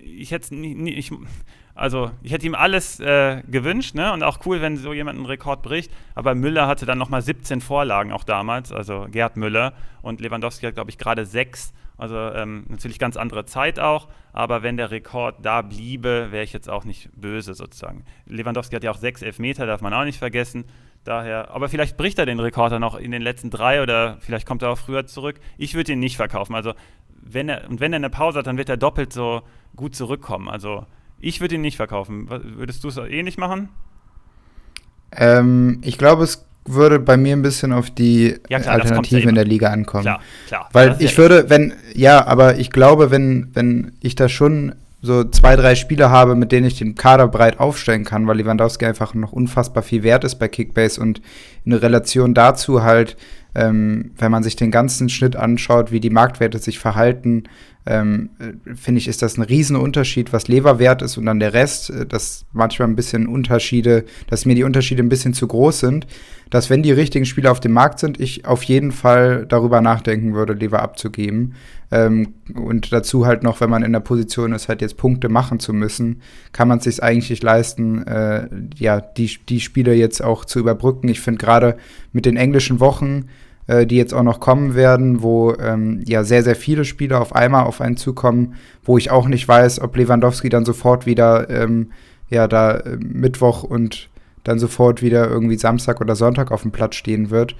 [0.02, 1.12] ich hätte ich,
[1.74, 4.12] also ich hätte ihm alles äh, gewünscht, ne?
[4.12, 5.90] Und auch cool, wenn so jemand einen Rekord bricht.
[6.14, 9.74] Aber Müller hatte dann nochmal 17 Vorlagen auch damals, also Gerd Müller.
[10.02, 11.72] Und Lewandowski hat, glaube ich, gerade sechs.
[11.96, 14.08] Also ähm, natürlich ganz andere Zeit auch.
[14.32, 18.04] Aber wenn der Rekord da bliebe, wäre ich jetzt auch nicht böse sozusagen.
[18.26, 20.64] Lewandowski hat ja auch sechs Elfmeter, darf man auch nicht vergessen.
[21.04, 24.46] Daher, aber vielleicht bricht er den Rekord dann noch in den letzten drei oder vielleicht
[24.46, 25.40] kommt er auch früher zurück.
[25.56, 26.54] Ich würde ihn nicht verkaufen.
[26.54, 26.74] Also
[27.22, 29.42] wenn er, und wenn er eine Pause hat, dann wird er doppelt so
[29.76, 30.48] gut zurückkommen.
[30.48, 30.86] Also
[31.20, 32.28] ich würde ihn nicht verkaufen.
[32.28, 33.68] Würdest du es ähnlich machen?
[35.12, 39.34] Ähm, ich glaube, es würde bei mir ein bisschen auf die ja, klar, Alternative in
[39.34, 40.04] der Liga ankommen.
[40.04, 40.68] Klar, klar.
[40.72, 45.24] Weil ich ja würde, wenn, ja, aber ich glaube, wenn, wenn ich da schon so
[45.24, 49.14] zwei, drei Spieler habe, mit denen ich den Kader breit aufstellen kann, weil Lewandowski einfach
[49.14, 51.22] noch unfassbar viel wert ist bei Kickbase und
[51.64, 53.16] in Relation dazu halt
[53.54, 57.44] ähm, wenn man sich den ganzen Schnitt anschaut, wie die Marktwerte sich verhalten,
[57.86, 61.90] ähm, äh, finde ich, ist das ein Riesenunterschied, was Leverwert ist und dann der Rest,
[61.90, 66.06] äh, dass manchmal ein bisschen Unterschiede, dass mir die Unterschiede ein bisschen zu groß sind,
[66.50, 70.34] dass wenn die richtigen Spieler auf dem Markt sind, ich auf jeden Fall darüber nachdenken
[70.34, 71.54] würde, Lever abzugeben.
[71.90, 75.58] Ähm, und dazu halt noch, wenn man in der Position ist, halt jetzt Punkte machen
[75.58, 76.20] zu müssen,
[76.52, 80.58] kann man es sich eigentlich nicht leisten, äh, ja, die, die Spiele jetzt auch zu
[80.58, 81.08] überbrücken.
[81.08, 81.76] Ich finde gerade
[82.12, 83.26] mit den englischen Wochen,
[83.70, 87.36] äh, die jetzt auch noch kommen werden, wo ähm, ja sehr, sehr viele Spieler auf
[87.36, 91.92] einmal auf einen zukommen, wo ich auch nicht weiß, ob Lewandowski dann sofort wieder ähm,
[92.30, 94.08] ja da äh, Mittwoch und
[94.42, 97.54] dann sofort wieder irgendwie Samstag oder Sonntag auf dem Platz stehen wird.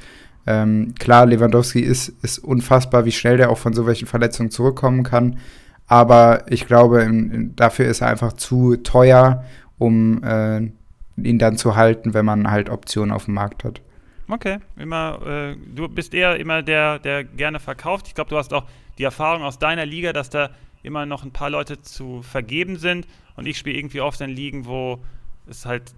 [0.49, 5.05] Ähm, klar, Lewandowski ist, ist unfassbar, wie schnell der auch von so welchen Verletzungen zurückkommen
[5.05, 5.39] kann.
[5.87, 9.45] Aber ich glaube, in, in, dafür ist er einfach zu teuer,
[9.79, 10.71] um äh,
[11.23, 13.81] ihn dann zu halten, wenn man halt Optionen auf dem Markt hat.
[14.31, 18.07] Okay, immer, äh, du bist eher immer der, der gerne verkauft.
[18.07, 18.65] Ich glaube, du hast auch
[18.97, 20.51] die Erfahrung aus deiner Liga, dass da
[20.83, 23.07] immer noch ein paar Leute zu vergeben sind.
[23.37, 25.01] Und ich spiele irgendwie oft in Ligen, wo
[25.49, 25.95] es halt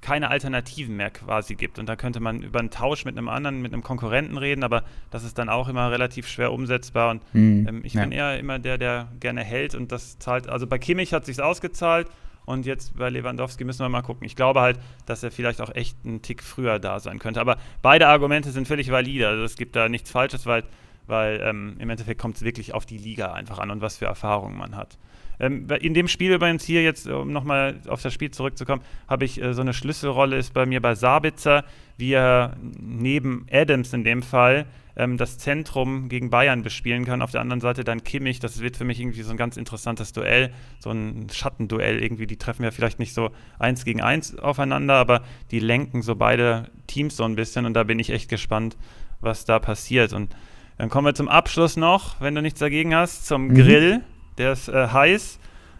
[0.00, 1.78] keine Alternativen mehr quasi gibt.
[1.78, 4.84] Und da könnte man über einen Tausch mit einem anderen, mit einem Konkurrenten reden, aber
[5.10, 7.10] das ist dann auch immer relativ schwer umsetzbar.
[7.10, 8.02] Und mhm, ähm, ich ja.
[8.02, 10.48] bin eher immer der, der gerne hält und das zahlt.
[10.48, 12.08] Also bei Kimmich hat sich ausgezahlt
[12.48, 14.24] und jetzt bei Lewandowski müssen wir mal gucken.
[14.24, 17.40] Ich glaube halt, dass er vielleicht auch echt einen Tick früher da sein könnte.
[17.40, 19.28] Aber beide Argumente sind völlig valide.
[19.28, 20.64] Also es gibt da nichts Falsches, weil,
[21.06, 24.06] weil ähm, im Endeffekt kommt es wirklich auf die Liga einfach an und was für
[24.06, 24.96] Erfahrungen man hat.
[25.40, 29.40] Ähm, in dem Spiel übrigens hier jetzt, um nochmal auf das Spiel zurückzukommen, habe ich
[29.40, 31.64] äh, so eine Schlüsselrolle ist bei mir bei Sabitzer,
[31.98, 34.66] wie er neben Adams in dem Fall
[34.98, 37.22] ähm, das Zentrum gegen Bayern bespielen kann.
[37.22, 38.40] Auf der anderen Seite dann Kimmich.
[38.40, 42.26] Das wird für mich irgendwie so ein ganz interessantes Duell, so ein Schattenduell irgendwie.
[42.26, 46.70] Die treffen ja vielleicht nicht so eins gegen eins aufeinander, aber die lenken so beide
[46.88, 48.76] Teams so ein bisschen und da bin ich echt gespannt,
[49.20, 50.12] was da passiert.
[50.12, 50.34] Und
[50.76, 53.54] dann kommen wir zum Abschluss noch, wenn du nichts dagegen hast, zum mhm.
[53.54, 54.00] Grill.
[54.36, 55.38] Der ist äh, heiß.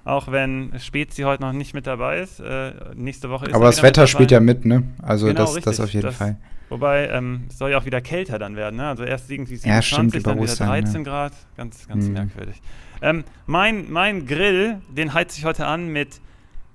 [0.08, 2.40] Auch wenn Spezi heute noch nicht mit dabei ist.
[2.40, 4.84] Äh, nächste Woche ist Aber das Wetter spielt ja mit, ne?
[5.02, 6.36] Also genau, das, das auf jeden das, Fall.
[6.70, 8.88] Wobei, ähm, es soll ja auch wieder kälter dann werden, ne?
[8.88, 11.02] Also erst irgendwie 27, ja, stimmt, dann wieder 13 ja.
[11.02, 11.32] Grad.
[11.58, 12.14] Ganz, ganz mhm.
[12.14, 12.62] merkwürdig.
[13.02, 16.22] Ähm, mein, mein Grill, den heize ich heute an mit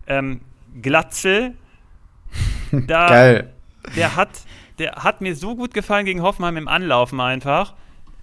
[0.05, 0.41] ähm,
[0.79, 1.53] Glatzel.
[2.87, 3.53] Da, Geil.
[3.95, 4.29] Der hat,
[4.77, 7.73] der hat mir so gut gefallen gegen Hoffenheim im Anlaufen einfach.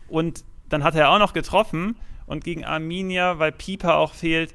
[0.08, 1.96] Und dann hat er auch noch getroffen
[2.26, 4.54] und gegen Arminia, weil Pieper auch fehlt.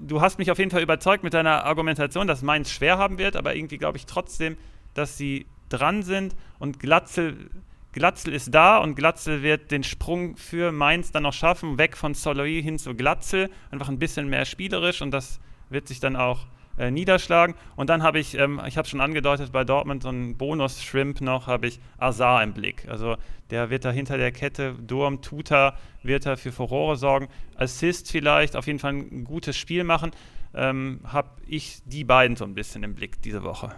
[0.00, 3.36] Du hast mich auf jeden Fall überzeugt mit deiner Argumentation, dass Mainz schwer haben wird,
[3.36, 4.56] aber irgendwie glaube ich trotzdem,
[4.94, 6.34] dass sie dran sind.
[6.58, 7.50] Und Glatzel,
[7.92, 12.14] Glatzel ist da und Glatzel wird den Sprung für Mainz dann noch schaffen, weg von
[12.14, 15.40] Soloy hin zu Glatzel, einfach ein bisschen mehr spielerisch und das
[15.70, 16.46] wird sich dann auch
[16.78, 17.54] äh, niederschlagen.
[17.76, 21.46] Und dann habe ich, ähm, ich habe schon angedeutet, bei Dortmund so einen Bonus-Shrimp noch,
[21.46, 22.86] habe ich Azar im Blick.
[22.88, 23.16] Also
[23.50, 27.28] der wird da hinter der Kette, Durm, Tuta, wird da für Furore sorgen.
[27.56, 30.10] Assist vielleicht, auf jeden Fall ein gutes Spiel machen.
[30.54, 33.72] Ähm, habe ich die beiden so ein bisschen im Blick diese Woche.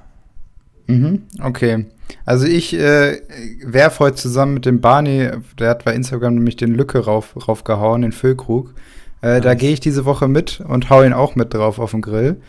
[0.87, 1.87] Mhm, okay.
[2.25, 3.21] Also ich äh,
[3.63, 8.03] werfe heute zusammen mit dem Barney, der hat bei Instagram nämlich den Lücke rauf, raufgehauen,
[8.03, 8.75] den Füllkrug.
[9.21, 9.43] Äh, nice.
[9.43, 12.41] Da gehe ich diese Woche mit und hau ihn auch mit drauf auf den Grill.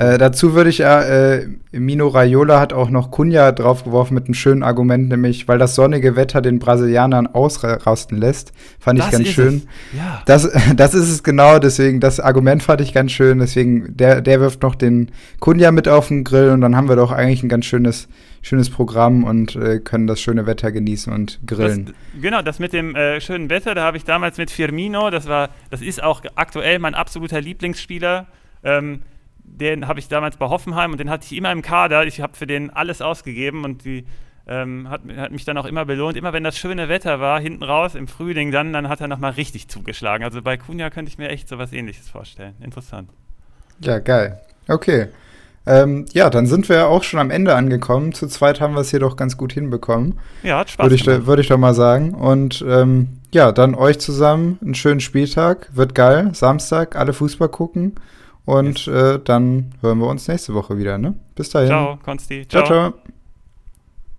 [0.00, 4.32] Äh, dazu würde ich ja, äh, Mino Raiola hat auch noch Cunha draufgeworfen mit einem
[4.32, 8.54] schönen Argument, nämlich, weil das sonnige Wetter den Brasilianern ausrasten lässt.
[8.78, 9.62] Fand das ich ganz schön.
[9.92, 10.22] Ja.
[10.24, 14.40] Das, das ist es genau, deswegen, das Argument fand ich ganz schön, deswegen, der, der
[14.40, 17.50] wirft noch den Cunha mit auf den Grill und dann haben wir doch eigentlich ein
[17.50, 18.08] ganz schönes,
[18.40, 21.84] schönes Programm und äh, können das schöne Wetter genießen und grillen.
[21.84, 25.28] Das, genau, das mit dem äh, schönen Wetter, da habe ich damals mit Firmino, das
[25.28, 28.28] war, das ist auch aktuell mein absoluter Lieblingsspieler.
[28.64, 29.00] Ähm,
[29.56, 32.06] den habe ich damals bei Hoffenheim und den hatte ich immer im Kader.
[32.06, 34.06] Ich habe für den alles ausgegeben und die
[34.46, 36.16] ähm, hat, hat, mich dann auch immer belohnt.
[36.16, 39.32] Immer wenn das schöne Wetter war, hinten raus im Frühling, dann, dann hat er nochmal
[39.32, 40.24] richtig zugeschlagen.
[40.24, 42.54] Also bei Kunja könnte ich mir echt so was ähnliches vorstellen.
[42.60, 43.10] Interessant.
[43.80, 44.40] Ja, geil.
[44.68, 45.08] Okay.
[45.66, 48.12] Ähm, ja, dann sind wir auch schon am Ende angekommen.
[48.12, 50.18] Zu zweit haben wir es hier doch ganz gut hinbekommen.
[50.42, 52.14] Ja, hat Spaß Würde ich, da, ich doch mal sagen.
[52.14, 55.68] Und ähm, ja, dann euch zusammen einen schönen Spieltag.
[55.72, 56.30] Wird geil.
[56.32, 57.94] Samstag, alle Fußball gucken.
[58.50, 60.98] Und äh, dann hören wir uns nächste Woche wieder.
[60.98, 61.14] Ne?
[61.36, 61.68] Bis dahin.
[61.68, 62.48] Ciao, Konsti.
[62.48, 62.64] ciao.
[62.64, 62.90] ciao.
[62.90, 63.19] ciao.